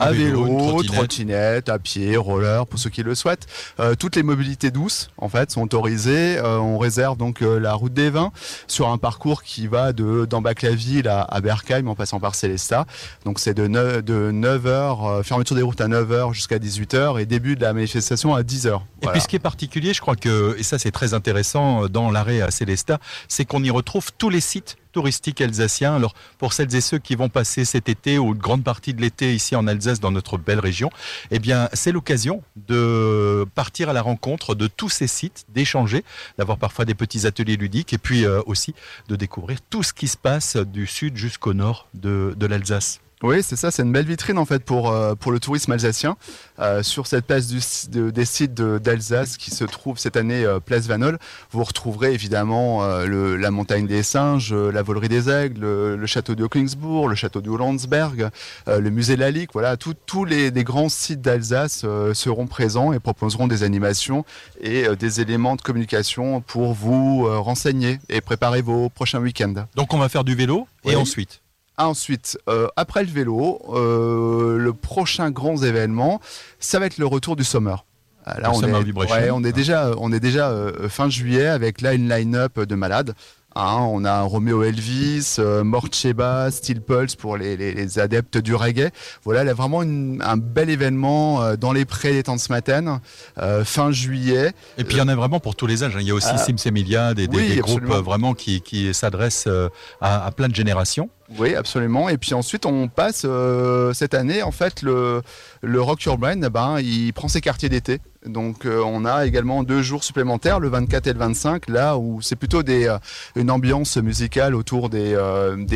Euh, 0.00 0.04
à 0.04 0.12
vélo, 0.12 0.82
trottinette. 0.82 1.68
à 1.68 1.78
pied, 1.78 2.16
roller, 2.16 2.66
pour 2.66 2.78
ceux 2.78 2.90
qui 2.90 3.02
le 3.02 3.14
souhaitent. 3.14 3.46
Euh, 3.80 3.94
toutes 3.94 4.16
les 4.16 4.22
mobilités 4.22 4.70
douces, 4.70 5.10
en 5.18 5.28
fait, 5.28 5.50
sont 5.50 5.62
autorisées. 5.62 6.38
Euh, 6.38 6.58
on 6.58 6.78
réserve 6.78 7.16
donc 7.16 7.42
euh, 7.42 7.58
la 7.58 7.74
route 7.74 7.94
des 7.94 8.10
vins 8.10 8.32
sur 8.66 8.88
un 8.88 8.98
parcours 8.98 9.42
qui 9.42 9.66
va 9.66 9.92
de 9.92 10.24
d'Ambach-la-Ville 10.24 11.08
à, 11.08 11.22
à 11.22 11.40
Berkheim 11.40 11.86
en 11.86 11.94
passant 11.94 12.20
par 12.20 12.34
Célestat. 12.34 12.86
Donc 13.24 13.38
c'est 13.38 13.54
de 13.54 13.66
9, 13.66 14.02
de 14.02 14.30
9h, 14.32 15.22
fermeture 15.22 15.56
des 15.56 15.62
routes 15.62 15.80
à 15.80 15.88
9h 15.88 16.32
jusqu'à 16.32 16.58
18h 16.58 17.20
et 17.20 17.26
début 17.26 17.56
de 17.56 17.62
la 17.62 17.72
manifestation 17.72 18.34
à 18.34 18.42
10h. 18.42 18.80
Et 19.02 19.06
puis 19.08 19.20
ce 19.20 19.28
qui 19.28 19.36
est 19.36 19.40
particulier, 19.40 19.94
je 19.94 20.00
crois 20.00 20.16
que, 20.16 20.56
et 20.58 20.62
ça 20.62 20.78
c'est 20.78 20.90
très 20.90 21.14
intéressant 21.14 21.84
euh, 21.84 21.88
dans 21.88 22.10
l'arrêt 22.10 22.40
à 22.40 22.50
Célestat, 22.50 22.98
c'est 23.28 23.44
qu'on 23.44 23.62
y 23.62 23.70
retrouve 23.70 24.10
tous 24.16 24.30
les 24.30 24.40
sites 24.40 24.76
touristiques 24.94 25.40
alsaciens. 25.40 25.94
Alors 25.94 26.14
pour 26.38 26.54
celles 26.54 26.74
et 26.74 26.80
ceux 26.80 26.98
qui 26.98 27.16
vont 27.16 27.28
passer 27.28 27.66
cet 27.66 27.88
été 27.88 28.18
ou 28.18 28.32
une 28.32 28.38
grande 28.38 28.64
partie 28.64 28.94
de 28.94 29.02
l'été 29.02 29.34
ici 29.34 29.54
en 29.56 29.66
Alsace, 29.66 30.00
dans 30.00 30.12
notre 30.12 30.38
belle 30.38 30.60
région, 30.60 30.90
eh 31.30 31.38
bien 31.38 31.68
c'est 31.74 31.92
l'occasion 31.92 32.42
de 32.56 33.44
partir 33.54 33.90
à 33.90 33.92
la 33.92 34.00
rencontre 34.00 34.54
de 34.54 34.66
tous 34.66 34.88
ces 34.88 35.08
sites, 35.08 35.44
d'échanger, 35.52 36.04
d'avoir 36.38 36.56
parfois 36.56 36.84
des 36.86 36.94
petits 36.94 37.26
ateliers 37.26 37.56
ludiques 37.56 37.92
et 37.92 37.98
puis 37.98 38.24
euh, 38.24 38.40
aussi 38.46 38.74
de 39.08 39.16
découvrir 39.16 39.58
tout 39.68 39.82
ce 39.82 39.92
qui 39.92 40.08
se 40.08 40.16
passe 40.16 40.56
du 40.56 40.86
sud 40.86 41.16
jusqu'au 41.16 41.52
nord 41.52 41.88
de 41.94 42.46
l'Alsace. 42.46 43.03
Oui, 43.26 43.42
c'est 43.42 43.56
ça, 43.56 43.70
c'est 43.70 43.82
une 43.82 43.90
belle 43.90 44.04
vitrine 44.04 44.36
en 44.36 44.44
fait 44.44 44.62
pour, 44.62 44.90
euh, 44.90 45.14
pour 45.14 45.32
le 45.32 45.40
tourisme 45.40 45.72
alsacien. 45.72 46.18
Euh, 46.58 46.82
sur 46.82 47.06
cette 47.06 47.24
place 47.24 47.46
du, 47.46 47.58
de- 47.90 48.10
des 48.10 48.26
sites 48.26 48.52
de- 48.52 48.76
d'Alsace 48.76 49.38
qui 49.38 49.50
se 49.50 49.64
trouve 49.64 49.98
cette 49.98 50.18
année 50.18 50.44
euh, 50.44 50.60
place 50.60 50.86
Vanol, 50.86 51.18
vous 51.50 51.64
retrouverez 51.64 52.12
évidemment 52.12 52.84
euh, 52.84 53.06
le- 53.06 53.36
la 53.36 53.50
montagne 53.50 53.86
des 53.86 54.02
singes, 54.02 54.52
euh, 54.52 54.70
la 54.70 54.82
volerie 54.82 55.08
des 55.08 55.30
aigles, 55.30 55.62
le, 55.62 55.96
le 55.96 56.06
château 56.06 56.34
de 56.34 56.46
Kongsbourg, 56.46 57.08
le 57.08 57.14
château 57.14 57.40
de 57.40 57.48
Hollandsberg, 57.48 58.28
euh, 58.68 58.78
le 58.78 58.90
musée 58.90 59.16
Lalique. 59.16 59.54
Voilà, 59.54 59.78
tous 59.78 60.24
les, 60.26 60.50
les 60.50 60.62
grands 60.64 60.90
sites 60.90 61.22
d'Alsace 61.22 61.80
euh, 61.84 62.12
seront 62.12 62.46
présents 62.46 62.92
et 62.92 63.00
proposeront 63.00 63.46
des 63.46 63.62
animations 63.62 64.26
et 64.60 64.86
euh, 64.86 64.96
des 64.96 65.22
éléments 65.22 65.56
de 65.56 65.62
communication 65.62 66.42
pour 66.42 66.74
vous 66.74 67.24
euh, 67.26 67.38
renseigner 67.38 68.00
et 68.10 68.20
préparer 68.20 68.60
vos 68.60 68.90
prochains 68.90 69.20
week-ends. 69.20 69.64
Donc 69.76 69.94
on 69.94 69.98
va 69.98 70.10
faire 70.10 70.24
du 70.24 70.34
vélo 70.34 70.68
et 70.84 70.90
Oui. 70.90 70.96
ensuite 70.96 71.40
Ensuite, 71.76 72.38
euh, 72.48 72.68
après 72.76 73.02
le 73.02 73.10
vélo, 73.10 73.60
euh, 73.74 74.58
le 74.58 74.72
prochain 74.72 75.30
grand 75.30 75.56
événement, 75.62 76.20
ça 76.60 76.78
va 76.78 76.86
être 76.86 76.98
le 76.98 77.06
retour 77.06 77.34
du 77.36 77.44
Summer. 77.44 77.84
Ah, 78.26 78.40
Là, 78.40 78.50
on, 78.52 78.54
Summer 78.60 78.80
est, 78.80 78.92
ouais, 78.92 79.30
on 79.30 79.42
est 79.44 79.52
déjà, 79.52 79.90
on 79.98 80.12
est 80.12 80.20
déjà 80.20 80.48
euh, 80.50 80.88
fin 80.88 81.10
juillet 81.10 81.46
avec 81.46 81.80
là 81.80 81.92
une 81.94 82.08
line-up 82.08 82.58
de 82.60 82.74
malades. 82.74 83.14
Hein, 83.56 83.78
on 83.82 84.04
a 84.04 84.22
Romeo 84.22 84.64
Elvis, 84.64 85.36
euh, 85.38 85.62
Mort 85.62 85.86
Sheba, 85.92 86.50
Steel 86.50 86.80
Pulse 86.80 87.14
pour 87.14 87.36
les, 87.36 87.56
les- 87.56 87.72
les 87.72 87.98
adeptes 88.00 88.36
du 88.38 88.52
reggae. 88.54 88.90
Voilà, 89.22 89.44
là, 89.44 89.52
vraiment 89.54 89.82
une- 89.84 90.20
un 90.26 90.36
bel 90.36 90.70
événement 90.70 91.40
euh, 91.42 91.54
dans 91.56 91.72
les 91.72 91.84
prés 91.84 92.12
des 92.12 92.24
temps 92.24 92.34
de 92.34 92.40
ce 92.40 92.50
matin, 92.50 93.00
euh, 93.38 93.64
fin 93.64 93.92
juillet. 93.92 94.52
Et 94.76 94.82
puis 94.82 94.96
il 94.96 94.98
y 94.98 95.02
en 95.02 95.06
a 95.08 95.14
vraiment 95.14 95.38
pour 95.38 95.54
tous 95.54 95.68
les 95.68 95.84
âges. 95.84 95.94
hein. 95.94 96.00
Il 96.00 96.06
y 96.08 96.10
a 96.10 96.14
aussi 96.14 96.30
Ah. 96.32 96.38
Sims 96.38 96.56
Emilia, 96.66 97.14
des, 97.14 97.28
des- 97.28 97.36
Oui, 97.36 97.48
des 97.54 97.60
groupes 97.60 97.88
euh, 97.90 98.00
vraiment 98.00 98.34
qui, 98.34 98.60
qui 98.60 98.92
s'adressent 98.92 99.44
euh, 99.46 99.68
à, 100.00 100.26
à 100.26 100.30
plein 100.32 100.48
de 100.48 100.54
générations. 100.54 101.08
Oui, 101.38 101.54
absolument. 101.54 102.08
Et 102.08 102.18
puis 102.18 102.34
ensuite, 102.34 102.66
on 102.66 102.88
passe 102.88 103.22
euh, 103.24 103.92
cette 103.92 104.14
année, 104.14 104.42
en 104.42 104.52
fait, 104.52 104.82
le, 104.82 105.22
Rock 105.62 106.02
Your 106.04 106.18
Brain, 106.18 106.40
eh 106.42 106.50
ben, 106.50 106.78
il 106.80 107.12
prend 107.12 107.28
ses 107.28 107.40
quartiers 107.40 107.68
d'été. 107.68 108.00
Donc, 108.26 108.64
euh, 108.64 108.82
on 108.84 109.04
a 109.04 109.26
également 109.26 109.62
deux 109.62 109.82
jours 109.82 110.02
supplémentaires, 110.02 110.58
le 110.58 110.68
24 110.68 111.06
et 111.08 111.12
le 111.12 111.18
25, 111.18 111.68
là 111.68 111.98
où 111.98 112.22
c'est 112.22 112.36
plutôt 112.36 112.62
euh, 112.66 112.98
une 113.36 113.50
ambiance 113.50 113.96
musicale 113.98 114.54
autour 114.54 114.88
des, 114.88 115.16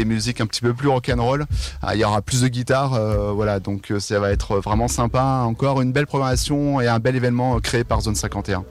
musiques 0.07 0.41
un 0.41 0.47
petit 0.47 0.63
peu 0.63 0.73
plus 0.73 0.89
rock'n'roll. 0.89 1.45
Ah, 1.83 1.95
il 1.95 2.01
y 2.01 2.05
aura 2.05 2.23
plus 2.23 2.43
de 2.43 2.49
guitare, 2.49 2.95
euh, 2.95 3.33
voilà. 3.33 3.61
Donc, 3.61 3.93
ça 3.99 4.19
va 4.19 4.31
être 4.31 4.59
vraiment 4.59 4.89
sympa. 4.89 5.43
Encore 5.45 5.83
une 5.83 5.93
belle 5.93 6.07
programmation 6.07 6.81
et 6.81 6.89
un 6.89 7.01
bel 7.01 7.17
événement 7.17 7.59
créé 7.61 7.85
par 7.85 8.01
Zone 8.01 8.15
51. 8.15 8.65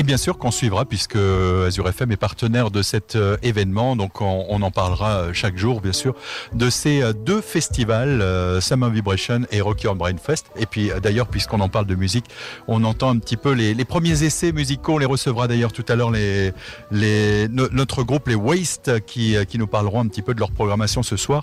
Et 0.00 0.04
bien 0.04 0.16
sûr 0.16 0.38
qu'on 0.38 0.52
suivra 0.52 0.84
puisque 0.84 1.16
Azure 1.16 1.88
FM 1.88 2.12
est 2.12 2.16
partenaire 2.16 2.70
de 2.70 2.82
cet 2.82 3.16
euh, 3.16 3.36
événement, 3.42 3.96
donc 3.96 4.20
on, 4.20 4.62
en 4.62 4.70
parlera 4.70 5.10
euh, 5.16 5.32
chaque 5.32 5.58
jour 5.58 5.80
bien 5.80 5.92
sûr 5.92 6.14
de 6.52 6.70
ces 6.70 7.02
euh, 7.02 7.12
deux 7.12 7.40
festivals, 7.40 8.24
Summer 8.62 8.90
Vibration 8.90 9.40
et 9.50 9.60
Rock 9.60 9.82
Your 9.82 9.96
Brain 9.96 10.16
Fest. 10.16 10.52
Et 10.56 10.66
puis 10.66 10.92
d'ailleurs 11.02 11.26
puisqu'on 11.26 11.58
en 11.58 11.68
parle 11.68 11.86
de 11.86 11.96
musique, 11.96 12.26
on 12.68 12.84
entend 12.84 13.10
un 13.10 13.18
petit 13.18 13.36
peu 13.36 13.50
les, 13.50 13.74
les 13.74 13.84
premiers 13.84 14.22
essais 14.22 14.52
musicaux, 14.52 14.94
on 14.94 14.98
les 14.98 15.04
recevra 15.04 15.48
d'ailleurs 15.48 15.72
tout 15.72 15.84
à 15.88 15.96
l'heure 15.96 16.12
les, 16.12 16.52
les, 16.92 17.48
no- 17.48 17.68
notre 17.72 18.04
groupe 18.04 18.28
les 18.28 18.36
Waste 18.36 19.04
qui, 19.04 19.34
qui 19.48 19.58
nous 19.58 19.66
parleront 19.66 20.02
un 20.02 20.06
petit 20.06 20.22
peu 20.22 20.32
de 20.32 20.38
leur 20.38 20.52
programmation 20.52 21.02
ce 21.02 21.16
soir. 21.16 21.42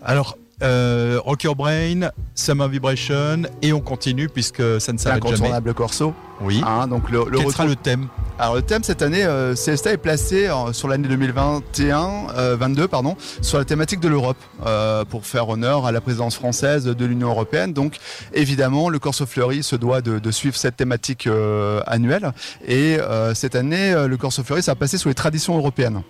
Alors 0.00 0.38
euh, 0.62 1.20
Rock 1.24 1.42
Your 1.44 1.54
Brain, 1.56 2.10
Summer 2.34 2.68
Vibration 2.68 3.42
et 3.62 3.72
on 3.72 3.80
continue 3.80 4.28
puisque 4.28 4.62
ça 4.80 4.92
ne 4.92 4.98
s'arrête 4.98 5.22
jamais. 5.22 5.32
L'incontournable 5.34 5.74
Corso. 5.74 6.14
Oui. 6.40 6.62
Hein, 6.66 6.86
donc 6.86 7.10
le, 7.10 7.18
le 7.20 7.24
Quel 7.24 7.36
retour- 7.38 7.52
sera 7.52 7.64
le 7.64 7.76
thème 7.76 8.08
Alors 8.38 8.56
le 8.56 8.62
thème 8.62 8.82
cette 8.82 9.00
année, 9.00 9.24
euh, 9.24 9.54
Célestat 9.54 9.92
est 9.92 9.96
placé 9.96 10.46
euh, 10.48 10.72
sur 10.74 10.88
l'année 10.88 11.08
2021, 11.08 12.26
euh, 12.36 12.56
22 12.60 12.88
pardon, 12.88 13.16
sur 13.40 13.58
la 13.58 13.64
thématique 13.64 14.00
de 14.00 14.08
l'Europe 14.08 14.36
euh, 14.66 15.04
pour 15.06 15.24
faire 15.24 15.48
honneur 15.48 15.86
à 15.86 15.92
la 15.92 16.00
présidence 16.02 16.34
française 16.36 16.84
de 16.84 17.04
l'Union 17.06 17.28
européenne. 17.28 17.72
Donc 17.72 17.96
évidemment, 18.34 18.88
le 18.90 18.98
Corso 18.98 19.24
Fleury 19.26 19.62
se 19.62 19.76
doit 19.76 20.00
de, 20.02 20.18
de 20.18 20.30
suivre 20.30 20.56
cette 20.56 20.76
thématique 20.76 21.26
euh, 21.26 21.80
annuelle. 21.86 22.32
Et 22.66 22.98
euh, 23.00 23.32
cette 23.34 23.54
année, 23.54 23.92
euh, 23.92 24.06
le 24.08 24.16
Corso 24.18 24.42
Fleury, 24.42 24.62
ça 24.62 24.72
va 24.72 24.76
passer 24.76 24.98
sur 24.98 25.08
les 25.08 25.14
traditions 25.14 25.56
européennes. 25.56 26.02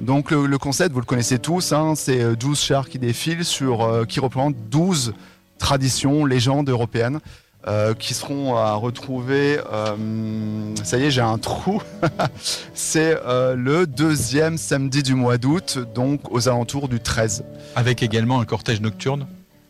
Donc 0.00 0.30
le, 0.30 0.58
concept, 0.58 0.92
vous 0.92 1.00
le 1.00 1.06
connaissez 1.06 1.38
tous, 1.38 1.72
hein, 1.72 1.94
c'est 1.96 2.20
euh, 2.22 2.36
12 2.36 2.60
chars 2.60 2.88
qui 2.88 2.98
défilent 2.98 3.44
sur, 3.44 3.82
euh, 3.82 4.04
qui 4.04 4.20
représentent 4.20 4.56
12 4.70 5.12
traditions, 5.58 6.24
légendes 6.24 6.68
européennes. 6.68 7.20
euh, 7.66 7.92
qui 7.92 8.14
seront 8.14 8.56
à 8.56 8.74
retrouver. 8.74 9.58
euh, 9.72 10.74
ça 10.84 10.96
y 10.96 11.04
est, 11.04 11.10
j'ai 11.10 11.20
un 11.20 11.38
trou. 11.38 11.82
c'est 12.74 13.18
euh, 13.26 13.56
le 13.56 13.86
deuxième 13.86 14.56
samedi 14.56 15.02
du 15.02 15.14
mois 15.14 15.38
d'août, 15.38 15.78
donc 15.94 16.20
aux 16.30 16.48
alentours 16.48 16.88
du 16.88 17.00
13. 17.00 17.44
avec 17.74 18.02
également 18.02 18.40
un 18.40 18.44
cortège 18.44 18.80
nocturne 18.80 19.26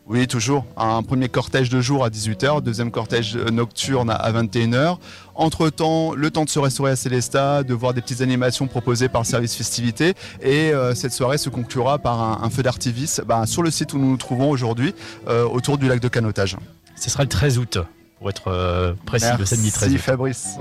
Oui, 0.09 0.25
toujours. 0.25 0.65
Un 0.75 1.03
premier 1.03 1.29
cortège 1.29 1.69
de 1.69 1.81
jour 1.81 2.03
à 2.03 2.09
18h, 2.09 2.63
deuxième 2.63 2.89
cortège 2.89 3.35
nocturne 3.35 4.09
à 4.09 4.31
21h. 4.31 4.97
Entre-temps, 5.35 6.15
le 6.15 6.31
temps 6.31 6.45
de 6.45 6.49
se 6.49 6.57
restaurer 6.57 6.93
à 6.93 6.95
Célestat, 6.95 7.61
de 7.61 7.75
voir 7.75 7.93
des 7.93 8.01
petites 8.01 8.21
animations 8.21 8.65
proposées 8.65 9.07
par 9.07 9.21
le 9.21 9.27
service 9.27 9.55
festivité. 9.55 10.15
Et 10.41 10.73
euh, 10.73 10.95
cette 10.95 11.13
soirée 11.13 11.37
se 11.37 11.49
conclura 11.49 11.99
par 11.99 12.23
un, 12.23 12.39
un 12.43 12.49
feu 12.49 12.63
d'artifice 12.63 13.21
bah, 13.23 13.45
sur 13.45 13.61
le 13.61 13.69
site 13.69 13.93
où 13.93 13.99
nous 13.99 14.09
nous 14.09 14.17
trouvons 14.17 14.49
aujourd'hui, 14.49 14.95
euh, 15.27 15.43
autour 15.45 15.77
du 15.77 15.87
lac 15.87 15.99
de 15.99 16.07
canotage. 16.07 16.57
Ce 16.95 17.11
sera 17.11 17.21
le 17.21 17.29
13 17.29 17.59
août. 17.59 17.77
pour 18.17 18.31
être 18.31 18.47
euh, 18.47 18.93
précis, 19.05 19.27
le 19.37 19.45
samedi 19.45 19.71
13 19.71 19.89
Merci 19.91 19.95
août. 19.95 20.01
Fabrice. 20.01 20.57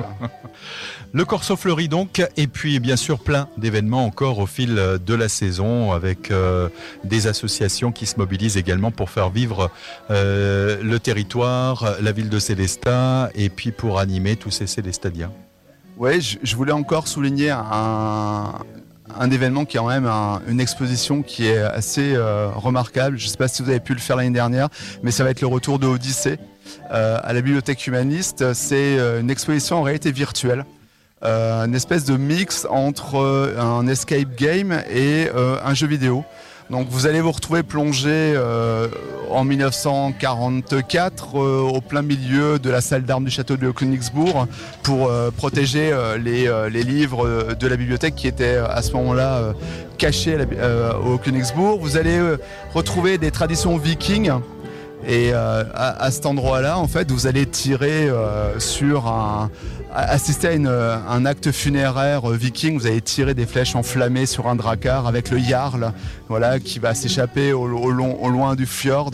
Le 1.13 1.25
Corso 1.25 1.57
fleuri 1.57 1.89
donc, 1.89 2.23
et 2.37 2.47
puis 2.47 2.81
bien 2.81 2.97
sûr 2.97 3.19
plein 3.19 3.49
d'événements 3.57 4.05
encore 4.05 4.39
au 4.39 4.47
fil 4.47 4.75
de 4.75 5.15
la 5.15 5.29
saison 5.29 5.93
avec 5.93 6.31
euh, 6.31 6.69
des 7.03 7.27
associations 7.27 7.93
qui 7.93 8.05
se 8.05 8.17
mobilisent 8.19 8.59
également 8.59 8.91
pour 8.91 9.09
faire 9.09 9.31
vivre 9.31 9.71
euh, 10.11 10.83
le 10.83 11.01
territoire, 11.01 11.97
la 12.03 12.13
ville 12.13 12.29
de 12.29 12.39
Célestat 12.39 13.31
et 13.35 13.49
puis 13.49 13.73
pour 13.73 13.99
animer 13.99 14.37
tous 14.37 14.51
ces 14.51 14.67
Célestadiens. 14.67 15.33
Oui, 15.97 16.21
je, 16.21 16.57
voulais 16.57 16.73
encore 16.73 17.09
souligner 17.09 17.51
un, 17.51 18.53
événement 19.33 19.65
qui 19.65 19.79
est 19.79 19.81
quand 19.81 19.89
même 19.89 20.07
un- 20.07 20.43
une 20.47 20.61
exposition 20.61 21.23
qui 21.23 21.47
est 21.47 21.59
assez 21.59 22.15
euh, 22.15 22.51
remarquable. 22.55 23.19
Je 23.19 23.25
ne 23.25 23.31
sais 23.31 23.37
pas 23.37 23.49
si 23.49 23.63
vous 23.63 23.71
avez 23.71 23.81
pu 23.81 23.95
le 23.95 23.99
faire 23.99 24.15
l'année 24.17 24.31
dernière, 24.31 24.69
mais 25.03 25.11
ça 25.11 25.25
va 25.25 25.31
être 25.31 25.41
le 25.41 25.49
retour 25.49 25.79
de 25.79 25.87
Odyssée 25.87 26.39
euh, 26.93 27.19
à 27.23 27.33
la 27.33 27.41
bibliothèque 27.41 27.85
humaniste. 27.87 28.53
C'est 28.53 28.99
euh, 28.99 29.21
une 29.21 29.31
exposition 29.31 29.79
en 29.79 29.83
réalité 29.83 30.13
virtuelle. 30.13 30.65
Euh, 31.25 31.64
une 31.64 31.75
espèce 31.75 32.05
de 32.05 32.16
mix 32.16 32.64
entre 32.71 33.16
euh, 33.16 33.61
un 33.61 33.89
escape 33.89 34.37
game 34.37 34.73
et 34.89 35.29
euh, 35.35 35.57
un 35.64 35.75
jeu 35.75 35.89
vidéo. 35.89 36.25
Donc 36.71 36.87
vous 36.91 37.07
allez 37.07 37.21
vous 37.21 37.33
retrouver 37.33 37.64
plongé 37.64 38.11
euh, 38.12 38.87
en 39.31 39.43
1944 39.43 41.35
euh, 41.35 41.61
au 41.62 41.81
plein 41.81 42.03
milieu 42.03 42.61
de 42.61 42.71
la 42.71 42.81
salle 42.81 43.03
d'armes 43.03 43.25
du 43.25 43.33
château 43.33 43.57
de 43.57 43.71
Königsbourg 43.73 44.47
pour 44.85 45.11
protéger 45.37 45.93
les, 46.23 46.49
les 46.71 46.83
livres 46.83 47.55
de 47.55 47.66
la 47.66 47.77
bibliothèque 47.77 48.14
qui 48.14 48.29
étaient 48.29 48.57
à 48.57 48.81
ce 48.83 48.93
moment-là 48.93 49.55
cachés 49.97 50.39
au 51.05 51.19
Königsbourg. 51.19 51.79
Vous 51.81 51.97
allez 51.97 52.21
retrouver 52.75 53.19
des 53.19 53.31
traditions 53.31 53.77
vikings. 53.77 54.33
Et 55.07 55.33
à, 55.33 56.11
cet 56.11 56.27
endroit-là, 56.27 56.79
en 56.79 56.89
fait, 56.89 57.11
vous 57.11 57.27
allez 57.27 57.47
tirer 57.47 58.09
sur 58.59 59.07
un, 59.07 59.51
a- 59.99 60.11
assister 60.13 60.49
à 60.49 60.51
euh, 60.53 60.97
un 61.09 61.27
acte 61.27 61.51
funéraire 61.53 62.31
euh, 62.31 62.37
viking. 62.37 62.79
Vous 62.79 62.87
allez 62.87 63.01
tirer 63.01 63.35
des 63.35 63.47
flèches 63.47 63.75
enflammées 63.75 64.27
sur 64.27 64.47
un 64.49 64.55
drakkar 64.57 65.07
avec 65.07 65.31
le 65.31 65.39
jarl, 65.39 65.93
voilà, 66.29 66.61
qui 66.61 66.79
va 66.79 66.95
s'échapper 66.95 67.53
au, 67.53 67.63
au 67.67 67.89
au 67.91 68.29
loin 68.31 68.55
du 68.55 68.67
fjord. 68.67 69.11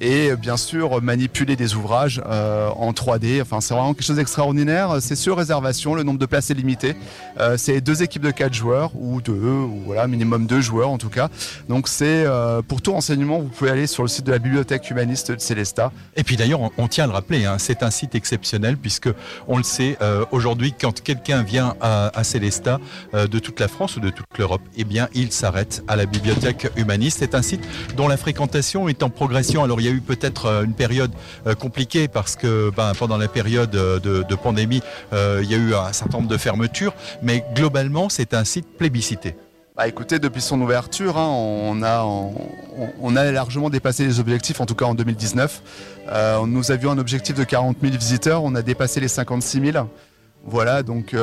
Et 0.00 0.30
euh, 0.30 0.36
bien 0.36 0.56
sûr, 0.56 1.02
manipuler 1.02 1.56
des 1.56 1.74
ouvrages 1.74 2.22
euh, 2.26 2.68
en 2.68 2.92
3D. 2.92 3.40
Enfin, 3.42 3.60
c'est 3.60 3.74
vraiment 3.74 3.94
quelque 3.94 4.04
chose 4.04 4.16
d'extraordinaire. 4.16 4.96
C'est 5.00 5.16
sur 5.16 5.36
réservation. 5.36 5.94
Le 5.94 6.02
nombre 6.02 6.18
de 6.18 6.26
places 6.26 6.50
est 6.50 6.54
limité. 6.54 6.96
Euh, 7.38 7.56
c'est 7.56 7.80
deux 7.80 8.02
équipes 8.02 8.22
de 8.22 8.30
quatre 8.30 8.54
joueurs 8.54 8.90
ou 8.94 9.20
deux, 9.20 9.32
ou 9.32 9.82
voilà, 9.86 10.06
minimum 10.06 10.46
deux 10.46 10.60
joueurs 10.60 10.90
en 10.90 10.98
tout 10.98 11.08
cas. 11.08 11.28
Donc 11.68 11.88
c'est 11.88 12.24
pour 12.68 12.82
tout 12.82 12.92
renseignement, 12.92 13.38
vous 13.38 13.48
pouvez 13.48 13.70
aller 13.70 13.86
sur 13.86 14.02
le 14.02 14.08
site 14.08 14.26
de 14.26 14.32
la 14.32 14.38
bibliothèque 14.38 14.90
humaniste 14.90 15.32
de 15.32 15.40
Célestat. 15.40 15.92
Et 16.16 16.24
puis 16.24 16.36
d'ailleurs, 16.36 16.60
on, 16.76 16.88
tient 16.88 17.04
à 17.04 17.06
le 17.06 17.12
rappeler, 17.12 17.44
hein, 17.44 17.56
c'est 17.58 17.82
un 17.82 17.90
site 17.90 18.14
exceptionnel 18.14 18.76
puisque 18.76 19.08
on 19.48 19.56
le 19.56 19.62
sait 19.62 19.98
aujourd'hui, 20.30 20.74
quand 20.78 21.02
quelqu'un 21.02 21.42
vient 21.42 21.74
à, 21.80 22.10
à 22.18 22.24
Célestat 22.24 22.80
de 23.12 23.38
toute 23.38 23.60
la 23.60 23.68
France 23.68 23.96
ou 23.96 24.00
de 24.00 24.10
toute 24.10 24.26
l'Europe, 24.38 24.62
eh 24.76 24.84
bien, 24.84 25.08
il 25.14 25.32
s'arrête 25.32 25.82
à 25.88 25.96
la 25.96 26.06
bibliothèque 26.06 26.68
humaniste. 26.76 27.18
C'est 27.20 27.34
un 27.34 27.42
site 27.42 27.62
dont 27.96 28.08
la 28.08 28.16
fréquentation 28.16 28.88
est 28.88 29.02
en 29.02 29.10
progression. 29.10 29.64
Alors, 29.64 29.80
y 29.86 29.92
a 29.92 29.96
eu 29.96 30.00
peut-être 30.00 30.46
euh, 30.46 30.64
une 30.64 30.74
période 30.74 31.12
euh, 31.46 31.54
compliquée 31.54 32.08
parce 32.08 32.36
que 32.36 32.70
ben, 32.76 32.92
pendant 32.98 33.16
la 33.16 33.28
période 33.28 33.74
euh, 33.74 33.98
de, 34.00 34.34
pandémie, 34.34 34.82
il 35.12 35.50
y 35.50 35.54
a 35.54 35.58
eu 35.58 35.74
un 35.74 35.92
certain 35.92 36.18
nombre 36.18 36.28
de 36.28 36.36
fermetures, 36.36 36.92
mais 37.22 37.44
globalement, 37.54 38.08
c'est 38.08 38.34
un 38.34 38.44
site 38.44 38.66
plébiscité. 38.76 39.34
Bah 39.76 39.88
écoutez, 39.88 40.18
depuis 40.18 40.40
son 40.40 40.60
ouverture, 40.60 41.18
hein, 41.18 41.28
on, 41.28 41.82
a, 43.16 43.30
largement 43.30 43.68
dépassé 43.68 44.06
les 44.06 44.20
objectifs, 44.20 44.60
en 44.60 44.66
tout 44.66 44.74
cas 44.74 44.86
en 44.86 44.94
2019. 44.94 45.62
Euh, 46.08 46.46
nous 46.46 46.70
avions 46.70 46.92
un 46.92 46.98
objectif 46.98 47.34
de 47.34 47.44
40 47.44 47.78
000 47.82 47.92
visiteurs, 47.94 48.42
on 48.42 48.54
a 48.54 48.62
dépassé 48.62 49.00
les 49.00 49.08
56 49.08 49.72
000. 49.72 49.86
Voilà, 50.44 50.82
donc 50.82 51.14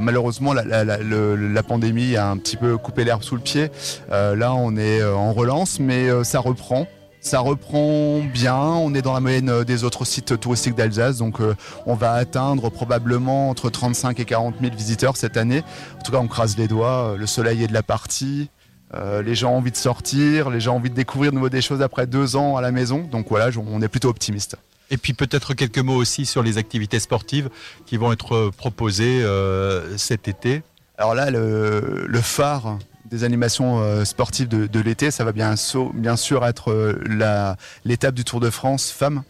malheureusement 0.00 0.52
la, 0.52 1.62
pandémie 1.62 2.16
a 2.16 2.28
un 2.28 2.36
petit 2.36 2.56
peu 2.56 2.76
coupé 2.76 3.04
l'herbe 3.04 3.22
sous 3.22 3.36
le 3.36 3.40
pied. 3.40 3.70
Là, 4.10 4.54
on 4.54 4.76
est 4.76 5.04
en 5.04 5.32
relance, 5.32 5.78
mais 5.78 6.08
ça 6.24 6.40
reprend. 6.40 6.86
Ça 7.26 7.40
reprend 7.40 8.20
bien, 8.20 8.54
on 8.54 8.94
est 8.94 9.02
dans 9.02 9.12
la 9.12 9.18
moyenne 9.18 9.50
euh, 9.50 9.64
des 9.64 9.82
autres 9.82 10.04
sites 10.04 10.38
touristiques 10.38 10.76
d'Alsace, 10.76 11.18
donc 11.18 11.40
euh, 11.40 11.56
on 11.84 11.96
va 11.96 12.12
atteindre 12.12 12.70
probablement 12.70 13.50
entre 13.50 13.68
35 13.68 14.20
et 14.20 14.24
40 14.24 14.54
000 14.60 14.72
visiteurs 14.76 15.16
cette 15.16 15.36
année. 15.36 15.64
En 15.98 16.02
tout 16.04 16.12
cas, 16.12 16.18
on 16.18 16.28
crase 16.28 16.56
les 16.56 16.68
doigts, 16.68 17.14
euh, 17.14 17.16
le 17.16 17.26
soleil 17.26 17.64
est 17.64 17.66
de 17.66 17.72
la 17.72 17.82
partie, 17.82 18.48
euh, 18.94 19.22
les 19.22 19.34
gens 19.34 19.50
ont 19.50 19.56
envie 19.56 19.72
de 19.72 19.76
sortir, 19.76 20.50
les 20.50 20.60
gens 20.60 20.74
ont 20.74 20.76
envie 20.76 20.88
de 20.88 20.94
découvrir 20.94 21.32
de 21.32 21.34
nouveau 21.34 21.48
des 21.48 21.62
choses 21.62 21.82
après 21.82 22.06
deux 22.06 22.36
ans 22.36 22.56
à 22.56 22.60
la 22.60 22.70
maison, 22.70 23.08
donc 23.10 23.26
voilà, 23.28 23.50
on 23.58 23.82
est 23.82 23.88
plutôt 23.88 24.08
optimiste. 24.08 24.56
Et 24.92 24.96
puis 24.96 25.12
peut-être 25.12 25.52
quelques 25.54 25.80
mots 25.80 25.96
aussi 25.96 26.26
sur 26.26 26.44
les 26.44 26.58
activités 26.58 27.00
sportives 27.00 27.50
qui 27.86 27.96
vont 27.96 28.12
être 28.12 28.36
euh, 28.36 28.50
proposées 28.56 29.24
euh, 29.24 29.98
cet 29.98 30.28
été. 30.28 30.62
Alors 30.96 31.16
là, 31.16 31.32
le, 31.32 32.06
le 32.06 32.20
phare 32.20 32.78
des 33.10 33.24
animations 33.24 33.80
euh, 33.80 34.04
sportives 34.04 34.48
de, 34.48 34.66
de 34.66 34.80
l'été, 34.80 35.10
ça 35.10 35.24
va 35.24 35.32
bien, 35.32 35.54
sûr 35.56 36.44
être 36.46 36.70
euh, 36.70 37.00
la- 37.06 37.56
l'étape 37.84 38.14
du 38.14 38.24
Tour 38.24 38.40
de 38.40 38.50
France 38.50 38.90
femmes 38.90 39.22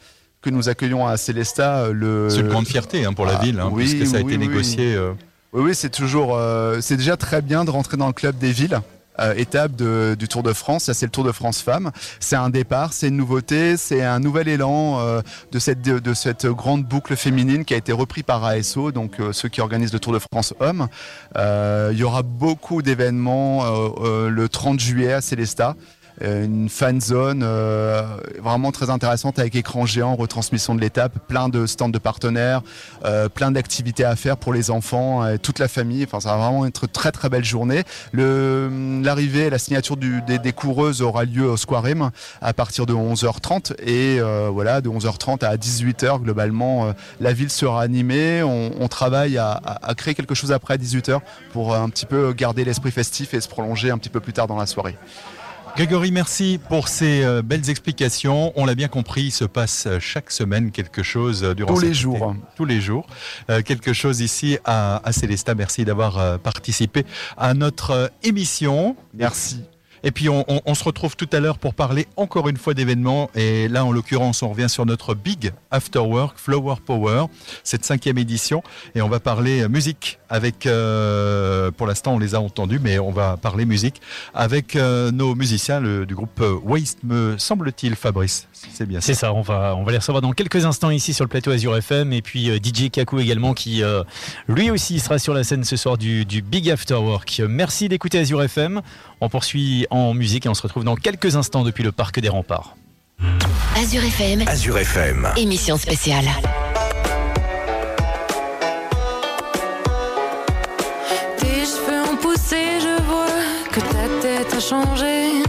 que 0.42 0.50
nous 0.50 0.68
accueillons 0.68 1.06
à 1.06 1.16
Célestat. 1.16 1.78
euh, 1.84 1.92
Le, 1.92 2.30
C'est 2.30 2.40
une 2.40 2.48
grande 2.48 2.66
fierté 2.66 3.04
hein, 3.04 3.12
pour 3.12 3.26
la 3.26 3.38
Ah, 3.38 3.42
ville, 3.42 3.60
hein, 3.60 3.68
oui, 3.72 3.84
puisque 3.84 4.06
ça 4.10 4.18
a 4.18 4.20
oui, 4.22 4.34
été 4.34 4.42
oui. 4.42 4.48
négocié. 4.48 4.98
Oui, 5.52 5.62
oui, 5.62 5.74
c'est 5.74 5.90
toujours, 5.90 6.38
c'est 6.80 6.96
déjà 6.96 7.16
très 7.16 7.40
bien 7.40 7.64
de 7.64 7.70
rentrer 7.70 7.96
dans 7.96 8.08
le 8.08 8.12
club 8.12 8.36
des 8.36 8.52
villes. 8.52 8.80
Euh, 9.20 9.34
étape 9.36 9.76
de- 9.76 10.16
du 10.18 10.28
Tour 10.28 10.42
de 10.42 10.52
France, 10.52 10.88
là 10.88 10.94
c'est 10.94 11.06
le 11.06 11.10
Tour 11.10 11.24
de 11.24 11.32
France 11.32 11.60
Femmes. 11.62 11.90
C'est 12.20 12.36
un 12.36 12.50
départ, 12.50 12.92
c'est 12.92 13.08
une 13.08 13.16
nouveauté, 13.16 13.76
c'est 13.76 14.02
un 14.02 14.18
nouvel 14.20 14.48
élan 14.48 14.98
euh, 15.00 15.20
de, 15.52 15.58
cette, 15.58 15.82
de 15.82 16.14
cette 16.14 16.46
grande 16.46 16.84
boucle 16.84 17.16
féminine 17.16 17.64
qui 17.64 17.74
a 17.74 17.76
été 17.76 17.92
repris 17.92 18.22
par 18.22 18.44
ASO, 18.44 18.92
donc 18.92 19.20
euh, 19.20 19.32
ceux 19.32 19.48
qui 19.48 19.60
organisent 19.60 19.92
le 19.92 20.00
Tour 20.00 20.12
de 20.12 20.18
France 20.32 20.54
Hommes. 20.60 20.88
Euh, 21.36 21.90
il 21.92 21.98
y 21.98 22.02
aura 22.04 22.22
beaucoup 22.22 22.82
d'événements 22.82 23.64
euh, 23.64 23.88
euh, 24.00 24.28
le 24.28 24.48
30 24.48 24.80
juillet 24.80 25.12
à 25.12 25.20
Célestat. 25.20 25.74
Euh, 26.22 26.44
Une 26.44 26.68
fan 26.70 27.00
zone 27.00 27.42
euh, 27.44 28.02
vraiment 28.42 28.72
très 28.72 28.88
intéressante 28.90 29.38
avec 29.38 29.54
écran 29.54 29.84
géant, 29.86 30.14
retransmission 30.16 30.74
de 30.74 30.80
l'étape, 30.80 31.18
plein 31.28 31.48
de 31.48 31.66
stands 31.66 31.88
de 31.90 31.98
partenaires, 31.98 32.62
euh, 33.04 33.28
plein 33.28 33.50
d'activités 33.50 34.04
à 34.04 34.16
faire 34.16 34.36
pour 34.38 34.52
les 34.54 34.70
enfants 34.70 35.26
et 35.28 35.38
toute 35.38 35.58
la 35.58 35.68
famille. 35.68 36.04
Enfin, 36.04 36.20
ça 36.20 36.30
va 36.30 36.36
vraiment 36.38 36.64
être 36.66 36.84
une 36.84 36.88
très 36.90 37.12
très 37.12 37.28
belle 37.28 37.44
journée. 37.44 37.82
Le- 38.12 39.00
L'arrivée, 39.02 39.50
la 39.50 39.58
signature 39.58 39.96
du- 39.96 40.22
des, 40.22 40.38
des 40.38 40.52
coureuses 40.52 41.02
aura 41.02 41.24
lieu 41.24 41.48
au 41.50 41.56
Square 41.56 41.86
M 41.86 42.10
à 42.40 42.52
partir 42.54 42.86
de 42.86 42.94
11h30 42.94 43.74
et 43.82 44.18
euh, 44.20 44.48
voilà, 44.50 44.80
de 44.80 44.88
11h30 44.88 45.44
à 45.44 45.56
18h 45.56 46.22
globalement, 46.22 46.86
euh, 46.86 46.92
la 47.20 47.32
ville 47.32 47.50
sera 47.50 47.82
animée. 47.82 48.42
On, 48.42 48.70
on 48.80 48.88
travaille 48.88 49.36
à, 49.38 49.50
à- 49.52 49.90
à 49.90 49.94
créer 49.94 50.14
quelque 50.14 50.34
chose 50.34 50.50
après 50.52 50.76
18h 50.78 51.20
pour 51.52 51.74
un 51.74 51.88
petit 51.90 52.06
peu 52.06 52.32
garder 52.32 52.64
l'esprit 52.64 52.90
festif 52.90 53.34
et 53.34 53.40
se 53.40 53.48
prolonger 53.48 53.90
un 53.90 53.98
petit 53.98 54.08
peu 54.10 54.20
plus 54.20 54.32
tard 54.32 54.46
dans 54.46 54.56
la 54.56 54.66
soirée. 54.66 54.96
Grégory, 55.76 56.10
merci 56.10 56.58
pour 56.70 56.88
ces 56.88 57.22
euh, 57.22 57.42
belles 57.42 57.68
explications. 57.68 58.50
On 58.56 58.64
l'a 58.64 58.74
bien 58.74 58.88
compris, 58.88 59.24
il 59.24 59.30
se 59.30 59.44
passe 59.44 59.84
euh, 59.86 59.98
chaque 60.00 60.30
semaine 60.30 60.70
quelque 60.70 61.02
chose 61.02 61.44
euh, 61.44 61.54
durant 61.54 61.74
Tous 61.74 61.80
les 61.80 61.88
été. 61.88 61.94
jours. 61.96 62.34
Tous 62.56 62.64
les 62.64 62.80
jours. 62.80 63.06
Euh, 63.50 63.60
quelque 63.60 63.92
chose 63.92 64.20
ici 64.20 64.56
à, 64.64 65.06
à 65.06 65.12
Célestat. 65.12 65.54
Merci 65.54 65.84
d'avoir 65.84 66.38
participé 66.38 67.04
à 67.36 67.52
notre 67.52 68.10
émission. 68.22 68.96
Merci. 69.12 69.64
Et 70.02 70.12
puis 70.12 70.28
on, 70.28 70.44
on- 70.48 70.60
on 70.66 70.74
se 70.74 70.84
retrouve 70.84 71.16
tout 71.16 71.28
à 71.32 71.40
l'heure 71.40 71.58
pour 71.58 71.74
parler 71.74 72.06
encore 72.16 72.48
une 72.48 72.56
fois 72.58 72.74
d'événements. 72.74 73.28
Et 73.34 73.66
là, 73.68 73.84
en 73.84 73.92
l'occurrence, 73.92 74.42
on 74.42 74.50
revient 74.50 74.68
sur 74.68 74.86
notre 74.86 75.14
Big 75.14 75.52
After 75.70 75.98
Work 75.98 76.38
Flower 76.38 76.76
Power, 76.84 77.24
cette 77.64 77.84
cinquième 77.84 78.16
édition. 78.18 78.62
Et 78.94 79.02
on 79.02 79.08
va 79.08 79.20
parler 79.20 79.66
musique 79.68 80.18
avec, 80.28 80.66
euh, 80.66 81.70
pour 81.70 81.86
l'instant, 81.86 82.14
on 82.14 82.18
les 82.18 82.34
a 82.34 82.40
entendus, 82.40 82.78
mais 82.82 82.98
on 82.98 83.10
va 83.12 83.36
parler 83.36 83.64
musique 83.64 84.00
avec 84.34 84.74
euh, 84.76 85.10
nos 85.12 85.34
musiciens 85.34 85.80
le- 85.80 86.06
du 86.06 86.14
groupe 86.14 86.40
euh, 86.40 86.58
Waste, 86.64 86.98
me 87.04 87.36
semble-t-il, 87.38 87.94
Fabrice. 87.96 88.48
C'est 88.52 88.86
bien 88.86 89.00
ça. 89.00 89.06
C'est 89.06 89.14
ça, 89.14 89.32
on 89.32 89.42
va, 89.42 89.74
on 89.76 89.84
va 89.84 89.92
les 89.92 89.98
recevoir 89.98 90.20
dans 90.22 90.32
quelques 90.32 90.64
instants 90.64 90.90
ici 90.90 91.14
sur 91.14 91.24
le 91.24 91.28
plateau 91.28 91.50
Azure 91.50 91.76
FM. 91.76 92.12
Et 92.12 92.22
puis 92.22 92.50
euh, 92.50 92.58
DJ 92.62 92.90
Kaku 92.90 93.20
également, 93.20 93.54
qui 93.54 93.82
euh, 93.82 94.02
lui 94.48 94.70
aussi 94.70 94.98
sera 95.00 95.18
sur 95.18 95.34
la 95.34 95.44
scène 95.44 95.64
ce 95.64 95.76
soir 95.76 95.96
du, 95.98 96.24
du 96.24 96.42
Big 96.42 96.68
After 96.70 96.94
Work. 96.94 97.42
Merci 97.48 97.88
d'écouter 97.88 98.18
Azure 98.18 98.42
FM. 98.42 98.80
On 99.20 99.28
poursuit 99.28 99.86
en 99.90 100.12
musique 100.14 100.46
et 100.46 100.48
on 100.48 100.54
se 100.54 100.62
retrouve 100.62 100.84
dans 100.84 100.96
quelques 100.96 101.36
instants 101.36 101.62
depuis 101.64 101.84
le 101.84 101.92
Parc 101.92 102.20
des 102.20 102.28
Remparts. 102.28 102.76
Azure 103.76 104.04
FM, 104.04 104.42
Azure 104.46 104.76
FM. 104.78 105.28
émission 105.36 105.76
spéciale. 105.78 106.26
Changé. 114.60 115.42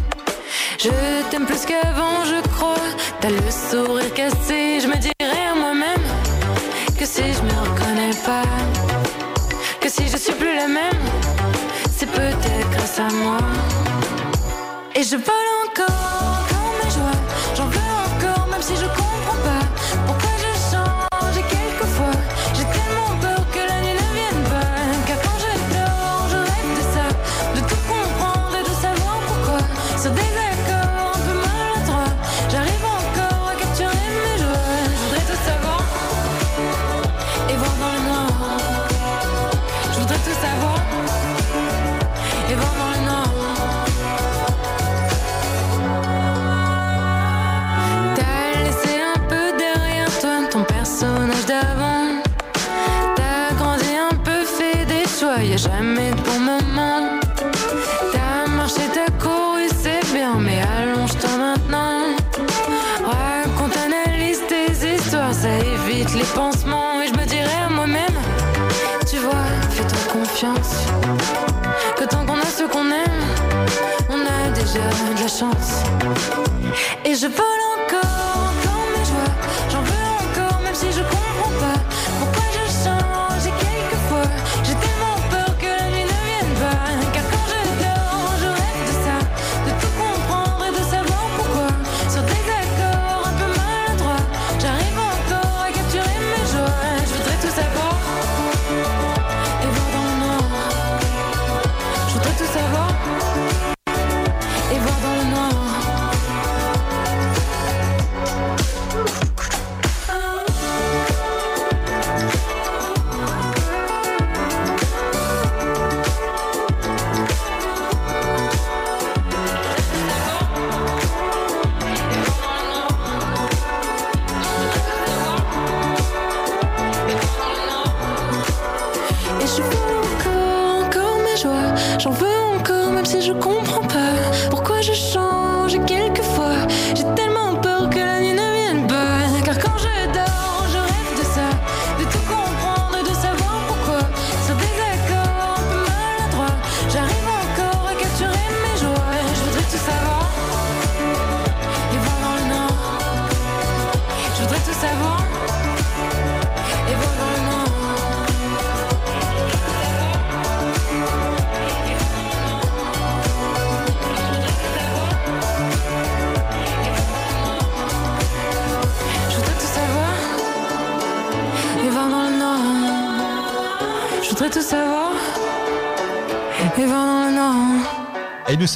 Je 0.80 0.90
t'aime 1.30 1.46
plus 1.46 1.66
qu'avant, 1.66 2.24
je 2.26 2.42
crois. 2.50 2.76
T'as 3.20 3.30
le 3.30 3.52
sourire 3.52 4.14
cassé, 4.14 4.80
je 4.82 4.88
me 4.88 4.98
dirais 4.98 5.46
à 5.52 5.56
moi-même 5.56 6.04
que 7.00 7.06
si 7.06 7.22
je 7.22 7.42
me 7.42 7.60
reconnais 7.62 8.16
pas, 8.26 8.44
que 9.80 9.90
si 9.90 10.08
je 10.08 10.18
suis 10.18 10.34
plus 10.34 10.56
la 10.56 10.68
même, 10.68 11.02
c'est 11.96 12.10
peut-être 12.12 12.70
grâce 12.72 13.00
à 13.00 13.10
moi. 13.14 13.38
Et 14.96 15.04
je 15.04 15.16
vole 15.16 15.50
encore 15.66 16.27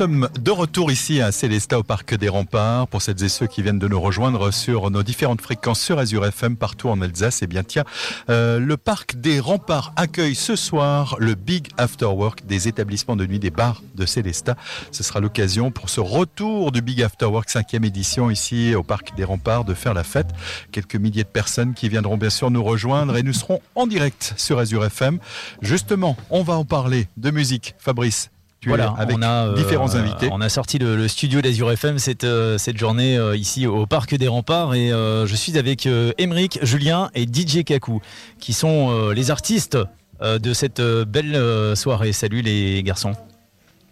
sommes 0.01 0.29
de 0.39 0.49
retour 0.49 0.91
ici 0.91 1.21
à 1.21 1.31
Célestat 1.31 1.77
au 1.77 1.83
Parc 1.83 2.15
des 2.15 2.27
Remparts 2.27 2.87
pour 2.87 3.03
celles 3.03 3.23
et 3.23 3.29
ceux 3.29 3.45
qui 3.45 3.61
viennent 3.61 3.77
de 3.77 3.87
nous 3.87 4.01
rejoindre 4.01 4.49
sur 4.49 4.89
nos 4.89 5.03
différentes 5.03 5.41
fréquences 5.41 5.79
sur 5.79 5.99
Azure 5.99 6.25
FM 6.25 6.55
partout 6.55 6.89
en 6.89 6.99
Alsace. 7.01 7.43
Et 7.43 7.45
bien 7.45 7.61
tiens, 7.61 7.83
euh, 8.31 8.57
le 8.57 8.77
Parc 8.77 9.17
des 9.17 9.39
Remparts 9.39 9.93
accueille 9.97 10.33
ce 10.33 10.55
soir 10.55 11.17
le 11.19 11.35
Big 11.35 11.67
After 11.77 12.07
Work 12.07 12.47
des 12.47 12.67
établissements 12.67 13.15
de 13.15 13.27
nuit 13.27 13.37
des 13.37 13.51
bars 13.51 13.83
de 13.93 14.07
Célestat. 14.07 14.55
Ce 14.91 15.03
sera 15.03 15.19
l'occasion 15.19 15.69
pour 15.69 15.91
ce 15.91 15.99
retour 15.99 16.71
du 16.71 16.81
Big 16.81 17.03
After 17.03 17.27
Work 17.27 17.51
cinquième 17.51 17.83
édition 17.83 18.31
ici 18.31 18.73
au 18.73 18.81
Parc 18.81 19.15
des 19.15 19.23
Remparts 19.23 19.65
de 19.65 19.75
faire 19.75 19.93
la 19.93 20.03
fête. 20.03 20.29
Quelques 20.71 20.95
milliers 20.95 21.25
de 21.25 21.29
personnes 21.29 21.75
qui 21.75 21.89
viendront 21.89 22.17
bien 22.17 22.31
sûr 22.31 22.49
nous 22.49 22.63
rejoindre 22.63 23.17
et 23.17 23.21
nous 23.21 23.33
serons 23.33 23.61
en 23.75 23.85
direct 23.85 24.33
sur 24.35 24.57
Azure 24.57 24.83
FM. 24.83 25.19
Justement, 25.61 26.17
on 26.31 26.41
va 26.41 26.55
en 26.55 26.65
parler 26.65 27.07
de 27.17 27.29
musique. 27.29 27.75
Fabrice. 27.77 28.31
Voilà, 28.67 28.93
avec 28.97 29.17
on 29.17 29.21
a, 29.23 29.47
euh, 29.47 29.55
différents 29.55 29.95
invités. 29.95 30.29
On 30.31 30.39
a 30.39 30.47
sorti 30.49 30.77
le, 30.77 30.95
le 30.95 31.07
studio 31.07 31.41
d'Azur 31.41 31.71
FM 31.71 31.97
cette, 31.97 32.23
euh, 32.23 32.57
cette 32.59 32.77
journée 32.77 33.17
euh, 33.17 33.35
ici 33.35 33.65
au 33.65 33.87
Parc 33.87 34.13
des 34.15 34.27
Remparts 34.27 34.75
et 34.75 34.91
euh, 34.91 35.25
je 35.25 35.35
suis 35.35 35.57
avec 35.57 35.87
euh, 35.87 36.11
Émeric, 36.19 36.59
Julien 36.61 37.09
et 37.15 37.23
DJ 37.23 37.63
Kaku 37.63 38.01
qui 38.39 38.53
sont 38.53 38.91
euh, 38.91 39.13
les 39.13 39.31
artistes 39.31 39.79
euh, 40.21 40.37
de 40.37 40.53
cette 40.53 40.79
euh, 40.79 41.05
belle 41.05 41.35
euh, 41.35 41.73
soirée. 41.73 42.13
Salut 42.13 42.41
les 42.43 42.83
garçons. 42.83 43.13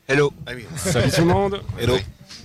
Hello. 0.07 0.31
Salut 0.75 1.09
tout 1.11 1.21
le 1.21 1.27
monde. 1.27 1.61
Hello. 1.81 1.97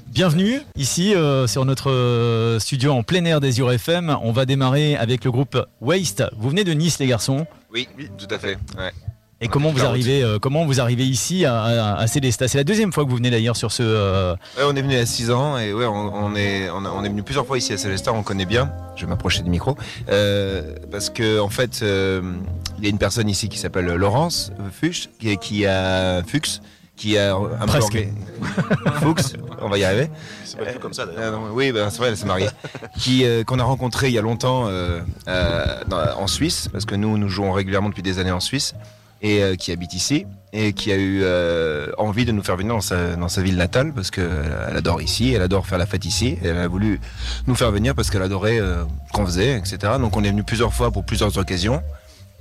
Bienvenue 0.07 0.61
ici 0.77 1.15
euh, 1.15 1.47
sur 1.47 1.65
notre 1.67 1.91
euh, 1.91 2.59
studio 2.59 2.93
en 2.93 3.03
plein 3.03 3.25
air 3.27 3.41
d'Azur 3.41 3.71
FM. 3.71 4.17
On 4.23 4.33
va 4.33 4.47
démarrer 4.47 4.97
avec 4.97 5.25
le 5.25 5.31
groupe 5.31 5.59
Waste. 5.83 6.25
Vous 6.39 6.49
venez 6.49 6.65
de 6.65 6.73
Nice 6.73 6.99
les 7.01 7.07
garçons 7.07 7.47
Oui, 7.73 7.87
tout 8.17 8.33
à 8.33 8.39
fait. 8.39 8.57
Ouais. 8.79 8.93
Et 9.45 9.49
comment 9.49 9.71
vous 9.71 9.85
arrivez 9.85 10.23
euh, 10.23 10.39
comment 10.39 10.65
vous 10.65 10.81
arrivez 10.81 11.05
ici 11.05 11.45
à, 11.45 11.63
à, 11.63 11.95
à 12.01 12.07
Célestat? 12.07 12.49
C'est 12.49 12.59
la 12.59 12.65
deuxième 12.65 12.93
fois 12.93 13.05
que 13.05 13.11
vous 13.11 13.17
venez 13.17 13.31
d'ailleurs 13.31 13.57
sur 13.57 13.71
ce 13.71 13.83
euh, 13.85 14.35
Ouais, 14.57 14.65
on 14.67 14.75
est 14.75 14.83
venu 14.83 14.95
il 14.95 14.99
y 14.99 15.01
a 15.03 15.07
6 15.07 15.31
ans 15.31 15.59
et 15.59 15.73
ouais, 15.73 15.85
on, 15.87 15.93
on 16.15 16.35
est, 16.35 16.69
on, 16.71 16.85
a- 16.85 16.91
on 16.91 17.05
est 17.05 17.09
venu 17.09 17.23
plusieurs 17.23 17.47
fois 17.47 17.59
ici 17.59 17.73
à 17.73 17.79
Célestat, 17.79 18.13
on 18.13 18.23
connaît 18.23 18.47
bien. 18.47 18.73
Je 18.97 19.05
vais 19.05 19.11
m'approcher 19.11 19.43
du 19.43 19.51
micro. 19.51 19.77
Euh, 20.09 20.75
parce 20.91 21.11
que, 21.11 21.39
en 21.41 21.49
fait, 21.49 21.81
euh, 21.83 22.23
il 22.79 22.85
y 22.85 22.87
a 22.87 22.91
une 22.91 22.99
personne 22.99 23.29
ici 23.29 23.49
qui 23.49 23.59
s'appelle 23.59 23.87
Laurence 23.87 24.51
Fuchs, 24.73 25.09
qui, 25.21 25.37
qui 25.39 25.67
a 25.67 26.23
Fuchs, 26.27 26.61
qui 26.97 27.19
a 27.19 27.35
un 27.37 27.67
Presque. 27.67 27.93
peu 27.93 28.91
Fuchs, 29.01 29.37
on 29.61 29.69
va 29.69 29.79
y 29.79 29.85
arriver. 29.85 30.09
C'est 30.45 30.59
pas 30.59 30.65
du 30.67 30.75
tout 30.75 30.79
comme 30.79 30.95
ça 30.95 31.07
d'ailleurs. 31.07 31.35
Euh, 31.35 31.49
oui, 31.53 31.73
ben, 31.73 31.91
c'est 31.91 31.99
vrai, 31.99 32.09
elle 32.11 32.17
s'est 32.17 32.25
mariée. 32.27 32.49
qui, 32.99 33.25
euh, 33.25 33.43
qu'on 33.43 33.59
a 33.59 33.65
rencontré 33.65 34.09
il 34.09 34.15
y 34.15 34.19
a 34.19 34.23
longtemps 34.23 34.67
euh, 34.69 35.01
euh, 35.27 35.65
dans- 35.89 36.17
en 36.21 36.27
Suisse, 36.29 36.69
parce 36.73 36.85
que 36.85 36.95
nous, 36.95 37.19
nous 37.19 37.29
jouons 37.29 37.51
régulièrement 37.53 37.89
depuis 37.89 38.03
des 38.03 38.21
années 38.21 38.31
en 38.31 38.39
Suisse, 38.41 38.75
et 39.25 39.43
euh, 39.43 39.57
qui 39.57 39.73
habite 39.73 39.95
ici, 39.95 40.27
et 40.53 40.75
qui 40.75 40.93
a 40.93 40.97
eu 40.97 41.23
euh, 41.23 41.91
envie 41.97 42.27
de 42.27 42.31
nous 42.31 42.45
faire 42.45 42.57
venir 42.57 42.75
dans 42.75 43.29
sa, 43.29 43.43
ville 43.43 43.57
natale, 43.57 43.93
parce 43.95 44.11
qu'elle 44.11 44.77
adore 44.77 45.01
ici, 45.01 45.33
elle 45.33 45.41
adore 45.41 45.67
faire 45.67 45.79
la 45.79 45.87
fête 45.87 46.05
ici, 46.05 46.37
elle 46.45 46.59
a 46.59 46.69
voulu 46.69 47.01
nous 47.47 47.55
faire 47.55 47.73
venir 47.73 47.95
parce 47.95 48.11
qu'elle 48.11 48.23
adorait 48.23 48.61
euh, 48.61 48.85
qu'on 49.15 49.25
faisait, 49.25 49.57
etc. 49.57 49.95
Donc 49.99 50.17
on 50.17 50.23
est 50.23 50.31
venu 50.31 50.45
plusieurs 50.45 50.75
fois 50.75 50.91
pour 50.91 51.05
plusieurs 51.05 51.39
occasions, 51.39 51.83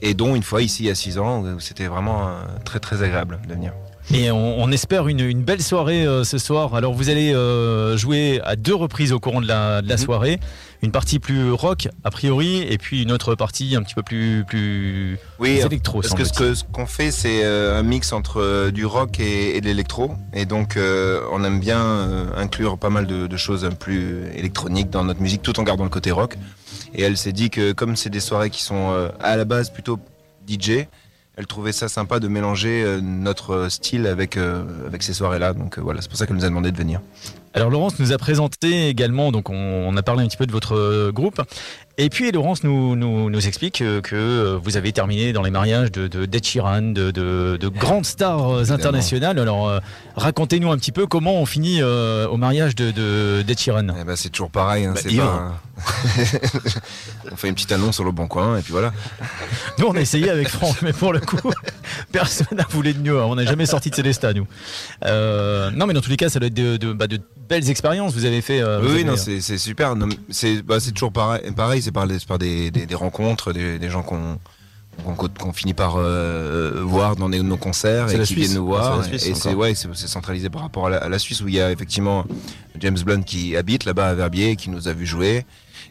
et 0.02 0.14
dont 0.14 0.36
une 0.36 0.44
fois 0.44 0.62
ici 0.62 0.84
il 0.84 0.88
y 0.88 0.92
a 0.92 0.96
six 0.96 1.18
ans, 1.18 1.42
où 1.42 1.60
c'était 1.62 1.88
vraiment 1.88 2.28
euh, 2.28 2.44
très 2.66 2.82
très 2.82 3.02
agréable 3.02 3.40
de 3.48 3.54
venir. 3.54 3.72
Et 4.14 4.30
on, 4.32 4.62
on 4.62 4.72
espère 4.72 5.08
une, 5.08 5.22
une 5.22 5.44
belle 5.44 5.62
soirée 5.62 6.06
euh, 6.06 6.24
ce 6.24 6.38
soir. 6.38 6.76
Alors 6.76 6.94
vous 6.94 7.10
allez 7.10 7.34
euh, 7.34 7.96
jouer 7.98 8.42
à 8.44 8.56
deux 8.56 8.76
reprises 8.76 9.14
au 9.14 9.20
courant 9.20 9.42
de 9.42 9.48
la, 9.48 9.82
de 9.82 9.88
la 9.90 9.98
soirée. 9.98 10.40
Une 10.82 10.92
partie 10.92 11.20
plus 11.20 11.52
rock 11.54 11.88
a 12.04 12.12
priori 12.12 12.62
et 12.70 12.78
puis 12.78 13.04
une 13.04 13.12
autre 13.14 13.36
partie 13.36 13.76
un 13.78 13.82
petit 13.84 13.96
peu 13.96 14.04
plus, 14.04 14.44
plus 14.46 15.18
Oui, 15.40 15.52
électro. 15.66 16.02
parce 16.02 16.14
que 16.34 16.54
ce 16.54 16.64
qu'on 16.66 16.86
fait, 16.86 17.10
c'est 17.12 17.46
euh, 17.46 17.80
un 17.80 17.84
mix 17.84 18.12
entre 18.12 18.70
du 18.72 18.86
rock 18.86 19.22
et, 19.22 19.56
et 19.56 19.62
de 19.62 19.66
l'électro. 19.68 20.12
Et 20.34 20.46
donc, 20.46 20.76
euh, 20.76 21.22
on 21.32 21.42
aime 21.46 21.62
bien 21.62 21.82
inclure 22.36 22.78
pas 22.78 22.90
mal 22.90 23.08
de, 23.08 23.28
de 23.28 23.38
choses 23.38 23.68
plus 23.80 24.26
électroniques 24.36 24.90
dans 24.90 25.06
notre 25.06 25.22
musique, 25.22 25.42
tout 25.42 25.58
en 25.62 25.64
gardant 25.64 25.86
le 25.86 25.90
côté 25.90 26.12
rock. 26.12 26.36
Et 26.94 27.04
elle 27.04 27.16
s'est 27.16 27.32
dit 27.32 27.50
que 27.50 27.72
comme 27.72 27.96
c'est 27.96 28.10
des 28.10 28.20
soirées 28.20 28.50
qui 28.50 28.62
sont 28.62 29.10
à 29.22 29.38
la 29.38 29.46
base 29.46 29.70
plutôt 29.70 29.98
DJ, 30.48 30.86
elle 31.36 31.48
trouvait 31.48 31.72
ça 31.72 31.88
sympa 31.88 32.20
de 32.20 32.28
mélanger 32.28 32.84
euh, 32.84 33.02
notre 33.02 33.70
style 33.70 34.06
avec, 34.08 34.38
euh, 34.38 34.64
avec 34.86 35.04
ces 35.04 35.14
soirées-là. 35.14 35.54
Donc 35.54 35.78
euh, 35.78 35.82
voilà, 35.82 36.02
c'est 36.02 36.10
pour 36.10 36.18
ça 36.18 36.28
qu'elle 36.28 36.36
nous 36.36 36.46
a 36.46 36.50
demandé 36.50 36.72
de 36.72 36.78
venir. 36.78 37.02
Alors 37.56 37.70
Laurence 37.70 38.00
nous 38.00 38.12
a 38.12 38.18
présenté 38.18 38.88
également, 38.90 39.32
donc 39.32 39.50
on, 39.50 39.56
on 39.56 39.96
a 39.96 40.02
parlé 40.04 40.24
un 40.24 40.28
petit 40.28 40.38
peu 40.38 40.48
de 40.48 40.52
votre 40.52 40.76
euh, 40.76 41.12
groupe. 41.12 41.42
Et 42.00 42.10
puis 42.10 42.32
Laurence 42.32 42.64
nous, 42.64 42.96
nous, 42.96 43.30
nous 43.30 43.48
explique 43.48 43.76
que, 43.80 44.00
que, 44.00 44.16
euh, 44.16 44.58
vous 44.62 44.78
avez 44.78 44.92
terminé 44.92 45.32
dans 45.34 45.44
les 45.44 45.52
mariages 45.52 45.92
de, 45.92 46.08
de 46.08 46.26
de, 46.26 47.12
de, 47.12 47.58
de 47.58 47.68
grandes 47.70 48.06
stars 48.06 48.50
euh, 48.50 48.72
internationales. 48.72 49.38
Alors 49.38 49.70
euh, 49.70 49.80
racontez-nous 50.16 50.72
un 50.72 50.78
petit 50.78 50.92
peu 50.92 51.06
comment 51.06 51.36
on 51.40 51.46
finit 51.46 51.82
euh, 51.84 52.28
au 52.28 52.38
mariage 52.38 52.74
de, 52.74 52.90
de. 52.90 53.44
Eh 54.00 54.04
ben, 54.04 54.16
c'est 54.16 54.30
toujours 54.30 54.50
pareil. 54.50 54.86
hein, 54.86 54.94
Bah, 54.96 55.02
c'est 55.04 55.16
pas- 55.16 55.60
on 57.32 57.36
fait 57.36 57.50
une 57.50 57.56
petite 57.56 57.72
annonce 57.72 57.96
sur 57.96 58.04
le 58.04 58.12
bon 58.12 58.28
coin 58.28 58.58
et 58.58 58.62
puis 58.62 58.72
voilà. 58.72 58.92
Nous, 59.78 59.86
on 59.86 59.96
a 59.96 60.02
essayé 60.02 60.30
avec 60.30 60.48
Franck, 60.48 60.82
mais 60.82 60.94
pour 60.94 61.14
le 61.14 61.20
coup, 61.20 61.52
personne 62.14 62.48
n'a 62.56 62.66
voulu 62.70 62.94
de 62.94 63.00
mieux. 63.00 63.22
On 63.22 63.36
n'a 63.36 63.44
jamais 63.44 63.66
sorti 63.66 63.90
de 63.90 63.96
Célestat, 63.96 64.32
nous. 64.34 64.48
Euh, 65.04 65.70
non, 65.72 65.86
mais 65.86 65.94
dans 65.94 66.00
tous 66.02 66.10
les 66.10 66.16
cas, 66.18 66.30
ça 66.30 66.40
doit 66.40 66.48
être 66.48 66.54
de, 66.54 66.78
de- 66.78 66.94
bah, 66.94 67.08
de 67.08 67.20
belles 67.50 67.70
expériences. 67.70 68.14
Vous 68.14 68.24
avez 68.24 68.42
fait. 68.42 68.62
euh, 68.62 68.80
oui, 68.82 68.92
avez- 68.92 69.04
non, 69.04 69.18
c'est 69.18 69.42
c'est 69.42 69.58
super. 69.58 69.94
C'est 70.30 70.62
bah, 70.62 70.80
c'est 70.80 70.92
toujours 70.94 71.12
pareil. 71.12 71.42
Pareil, 71.56 71.82
c'est 71.82 71.92
par, 71.92 72.08
des, 72.08 72.72
des, 72.72 72.86
des 72.86 72.96
rencontres, 72.96 73.52
des, 73.52 73.78
des 73.80 73.90
gens 73.90 74.04
qu'on 74.04 74.40
finit 75.54 75.74
par 75.74 75.96
euh, 75.98 76.82
voir 76.84 77.16
dans 77.16 77.28
nos 77.28 77.58
concerts 77.58 78.10
et 78.12 78.20
qui 78.20 78.26
Suisse. 78.26 78.50
viennent 78.52 78.62
nous 78.64 78.74
Ah, 78.76 78.92
voir. 78.92 79.04
Suisse, 79.04 79.26
et 79.26 79.34
c'est 79.36 80.08
centralisé 80.08 80.50
par 80.50 80.62
rapport 80.62 80.88
à 80.88 80.90
la, 80.92 80.98
à 80.98 81.10
la 81.10 81.20
Suisse 81.20 81.42
où 81.42 81.48
il 81.48 81.56
y 81.56 81.62
a 81.62 81.72
effectivement 81.72 82.26
James 82.80 82.98
Blunt 83.04 83.24
qui 83.24 83.58
habite 83.58 83.86
là-bas 83.86 84.08
à 84.10 84.14
Verbier, 84.14 84.56
qui 84.56 84.70
nous 84.70 84.88
a 84.88 84.94
vu 84.94 85.06
jouer. 85.06 85.46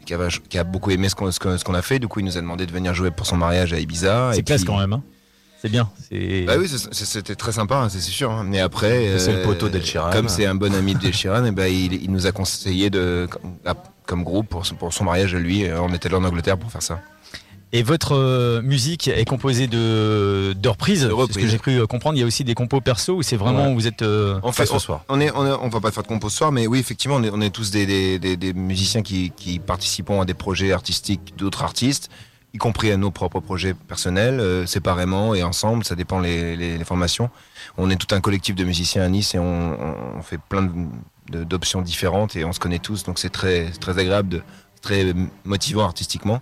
Qui 0.05 0.13
a, 0.15 0.17
qui 0.49 0.57
a 0.57 0.65
beaucoup 0.65 0.91
aimé 0.91 1.07
ce 1.07 1.15
qu'on 1.15 1.73
a 1.75 1.81
fait, 1.81 1.97
du 1.99 2.09
coup 2.09 2.19
il 2.19 2.25
nous 2.25 2.37
a 2.37 2.41
demandé 2.41 2.65
de 2.65 2.71
venir 2.73 2.93
jouer 2.93 3.09
pour 3.09 3.25
son 3.25 3.37
mariage 3.37 3.71
à 3.71 3.79
Ibiza. 3.79 4.31
C'est 4.33 4.43
classe 4.43 4.61
puis- 4.63 4.67
quand 4.67 4.77
même. 4.77 4.91
hein. 4.91 5.03
C'est 5.65 5.69
bien. 5.69 5.89
Bah 6.45 6.55
oui, 6.59 6.67
c'était 6.67 7.35
très 7.35 7.53
sympa, 7.53 7.77
hein, 7.77 7.87
c'est 7.89 8.01
sûr. 8.01 8.29
hein. 8.29 8.43
Mais 8.45 8.59
après, 8.59 9.17
C'est 9.17 9.31
le 9.31 9.37
euh, 9.39 9.43
poteau 9.45 9.69
Sheeran. 9.81 10.11
Comme 10.11 10.27
c'est 10.27 10.45
un 10.45 10.55
bon 10.55 10.73
ami 10.75 10.93
d'Ed 10.93 11.13
Sheeran, 11.13 11.45
et 11.45 11.51
ben 11.51 11.67
il, 11.67 11.93
il 12.03 12.11
nous 12.11 12.25
a 12.27 12.33
conseillé 12.33 12.89
de, 12.89 13.29
comme- 13.31 13.75
comme 14.05 14.23
groupe 14.25 14.49
pour, 14.49 14.65
son- 14.65 14.75
pour 14.75 14.93
son 14.93 15.05
mariage 15.05 15.33
à 15.33 15.39
lui. 15.39 15.63
euh, 15.65 15.79
On 15.79 15.93
était 15.93 16.09
là 16.09 16.17
en 16.17 16.23
Angleterre 16.25 16.57
pour 16.57 16.69
faire 16.69 16.81
ça. 16.83 16.99
Et 17.71 17.81
votre 17.81 18.13
euh, 18.13 18.61
musique 18.61 19.07
est 19.07 19.23
composée 19.23 19.67
de, 19.67 20.53
de 20.53 20.69
reprises. 20.69 21.09
C'est 21.27 21.33
ce 21.33 21.39
que 21.39 21.47
j'ai 21.47 21.57
cru 21.59 21.87
comprendre. 21.87 22.17
Il 22.17 22.19
y 22.19 22.23
a 22.23 22.27
aussi 22.27 22.43
des 22.43 22.55
compos 22.55 22.81
perso 22.81 23.13
où 23.15 23.21
c'est 23.23 23.37
vraiment 23.37 23.67
Ouais. 23.67 23.71
où 23.71 23.75
vous 23.75 23.87
êtes. 23.87 24.01
euh, 24.01 24.39
On 24.43 24.51
fait 24.51 24.65
ce 24.65 24.77
soir. 24.79 25.05
On 25.07 25.21
est, 25.21 25.31
on 25.33 25.45
est- 25.47 25.57
on 25.61 25.69
va 25.69 25.79
pas 25.79 25.91
faire 25.91 26.03
de 26.03 26.09
compos 26.09 26.27
ce 26.29 26.37
soir, 26.39 26.51
mais 26.51 26.67
oui, 26.67 26.79
effectivement, 26.79 27.15
on 27.15 27.23
est, 27.23 27.31
on 27.31 27.39
est 27.39 27.49
tous 27.51 27.71
des, 27.71 27.85
des, 27.85 28.19
des- 28.19 28.35
des 28.35 28.51
musiciens 28.53 29.01
qui, 29.01 29.31
qui 29.35 29.59
participons 29.59 30.19
à 30.21 30.25
des 30.25 30.33
projets 30.33 30.73
artistiques 30.73 31.33
d'autres 31.37 31.63
artistes, 31.63 32.09
y 32.53 32.57
compris 32.57 32.91
à 32.91 32.97
nos 32.97 33.11
propres 33.11 33.39
projets 33.39 33.73
personnels, 33.73 34.39
euh, 34.39 34.65
séparément 34.65 35.33
et 35.33 35.43
ensemble. 35.43 35.83
Ça 35.83 35.95
dépend 35.95 36.19
les, 36.19 36.55
les, 36.55 36.83
formations. 36.83 37.29
On 37.77 37.89
est 37.89 37.95
tout 37.95 38.13
un 38.13 38.21
collectif 38.21 38.55
de 38.55 38.63
musiciens 38.63 39.03
à 39.03 39.09
Nice 39.09 39.33
et 39.33 39.39
on, 39.39 40.21
fait 40.21 40.37
plein 40.37 40.69
d'options 41.29 41.81
différentes 41.81 42.35
et 42.35 42.45
on 42.45 42.53
se 42.53 42.59
connaît 42.59 42.79
tous, 42.79 43.03
donc 43.03 43.17
c'est 43.17 43.29
très, 43.29 43.71
très 43.71 43.97
agréable, 43.97 44.43
très 44.81 45.13
motivant 45.45 45.83
artistiquement. 45.83 46.41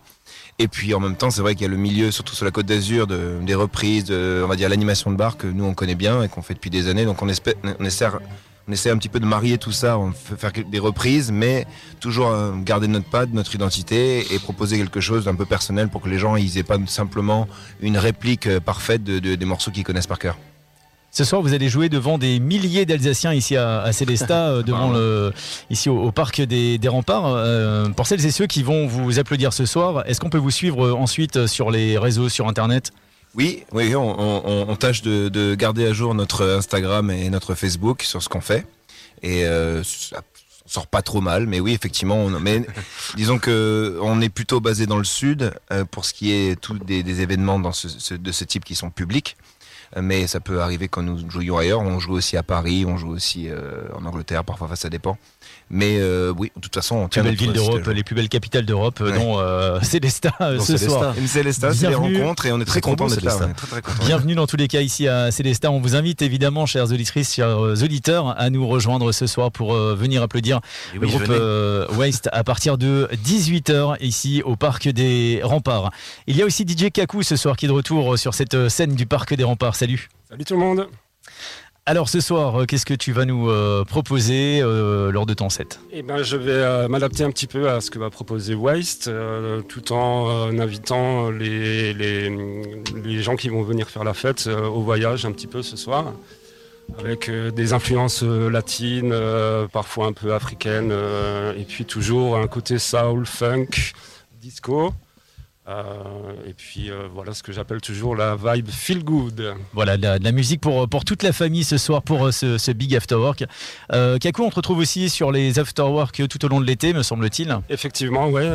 Et 0.59 0.67
puis 0.67 0.93
en 0.93 0.99
même 0.99 1.15
temps, 1.15 1.29
c'est 1.31 1.41
vrai 1.41 1.55
qu'il 1.55 1.63
y 1.63 1.65
a 1.65 1.69
le 1.69 1.77
milieu, 1.77 2.11
surtout 2.11 2.35
sur 2.35 2.45
la 2.45 2.51
Côte 2.51 2.65
d'Azur, 2.65 3.07
de, 3.07 3.37
des 3.41 3.55
reprises, 3.55 4.05
de, 4.05 4.41
on 4.43 4.47
va 4.47 4.55
dire 4.55 4.69
l'animation 4.69 5.11
de 5.11 5.15
bar 5.15 5.37
que 5.37 5.47
nous 5.47 5.63
on 5.63 5.73
connaît 5.73 5.95
bien 5.95 6.23
et 6.23 6.29
qu'on 6.29 6.41
fait 6.41 6.53
depuis 6.53 6.69
des 6.69 6.87
années. 6.87 7.05
Donc 7.05 7.21
on, 7.21 7.29
espère, 7.29 7.53
on 7.79 7.85
essaie, 7.85 8.07
on 8.67 8.71
essaie 8.71 8.89
un 8.91 8.97
petit 8.97 9.09
peu 9.09 9.19
de 9.19 9.25
marier 9.25 9.57
tout 9.57 9.71
ça, 9.71 9.97
on 9.97 10.11
fait 10.11 10.35
faire 10.37 10.51
des 10.69 10.79
reprises, 10.79 11.31
mais 11.31 11.65
toujours 11.99 12.27
euh, 12.29 12.51
garder 12.63 12.87
notre 12.87 13.09
patte, 13.09 13.33
notre 13.33 13.53
identité 13.55 14.33
et 14.33 14.39
proposer 14.39 14.77
quelque 14.77 15.01
chose 15.01 15.25
d'un 15.25 15.35
peu 15.35 15.45
personnel 15.45 15.89
pour 15.89 16.01
que 16.01 16.09
les 16.09 16.19
gens 16.19 16.35
ils 16.35 16.57
aient 16.57 16.63
pas 16.63 16.77
simplement 16.87 17.47
une 17.81 17.97
réplique 17.97 18.47
euh, 18.47 18.59
parfaite 18.59 19.03
de, 19.03 19.19
de- 19.19 19.35
des 19.35 19.45
morceaux 19.45 19.71
qu'ils 19.71 19.83
connaissent 19.83 20.07
par 20.07 20.19
cœur. 20.19 20.37
Ce 21.13 21.25
soir, 21.25 21.41
vous 21.41 21.53
allez 21.53 21.67
jouer 21.67 21.89
devant 21.89 22.17
des 22.17 22.39
milliers 22.39 22.85
d'Alsaciens 22.85 23.33
ici 23.33 23.57
à, 23.57 23.81
à 23.81 23.91
Célestat, 23.91 24.47
euh, 24.49 24.63
devant 24.63 24.91
le, 24.91 25.33
ici 25.69 25.89
au, 25.89 25.99
au 26.03 26.11
parc 26.13 26.39
des, 26.41 26.77
des 26.77 26.87
remparts. 26.87 27.25
Euh, 27.27 27.89
pour 27.89 28.07
celles 28.07 28.25
et 28.25 28.31
ceux 28.31 28.47
qui 28.47 28.63
vont 28.63 28.87
vous 28.87 29.19
applaudir 29.19 29.51
ce 29.51 29.65
soir, 29.65 30.03
est-ce 30.07 30.21
qu'on 30.21 30.29
peut 30.29 30.37
vous 30.37 30.51
suivre 30.51 30.93
ensuite 30.93 31.47
sur 31.47 31.69
les 31.69 31.97
réseaux, 31.97 32.29
sur 32.29 32.47
Internet? 32.47 32.91
Oui, 33.35 33.63
oui, 33.71 33.95
on, 33.95 34.19
on- 34.19 34.69
on 34.69 34.75
tâche 34.75 35.01
de, 35.01 35.29
de 35.29 35.55
garder 35.55 35.85
à 35.85 35.93
jour 35.93 36.13
notre 36.13 36.45
Instagram 36.47 37.09
et 37.11 37.29
notre 37.29 37.55
Facebook 37.55 38.01
sur 38.03 38.21
ce 38.21 38.27
qu'on 38.29 38.41
fait. 38.41 38.65
Et 39.23 39.45
euh, 39.45 39.83
ça 39.83 40.21
sort 40.65 40.87
pas 40.87 41.01
trop 41.01 41.21
mal, 41.21 41.47
mais 41.47 41.59
oui, 41.59 41.73
effectivement. 41.73 42.15
On, 42.17 42.29
mais 42.39 42.65
disons 43.15 43.39
que 43.39 43.97
on 44.01 44.19
est 44.21 44.29
plutôt 44.29 44.59
basé 44.59 44.85
dans 44.85 44.97
le 44.97 45.03
sud 45.05 45.53
euh, 45.71 45.85
pour 45.85 46.05
ce 46.05 46.13
qui 46.13 46.31
est 46.33 46.59
tout 46.59 46.77
des, 46.77 47.21
événements 47.21 47.59
de 47.59 47.71
ce 48.31 48.43
type 48.43 48.65
qui 48.65 48.75
sont 48.75 48.89
publics. 48.89 49.37
Euh, 49.97 50.01
Mais 50.01 50.27
ça 50.27 50.39
peut 50.39 50.61
arriver 50.61 50.87
quand 50.89 51.01
nous 51.01 51.29
jouions 51.29 51.57
ailleurs. 51.57 51.79
On 51.81 51.99
joue 51.99 52.13
aussi 52.13 52.35
à 52.37 52.43
Paris, 52.43 52.85
on 52.85 52.97
joue 52.97 53.09
aussi 53.11 53.47
euh, 53.49 53.83
en 53.95 54.05
Angleterre. 54.05 54.43
Parfois, 54.43 54.75
ça 54.75 54.89
dépend. 54.89 55.17
Mais 55.73 55.95
euh, 55.99 56.33
oui, 56.37 56.51
de 56.55 56.59
toute 56.61 56.75
façon, 56.75 56.97
on 56.97 57.03
Plus 57.05 57.09
tient 57.11 57.23
belles 57.23 57.31
notre 57.31 57.43
villes 57.43 57.53
d'Europe, 57.53 57.87
les 57.87 58.03
plus 58.03 58.13
belles 58.13 58.27
capitales 58.27 58.65
d'Europe, 58.65 58.99
euh, 58.99 59.11
Ouais. 59.11 59.17
dont 59.17 59.39
euh, 59.39 59.79
Célestat 59.83 60.33
euh, 60.41 60.59
ce 60.59 60.65
Célestat. 60.77 60.87
soir. 60.89 61.13
Une 61.17 61.27
Célestat, 61.27 61.71
c'est 61.73 61.81
des 61.81 61.87
Bienvenue. 61.87 62.21
rencontres 62.21 62.45
et 62.45 62.51
on 62.51 62.59
est 62.59 62.65
très 62.65 62.75
C'est 62.75 62.81
trop 62.81 62.91
content 62.91 63.05
beau, 63.07 63.11
d'être 63.15 63.23
là. 63.23 63.35
Très, 63.55 63.67
très 63.67 63.81
content. 63.81 64.03
Bienvenue 64.05 64.35
dans 64.35 64.47
tous 64.47 64.57
les 64.57 64.67
cas 64.67 64.81
ici 64.81 65.07
à 65.07 65.31
Célestat. 65.31 65.71
On 65.71 65.79
vous 65.79 65.95
invite 65.95 66.21
évidemment, 66.21 66.65
chères 66.65 66.91
auditrices, 66.91 67.33
chers 67.35 67.57
auditeurs, 67.57 68.37
à 68.37 68.49
nous 68.49 68.67
rejoindre 68.67 69.13
ce 69.13 69.27
soir 69.27 69.49
pour 69.49 69.73
euh, 69.73 69.95
venir 69.95 70.21
applaudir 70.21 70.59
Et 70.93 70.99
le 70.99 71.07
groupe 71.07 71.23
euh, 71.29 71.87
Waste 71.95 72.27
à 72.33 72.43
partir 72.43 72.77
de 72.77 73.07
18h 73.25 73.95
ici 74.01 74.41
au 74.43 74.57
parc 74.57 74.89
des 74.89 75.39
Remparts. 75.41 75.91
Il 76.27 76.35
y 76.35 76.41
a 76.41 76.45
aussi 76.45 76.65
DJ 76.67 76.91
Kaku 76.91 77.23
ce 77.23 77.37
soir 77.37 77.55
qui 77.55 77.65
est 77.65 77.69
de 77.69 77.73
retour 77.73 78.19
sur 78.19 78.33
cette 78.33 78.55
euh, 78.55 78.67
scène 78.67 78.93
du 78.93 79.05
parc 79.05 79.33
des 79.33 79.45
Remparts. 79.45 79.75
Salut. 79.77 80.09
Salut 80.29 80.43
tout 80.43 80.53
le 80.55 80.59
monde. 80.59 80.87
Alors 81.87 82.09
ce 82.09 82.19
soir, 82.19 82.61
euh, 82.61 82.65
qu'est-ce 82.65 82.85
que 82.85 82.93
tu 82.93 83.11
vas 83.11 83.25
nous 83.25 83.49
euh, 83.49 83.83
proposer 83.83 84.59
euh, 84.61 85.11
lors 85.11 85.25
de 85.25 85.33
ton 85.33 85.49
set? 85.49 85.79
Eh 85.91 86.03
ben, 86.03 86.21
je 86.21 86.37
vais 86.37 86.87
m'adapter 86.87 87.23
un 87.23 87.31
petit 87.31 87.47
peu 87.47 87.71
à 87.71 87.81
ce 87.81 87.89
que 87.89 87.97
va 87.97 88.11
proposer 88.11 88.53
Waste, 88.53 89.09
tout 89.67 89.91
en 89.91 90.59
invitant 90.59 91.31
les, 91.31 93.23
gens 93.23 93.35
qui 93.35 93.49
vont 93.49 93.63
venir 93.63 93.89
faire 93.89 94.03
la 94.03 94.13
fête 94.13 94.47
au 94.47 94.81
voyage 94.81 95.25
un 95.25 95.31
petit 95.31 95.47
peu 95.47 95.63
ce 95.63 95.75
soir, 95.75 96.13
avec 96.99 97.31
des 97.31 97.73
influences 97.73 98.21
latines, 98.21 99.15
parfois 99.73 100.05
un 100.05 100.13
peu 100.13 100.35
africaines, 100.35 100.93
et 101.57 101.63
puis 101.63 101.85
toujours 101.85 102.37
un 102.37 102.47
côté 102.47 102.77
soul, 102.77 103.25
funk, 103.25 103.93
disco. 104.39 104.93
Euh, 105.71 106.33
et 106.47 106.53
puis 106.53 106.89
euh, 106.89 107.07
voilà 107.13 107.33
ce 107.33 107.43
que 107.43 107.51
j'appelle 107.51 107.81
toujours 107.81 108.15
la 108.15 108.35
vibe 108.35 108.69
feel 108.69 109.03
good. 109.03 109.55
Voilà, 109.73 109.97
de 109.97 110.23
la, 110.23 110.31
musique 110.31 110.61
pour, 110.61 110.87
pour 110.89 111.05
toute 111.05 111.23
la 111.23 111.31
famille 111.31 111.63
ce 111.63 111.77
soir 111.77 112.01
pour 112.01 112.27
euh, 112.27 112.31
ce, 112.31 112.57
ce 112.57 112.71
Big 112.71 112.95
After 112.95 113.15
Work. 113.15 113.45
Kaku, 113.89 114.43
on 114.43 114.49
te 114.49 114.55
retrouve 114.55 114.79
aussi 114.79 115.09
sur 115.09 115.31
les 115.31 115.59
After 115.59 115.83
Work 115.83 116.27
tout 116.27 116.45
au 116.45 116.47
long 116.47 116.59
de 116.59 116.65
l'été, 116.65 116.93
me 116.93 117.03
semble-t-il. 117.03 117.57
Effectivement, 117.69 118.29
ouais, 118.29 118.49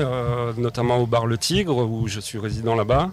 notamment 0.56 0.98
au 0.98 1.06
bar 1.06 1.26
Le 1.26 1.38
Tigre 1.38 1.76
où 1.76 2.08
je 2.08 2.20
suis 2.20 2.38
résident 2.38 2.74
là-bas, 2.74 3.10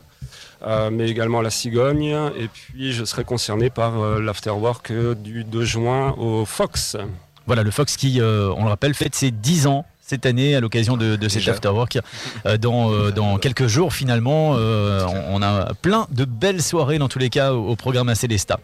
euh, 0.66 0.90
mais 0.92 1.10
également 1.10 1.40
à 1.40 1.44
la 1.44 1.50
Cigogne. 1.50 2.16
Et 2.38 2.48
puis 2.48 2.94
je 2.94 3.04
serai 3.04 3.24
concerné 3.24 3.70
par 3.70 4.00
euh, 4.00 4.22
l'afterwork 4.22 4.92
euh, 4.92 5.16
du 5.16 5.44
2 5.44 5.66
juin 5.66 6.14
au 6.18 6.46
Fox. 6.46 6.98
Voilà, 7.46 7.64
le 7.64 7.72
Fox 7.72 7.98
qui, 7.98 8.20
on 8.22 8.64
le 8.64 8.70
rappelle, 8.70 8.94
fête 8.94 9.16
ses 9.16 9.30
10 9.30 9.68
ans 9.68 9.86
cette 10.06 10.26
année 10.26 10.56
à 10.56 10.60
l'occasion 10.60 10.98
de, 10.98 11.16
de 11.16 11.30
cet 11.30 11.48
afterwork. 11.48 11.98
Euh, 12.46 12.58
dans, 12.58 12.92
euh, 12.92 13.12
dans 13.12 13.38
quelques 13.38 13.68
jours, 13.68 13.94
finalement, 13.94 14.56
euh, 14.58 15.06
on, 15.08 15.40
on 15.40 15.42
a 15.42 15.74
plein 15.82 16.08
de 16.12 16.26
belles 16.26 16.62
soirées 16.62 16.98
dans 17.00 17.08
tous 17.08 17.20
les 17.20 17.30
cas 17.30 17.54
au, 17.54 17.70
au 17.70 17.76
programme 17.76 18.10
à 18.10 18.16
Célestat. 18.16 18.60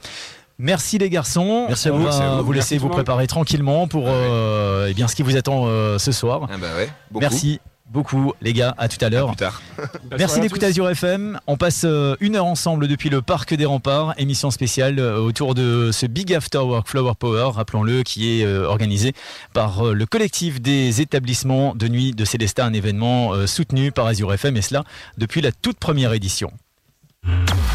Merci 0.58 0.98
les 0.98 1.10
garçons. 1.10 1.66
Merci 1.70 1.88
à 1.88 1.94
on 1.94 1.98
vous. 2.00 2.04
va 2.06 2.12
à 2.12 2.36
vous. 2.38 2.46
vous 2.46 2.52
laisser 2.52 2.78
vous 2.78 2.90
préparer 2.90 3.28
tranquillement 3.28 3.88
pour 3.88 4.06
euh, 4.08 4.88
eh 4.90 4.94
bien, 4.94 5.08
ce 5.08 5.16
qui 5.16 5.24
vous 5.24 5.38
attend 5.38 5.64
euh, 5.68 5.98
ce 5.98 6.12
soir. 6.12 6.48
Ah 6.52 6.58
bah 6.60 6.68
ouais. 6.78 6.90
Merci 7.18 7.62
beaucoup 7.90 8.34
les 8.42 8.54
gars, 8.54 8.74
à 8.78 8.88
tout 8.88 9.04
à 9.04 9.10
l'heure. 9.10 9.28
plus 9.28 9.38
tard. 9.38 9.62
Belle 9.78 10.00
Merci 10.20 10.40
d'écouter. 10.40 10.68
Azure 10.68 10.90
FM. 10.90 11.40
On 11.48 11.58
passe 11.58 11.82
euh, 11.86 12.16
une 12.20 12.36
heure 12.36 12.46
ensemble 12.46 12.88
depuis 12.88 13.10
le 13.10 13.22
Parc 13.22 13.54
des 13.54 13.66
Remparts, 13.66 14.14
émission 14.18 14.52
spéciale 14.52 15.00
euh, 15.00 15.18
autour 15.18 15.56
de 15.56 15.92
ce 15.92 16.06
Big 16.06 16.34
After 16.34 16.60
Work 16.60 16.88
Flower 16.88 17.14
Power, 17.18 17.52
rappelons-le, 17.54 18.04
qui 18.04 18.40
est 18.42 18.46
euh, 18.46 18.66
organisé 18.68 19.14
par 19.54 19.88
euh, 19.88 19.94
le 19.94 20.06
collectif 20.06 20.62
des 20.62 21.02
établissements 21.02 21.74
de 21.76 21.88
nuit 21.88 22.12
de 22.12 22.26
Célestat, 22.26 22.66
un 22.66 22.74
événement 22.74 23.34
euh, 23.34 23.48
soutenu 23.48 23.92
par 23.92 24.06
Azure 24.06 24.34
FM, 24.34 24.58
et 24.58 24.62
cela 24.62 24.84
depuis 25.18 25.42
la 25.42 25.52
toute 25.52 25.80
première 25.80 26.14
édition. 26.14 26.52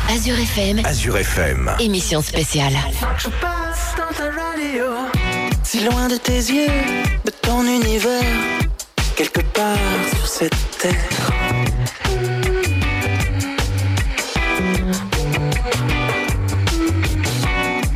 Azure 0.09 0.39
FM, 0.39 0.81
Azure 0.85 1.17
FM. 1.19 1.71
émission 1.81 2.23
spéciale. 2.23 2.75
Je 3.19 3.29
passe 3.41 3.95
dans 3.97 4.17
ta 4.17 4.25
radio 4.31 4.85
Si 5.63 5.85
loin 5.85 6.09
de 6.09 6.17
tes 6.17 6.33
yeux, 6.33 6.69
de 7.25 7.31
ton 7.43 7.63
univers 7.63 8.64
Quelque 9.17 9.41
part 9.53 9.77
sur 10.17 10.27
cette 10.27 10.79
terre 10.79 10.95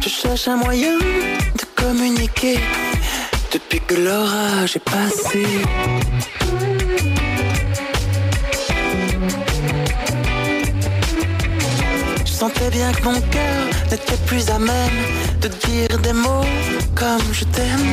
Je 0.01 0.09
cherche 0.09 0.49
un 0.49 0.57
moyen 0.57 0.97
de 0.99 1.65
communiquer 1.75 2.59
Depuis 3.53 3.81
que 3.81 3.95
l'orage 3.95 4.77
est 4.77 4.91
passé 4.91 5.45
Je 12.25 12.33
sentais 12.33 12.71
bien 12.71 12.93
que 12.93 13.03
mon 13.03 13.21
cœur 13.21 13.65
n'était 13.91 14.17
plus 14.27 14.49
à 14.51 14.59
même 14.59 14.99
de 15.41 15.49
dire 15.49 15.99
des 15.99 16.13
mots 16.13 16.45
comme 16.95 17.33
je 17.33 17.45
t'aime. 17.45 17.89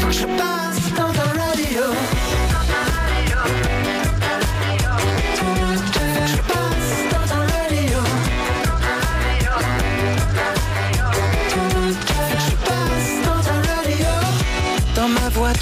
Faut 0.00 0.08
que 0.08 0.12
je 0.12 0.26
passe 0.38 0.75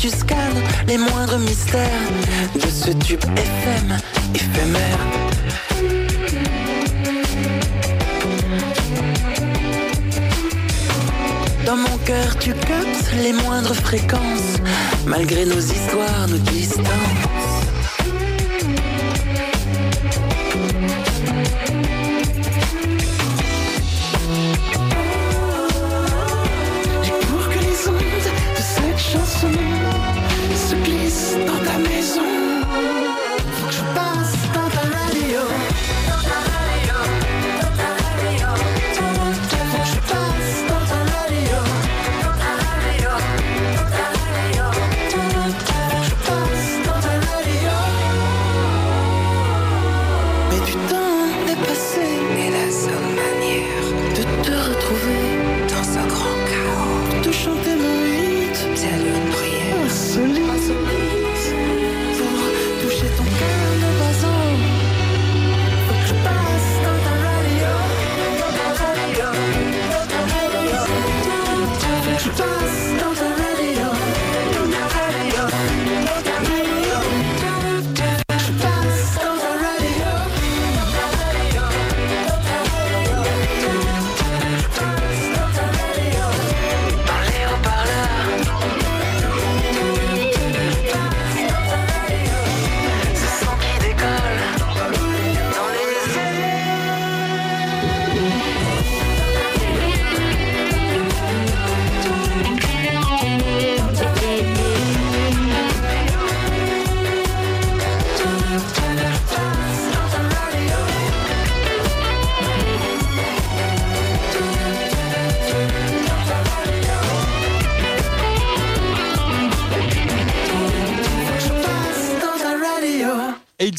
tu 0.04 0.10
scannes 0.10 0.62
les 0.86 0.98
moindres 0.98 1.38
mystères 1.38 2.10
de 2.54 2.68
ce 2.68 2.90
tube 2.90 3.24
FM 3.38 3.96
éphémère. 4.34 4.98
Dans 11.64 11.76
mon 11.76 11.96
cœur, 12.04 12.38
tu 12.38 12.52
captes 12.52 13.12
les 13.22 13.32
moindres 13.32 13.74
fréquences, 13.74 14.58
malgré 15.06 15.46
nos 15.46 15.60
histoires, 15.60 16.28
nos 16.28 16.36
distances. 16.36 17.53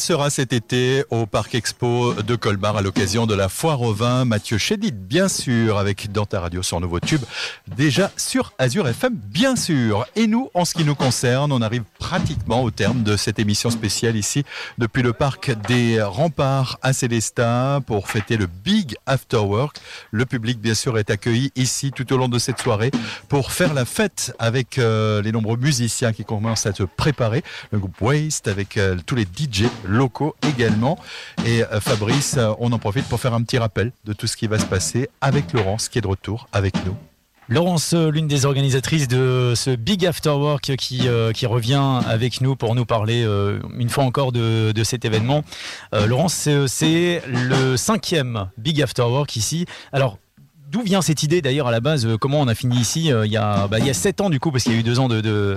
Sera 0.06 0.30
cet 0.30 0.52
été 0.52 1.02
au 1.10 1.26
Parc 1.26 1.56
Expo 1.56 2.14
de 2.14 2.36
Colmar 2.36 2.76
à 2.76 2.80
l'occasion 2.80 3.26
de 3.26 3.34
la 3.34 3.48
foire 3.48 3.82
au 3.82 3.92
vin. 3.92 4.24
Mathieu 4.24 4.56
Chédid, 4.56 4.96
bien 4.96 5.26
sûr, 5.26 5.78
avec 5.78 6.12
dans 6.12 6.26
ta 6.26 6.38
radio 6.38 6.62
sur 6.62 6.78
Nouveau 6.78 7.00
Tube, 7.00 7.22
déjà 7.76 8.10
sur 8.16 8.52
Azure 8.58 8.88
FM, 8.88 9.14
bien 9.14 9.54
sûr. 9.54 10.06
Et 10.16 10.26
nous, 10.26 10.50
en 10.54 10.64
ce 10.64 10.74
qui 10.74 10.84
nous 10.84 10.94
concerne, 10.94 11.52
on 11.52 11.60
arrive 11.60 11.84
pratiquement 11.98 12.62
au 12.62 12.70
terme 12.70 13.02
de 13.02 13.16
cette 13.16 13.38
émission 13.38 13.70
spéciale 13.70 14.16
ici 14.16 14.44
depuis 14.78 15.02
le 15.02 15.12
Parc 15.12 15.50
des 15.68 16.02
Remparts 16.02 16.78
à 16.82 16.92
Célestat 16.92 17.80
pour 17.86 18.08
fêter 18.08 18.36
le 18.36 18.46
Big 18.46 18.96
After 19.04 19.36
Work. 19.36 19.76
Le 20.10 20.24
public, 20.24 20.58
bien 20.58 20.74
sûr, 20.74 20.98
est 20.98 21.10
accueilli 21.10 21.52
ici 21.54 21.92
tout 21.92 22.10
au 22.12 22.16
long 22.16 22.28
de 22.28 22.38
cette 22.38 22.60
soirée 22.60 22.90
pour 23.28 23.52
faire 23.52 23.74
la 23.74 23.84
fête 23.84 24.34
avec 24.38 24.78
euh, 24.78 25.20
les 25.20 25.32
nombreux 25.32 25.58
musiciens 25.58 26.12
qui 26.12 26.24
commencent 26.24 26.66
à 26.66 26.74
se 26.74 26.82
préparer. 26.82 27.44
Le 27.72 27.78
groupe 27.78 28.00
Waste 28.00 28.48
avec 28.48 28.78
euh, 28.78 28.96
tous 29.04 29.14
les 29.16 29.24
DJ 29.24 29.64
locaux 29.84 30.34
également. 30.48 30.98
Et 31.44 31.62
euh, 31.64 31.80
Fabrice, 31.80 32.38
on 32.58 32.72
en 32.72 32.78
profite 32.78 33.06
pour 33.06 33.20
faire 33.20 33.34
un 33.34 33.42
petit 33.42 33.58
rappel 33.58 33.92
de 34.06 34.14
tout 34.14 34.26
ce 34.26 34.36
qui 34.36 34.46
va 34.46 34.58
se 34.58 34.66
passer 34.66 35.10
avec 35.20 35.52
Laurence 35.52 35.88
qui 35.88 35.98
est 35.98 36.02
de 36.02 36.06
retour 36.06 36.48
avec 36.52 36.74
nous. 36.86 36.96
Laurence, 37.48 37.92
euh, 37.94 38.10
l'une 38.10 38.26
des 38.26 38.44
organisatrices 38.44 39.06
de 39.06 39.52
ce 39.54 39.70
Big 39.70 40.04
After 40.04 40.30
Work 40.30 40.74
qui, 40.76 41.06
euh, 41.06 41.30
qui 41.30 41.46
revient 41.46 42.00
avec 42.08 42.40
nous 42.40 42.56
pour 42.56 42.74
nous 42.74 42.84
parler 42.84 43.22
euh, 43.24 43.60
une 43.78 43.88
fois 43.88 44.02
encore 44.02 44.32
de, 44.32 44.72
cet 44.82 45.04
événement. 45.04 45.42
Laurence, 45.92 46.48
c'est- 46.66 47.22
le 47.26 47.76
cinquième 47.76 48.48
Big 48.58 48.82
After 48.82 49.02
Work 49.02 49.36
ici. 49.36 49.66
Alors, 49.92 50.18
d'où 50.70 50.82
vient 50.82 51.02
cette 51.02 51.22
idée 51.22 51.40
d'ailleurs 51.40 51.68
à 51.68 51.70
la 51.70 51.80
base 51.80 52.06
Comment 52.20 52.40
on 52.40 52.48
a 52.48 52.54
fini 52.54 52.76
ici 52.76 53.10
il, 53.24 53.30
y 53.30 53.36
a, 53.36 53.68
bah, 53.68 53.78
sept 53.92 54.20
ans 54.20 54.30
du 54.30 54.38
coup, 54.38 54.50
parce 54.50 54.64
qu'il 54.64 54.72
y 54.72 54.76
a 54.76 54.78
eu 54.78 54.84
deux 54.84 54.98
ans 54.98 55.08
de... 55.08 55.56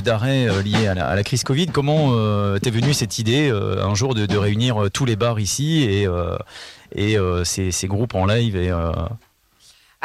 d'arrêt 0.00 0.62
lié 0.62 0.86
à 0.86 0.94
la, 0.94 1.22
crise 1.22 1.44
Covid. 1.44 1.66
Comment 1.66 2.12
t'es 2.58 2.70
venue 2.70 2.94
cette 2.94 3.18
idée 3.18 3.50
un 3.50 3.94
jour 3.94 4.14
de, 4.14 4.36
réunir 4.36 4.88
tous 4.92 5.04
les 5.04 5.16
bars 5.16 5.40
ici 5.40 5.82
et, 5.82 7.16
ces, 7.44 7.70
ces 7.70 7.86
groupes 7.88 8.14
en 8.14 8.26
live 8.26 8.56
et, 8.56 8.70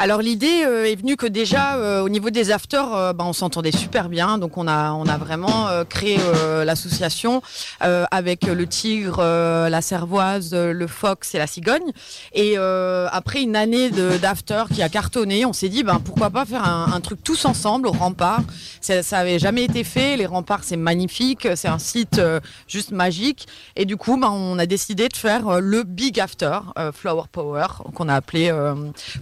Alors 0.00 0.22
l'idée 0.22 0.62
euh, 0.64 0.84
est 0.84 0.94
venue 0.94 1.16
que 1.16 1.26
déjà 1.26 1.74
euh, 1.74 2.02
au 2.02 2.08
niveau 2.08 2.30
des 2.30 2.52
afters, 2.52 2.94
euh, 2.94 3.12
bah, 3.12 3.24
on 3.26 3.32
s'entendait 3.32 3.72
super 3.72 4.08
bien, 4.08 4.38
donc 4.38 4.56
on 4.56 4.68
a 4.68 4.92
on 4.92 5.06
a 5.06 5.18
vraiment 5.18 5.66
créé 5.88 6.18
l'association 6.64 7.42
avec 7.80 8.46
le 8.46 8.66
tigre, 8.66 9.22
la 9.22 9.80
cervoise, 9.80 10.54
le 10.54 10.86
fox 10.86 11.34
et 11.34 11.38
la 11.38 11.46
cigogne. 11.46 11.92
Et 12.32 12.56
après 12.56 13.42
une 13.42 13.56
année 13.56 13.90
d'after 13.90 14.64
qui 14.72 14.82
a 14.82 14.88
cartonné, 14.88 15.44
on 15.44 15.52
s'est 15.52 15.68
dit 15.68 15.82
ben 15.82 16.00
pourquoi 16.04 16.30
pas 16.30 16.44
faire 16.44 16.64
un, 16.64 17.00
truc 17.00 17.22
tous 17.24 17.44
ensemble 17.44 17.88
au 17.88 17.92
rempart. 17.92 18.42
Ça, 18.80 19.02
ça 19.02 19.18
avait 19.18 19.38
jamais 19.38 19.64
été 19.64 19.84
fait. 19.84 20.16
Les 20.16 20.26
remparts 20.26 20.64
c'est 20.64 20.76
magnifique, 20.76 21.48
c'est 21.56 21.68
un 21.68 21.78
site 21.78 22.20
juste 22.68 22.92
magique. 22.92 23.46
Et 23.76 23.84
du 23.84 23.96
coup 23.96 24.16
ben, 24.16 24.30
on 24.30 24.58
a 24.58 24.66
décidé 24.66 25.08
de 25.08 25.16
faire 25.16 25.60
le 25.60 25.82
big 25.82 26.20
after 26.20 26.60
Flower 26.92 27.24
Power 27.32 27.66
qu'on 27.94 28.08
a 28.08 28.14
appelé 28.14 28.52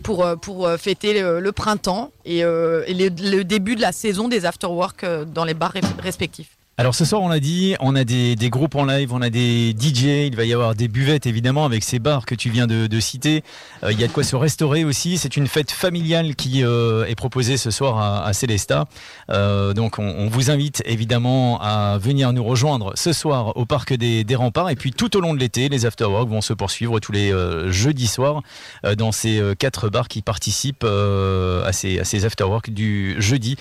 pour 0.02 0.26
euh, 0.26 0.36
euh, 0.66 0.78
fêter 0.78 1.20
le, 1.20 1.52
printemps 1.52 2.10
et, 2.24 2.44
euh, 2.44 2.84
le, 2.88 3.08
le 3.08 3.44
début 3.44 3.76
de 3.76 3.80
la 3.80 3.92
saison 3.92 4.28
des 4.28 4.44
afterwork 4.44 5.04
euh, 5.04 5.24
dans 5.24 5.44
les 5.44 5.54
bars 5.54 5.74
respectifs. 5.98 6.56
Alors 6.78 6.94
ce 6.94 7.06
soir, 7.06 7.22
on 7.22 7.28
l'a 7.28 7.40
dit, 7.40 7.74
on 7.80 7.96
a 7.96 8.04
des, 8.04 8.36
des 8.36 8.50
groupes 8.50 8.74
en 8.74 8.84
live, 8.84 9.14
on 9.14 9.22
a 9.22 9.30
des 9.30 9.70
DJ, 9.70 10.26
il 10.26 10.36
va 10.36 10.44
y 10.44 10.52
avoir 10.52 10.74
des 10.74 10.88
buvettes 10.88 11.24
évidemment 11.24 11.64
avec 11.64 11.82
ces 11.82 11.98
bars 11.98 12.26
que 12.26 12.34
tu 12.34 12.50
viens 12.50 12.66
de, 12.66 12.86
de 12.86 13.00
citer. 13.00 13.42
Euh, 13.82 13.92
il 13.92 13.98
y 13.98 14.04
a 14.04 14.08
de 14.08 14.12
quoi 14.12 14.24
se 14.24 14.36
restaurer 14.36 14.84
aussi. 14.84 15.16
C'est 15.16 15.38
une 15.38 15.46
fête 15.46 15.70
familiale 15.70 16.36
qui 16.36 16.62
euh, 16.62 17.06
est 17.06 17.14
proposée 17.14 17.56
ce 17.56 17.70
soir 17.70 17.96
à, 17.96 18.26
à 18.26 18.34
Célestat. 18.34 18.84
Euh, 19.30 19.72
donc 19.72 19.98
on, 19.98 20.04
on 20.04 20.28
vous 20.28 20.50
invite 20.50 20.82
évidemment 20.84 21.58
à 21.62 21.96
venir 21.96 22.30
nous 22.34 22.44
rejoindre 22.44 22.92
ce 22.94 23.14
soir 23.14 23.56
au 23.56 23.64
parc 23.64 23.94
des, 23.94 24.22
des 24.22 24.34
Remparts. 24.34 24.68
Et 24.68 24.76
puis 24.76 24.92
tout 24.92 25.16
au 25.16 25.20
long 25.20 25.32
de 25.32 25.38
l'été, 25.38 25.70
les 25.70 25.86
afterworks 25.86 26.28
vont 26.28 26.42
se 26.42 26.52
poursuivre 26.52 27.00
tous 27.00 27.12
les 27.12 27.32
euh, 27.32 27.72
jeudis 27.72 28.06
soirs 28.06 28.42
euh, 28.84 28.94
dans 28.94 29.12
ces 29.12 29.38
euh, 29.38 29.54
quatre 29.54 29.88
bars 29.88 30.08
qui 30.08 30.20
participent 30.20 30.84
à 30.84 31.72
ces, 31.72 32.00
à 32.00 32.04
ces 32.04 32.26
afterworks 32.26 32.68
du 32.68 33.16
jeudi. 33.18 33.56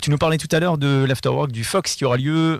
Tu 0.00 0.10
nous 0.10 0.18
parlais 0.18 0.38
tout 0.38 0.48
à 0.52 0.60
l'heure 0.60 0.78
de 0.78 1.04
l'afterwork 1.04 1.50
du 1.50 1.64
Fox 1.64 1.96
qui 1.96 2.04
aura 2.04 2.16
lieu 2.16 2.59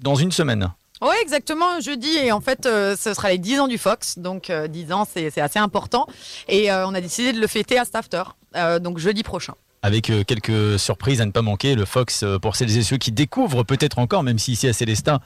dans 0.00 0.14
une 0.14 0.32
semaine. 0.32 0.70
Oui, 1.02 1.14
exactement, 1.20 1.80
jeudi. 1.80 2.16
Et 2.16 2.32
en 2.32 2.40
fait, 2.40 2.64
euh, 2.64 2.96
ce 2.96 3.12
sera 3.12 3.30
les 3.30 3.38
10 3.38 3.60
ans 3.60 3.68
du 3.68 3.76
Fox. 3.76 4.18
Donc, 4.18 4.48
euh, 4.48 4.66
10 4.66 4.92
ans, 4.92 5.06
c'est 5.10 5.38
assez 5.40 5.58
important. 5.58 6.06
Et 6.48 6.72
euh, 6.72 6.86
on 6.86 6.94
a 6.94 7.00
décidé 7.00 7.32
de 7.32 7.40
le 7.40 7.46
fêter 7.46 7.78
à 7.78 7.84
Stafter, 7.84 8.22
euh, 8.56 8.78
donc 8.78 8.98
jeudi 8.98 9.22
prochain. 9.22 9.54
Avec 9.82 10.10
euh, 10.10 10.24
quelques 10.24 10.78
surprises 10.78 11.20
à 11.20 11.26
ne 11.26 11.30
pas 11.30 11.42
manquer, 11.42 11.74
le 11.74 11.84
Fox, 11.84 12.22
euh, 12.22 12.38
pour 12.38 12.56
celles 12.56 12.76
et 12.76 12.82
ceux 12.82 12.96
qui 12.96 13.12
découvrent 13.12 13.62
peut-être 13.62 13.98
encore, 13.98 14.22
même 14.22 14.38
si 14.38 14.52
ici 14.52 14.66
à 14.66 14.72
Célestat, 14.72 15.20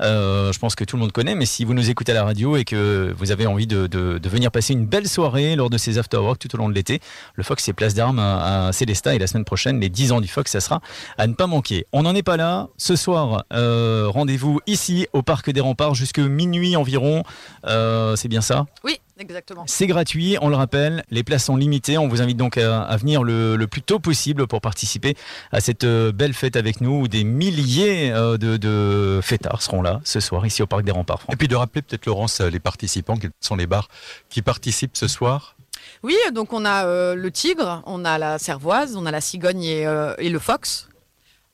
euh, 0.00 0.52
je 0.52 0.58
pense 0.58 0.74
que 0.74 0.84
tout 0.84 0.96
le 0.96 1.00
monde 1.02 1.12
connaît, 1.12 1.34
mais 1.34 1.46
si 1.46 1.64
vous 1.64 1.72
nous 1.72 1.88
écoutez 1.88 2.12
à 2.12 2.14
la 2.14 2.24
radio 2.24 2.56
et 2.56 2.64
que 2.64 3.14
vous 3.16 3.30
avez 3.30 3.46
envie 3.46 3.66
de, 3.66 4.20
venir 4.28 4.50
passer 4.50 4.72
une 4.72 4.86
belle 4.86 5.08
soirée 5.08 5.56
lors 5.56 5.70
de 5.70 5.78
ces 5.78 5.98
afterworks 5.98 6.38
tout 6.38 6.54
au 6.54 6.58
long 6.58 6.68
de 6.68 6.74
l'été, 6.74 7.00
le 7.34 7.42
Fox 7.42 7.64
c'est 7.64 7.72
place 7.72 7.94
d'armes 7.94 8.18
à, 8.18 8.68
à 8.68 8.72
Célestat 8.72 9.14
et 9.14 9.18
la 9.18 9.26
semaine 9.26 9.44
prochaine, 9.44 9.80
les 9.80 9.88
10 9.88 10.12
ans 10.12 10.20
du 10.20 10.28
Fox, 10.28 10.50
ça 10.50 10.60
sera 10.60 10.80
à 11.18 11.26
ne 11.26 11.34
pas 11.34 11.46
manquer. 11.46 11.86
On 11.92 12.02
n'en 12.02 12.14
est 12.14 12.22
pas 12.22 12.36
là. 12.36 12.68
Ce 12.76 12.96
soir, 12.96 13.44
rendez-vous 13.50 14.60
ici 14.66 15.06
au 15.12 15.22
Parc 15.22 15.50
des 15.50 15.60
Remparts 15.60 15.94
jusque 15.94 16.18
minuit 16.18 16.76
environ. 16.76 17.22
C'est 17.64 18.28
bien 18.28 18.40
ça? 18.40 18.66
Oui, 18.84 18.98
exactement. 19.22 19.64
c'est 19.66 19.86
gratuit, 19.86 20.36
on 20.42 20.48
le 20.48 20.56
rappelle, 20.56 21.04
les 21.10 21.22
places 21.22 21.44
sont 21.44 21.56
limitées. 21.56 21.96
On 21.96 22.08
vous 22.08 22.20
invite 22.20 22.36
donc 22.36 22.58
à, 22.58 22.82
à 22.82 22.96
venir 22.96 23.22
le, 23.22 23.56
le 23.56 23.66
plus 23.66 23.82
tôt 23.82 23.98
possible 23.98 24.46
pour 24.46 24.60
participer 24.60 25.16
à 25.50 25.60
cette 25.60 25.84
euh, 25.84 26.12
belle 26.12 26.34
fête 26.34 26.56
avec 26.56 26.80
nous 26.80 27.02
où 27.02 27.08
des 27.08 27.24
milliers 27.24 28.12
euh, 28.12 28.36
de, 28.36 28.56
de 28.56 29.20
fêtards 29.22 29.62
seront 29.62 29.82
là 29.82 30.00
ce 30.04 30.20
soir 30.20 30.44
ici 30.44 30.62
au 30.62 30.66
Parc 30.66 30.84
des 30.84 30.92
Remparts. 30.92 31.24
Et 31.32 31.36
puis 31.36 31.48
de 31.48 31.56
rappeler 31.56 31.82
peut-être 31.82 32.06
Laurence 32.06 32.40
les 32.40 32.60
participants, 32.60 33.16
quels 33.16 33.30
sont 33.40 33.56
les 33.56 33.66
bars 33.66 33.88
qui 34.28 34.42
participent 34.42 34.96
ce 34.96 35.08
soir? 35.08 35.56
Oui, 36.02 36.16
donc 36.32 36.52
on 36.52 36.64
a 36.64 36.84
euh, 36.86 37.14
le 37.14 37.30
tigre, 37.30 37.82
on 37.86 38.04
a 38.04 38.18
la 38.18 38.38
cervoise, 38.38 38.96
on 38.96 39.06
a 39.06 39.10
la 39.10 39.20
cigogne 39.20 39.62
et, 39.62 39.86
euh, 39.86 40.14
et 40.18 40.30
le 40.30 40.38
fox. 40.38 40.88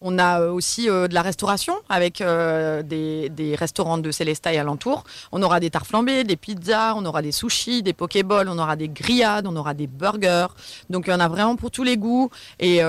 On 0.01 0.16
a 0.20 0.42
euh, 0.42 0.53
aussi 0.53 0.88
euh, 0.88 1.09
de 1.09 1.14
la 1.14 1.22
restauration 1.22 1.74
avec 1.88 2.20
euh, 2.20 2.84
des, 2.84 3.57
restaurants 3.57 3.99
de 3.99 4.12
Célestat 4.12 4.53
et 4.53 4.59
alentour. 4.59 5.03
On 5.32 5.42
aura 5.42 5.59
des 5.59 5.70
tartes 5.70 5.88
flambées, 5.88 6.22
des 6.22 6.36
pizzas, 6.36 6.94
on 6.94 7.05
aura 7.05 7.20
des 7.20 7.32
sushis, 7.32 7.82
des 7.82 7.92
pokéballs, 7.94 8.49
on 8.49 8.59
aura 8.61 8.76
des 8.76 8.88
grillades, 8.88 9.49
on 9.49 9.57
aura 9.57 9.74
des 9.74 9.88
burgers. 9.88 10.46
Donc 10.88 11.07
il 11.09 11.11
y 11.11 11.12
en 11.12 11.18
a 11.18 11.26
vraiment 11.26 11.57
pour 11.57 11.72
tous 11.72 11.82
les 11.82 11.96
goûts. 11.96 12.30
Et, 12.61 12.80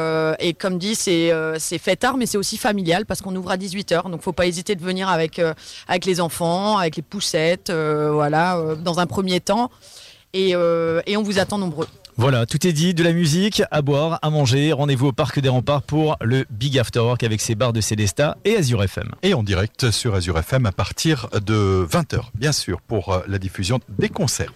comme 0.60 0.78
dit, 0.78 0.93
c'est 0.93 1.32
c'est 1.57 1.80
fêtard, 1.80 2.18
mais 2.18 2.28
c'est 2.28 2.38
aussi 2.38 2.57
familial 2.57 3.07
parce 3.07 3.22
qu'on 3.22 3.36
ouvre 3.36 3.49
à 3.49 3.57
18h. 3.57 4.12
Donc 4.12 4.22
faut 4.22 4.34
pas 4.34 4.45
hésiter 4.45 4.76
de 4.76 4.84
venir 4.84 5.10
avec, 5.10 5.41
avec 5.88 6.05
les 6.05 6.22
enfants, 6.22 6.78
avec 6.78 6.95
les 6.95 7.01
poussettes, 7.01 7.72
voilà, 7.72 8.76
dans 8.84 8.99
un 8.99 9.07
premier 9.07 9.39
temps. 9.39 9.72
Et 10.34 10.55
on 10.55 11.24
vous 11.24 11.39
attend 11.39 11.57
nombreux. 11.57 11.88
Voilà, 12.20 12.45
tout 12.45 12.67
est 12.67 12.74
dit, 12.74 12.93
de 12.93 13.01
la 13.01 13.13
musique, 13.13 13.63
à 13.72 13.82
boire, 13.82 14.20
à 14.22 14.30
manger. 14.30 14.74
Rendez-vous 14.74 15.07
au 15.07 15.11
Parc 15.13 15.39
des 15.39 15.47
Remparts 15.47 15.84
pour 15.84 16.17
le 16.20 16.43
Big 16.49 16.78
After 16.78 16.99
Work 16.99 17.24
avec 17.24 17.39
ses 17.39 17.55
bars 17.55 17.72
de 17.72 17.80
Célestat 17.80 18.36
et 18.43 18.57
Azure 18.57 18.84
FM. 18.84 19.11
Et 19.24 19.34
en 19.34 19.41
direct 19.41 19.89
sur 19.89 20.15
Azure 20.15 20.38
FM 20.38 20.65
à 20.65 20.74
partir 20.74 21.30
de 21.45 21.88
20h, 21.89 22.24
bien 22.36 22.51
sûr, 22.51 22.82
pour 22.82 23.13
euh, 23.13 23.22
la 23.30 23.39
diffusion 23.39 23.80
des 23.88 24.09
concerts. 24.09 24.51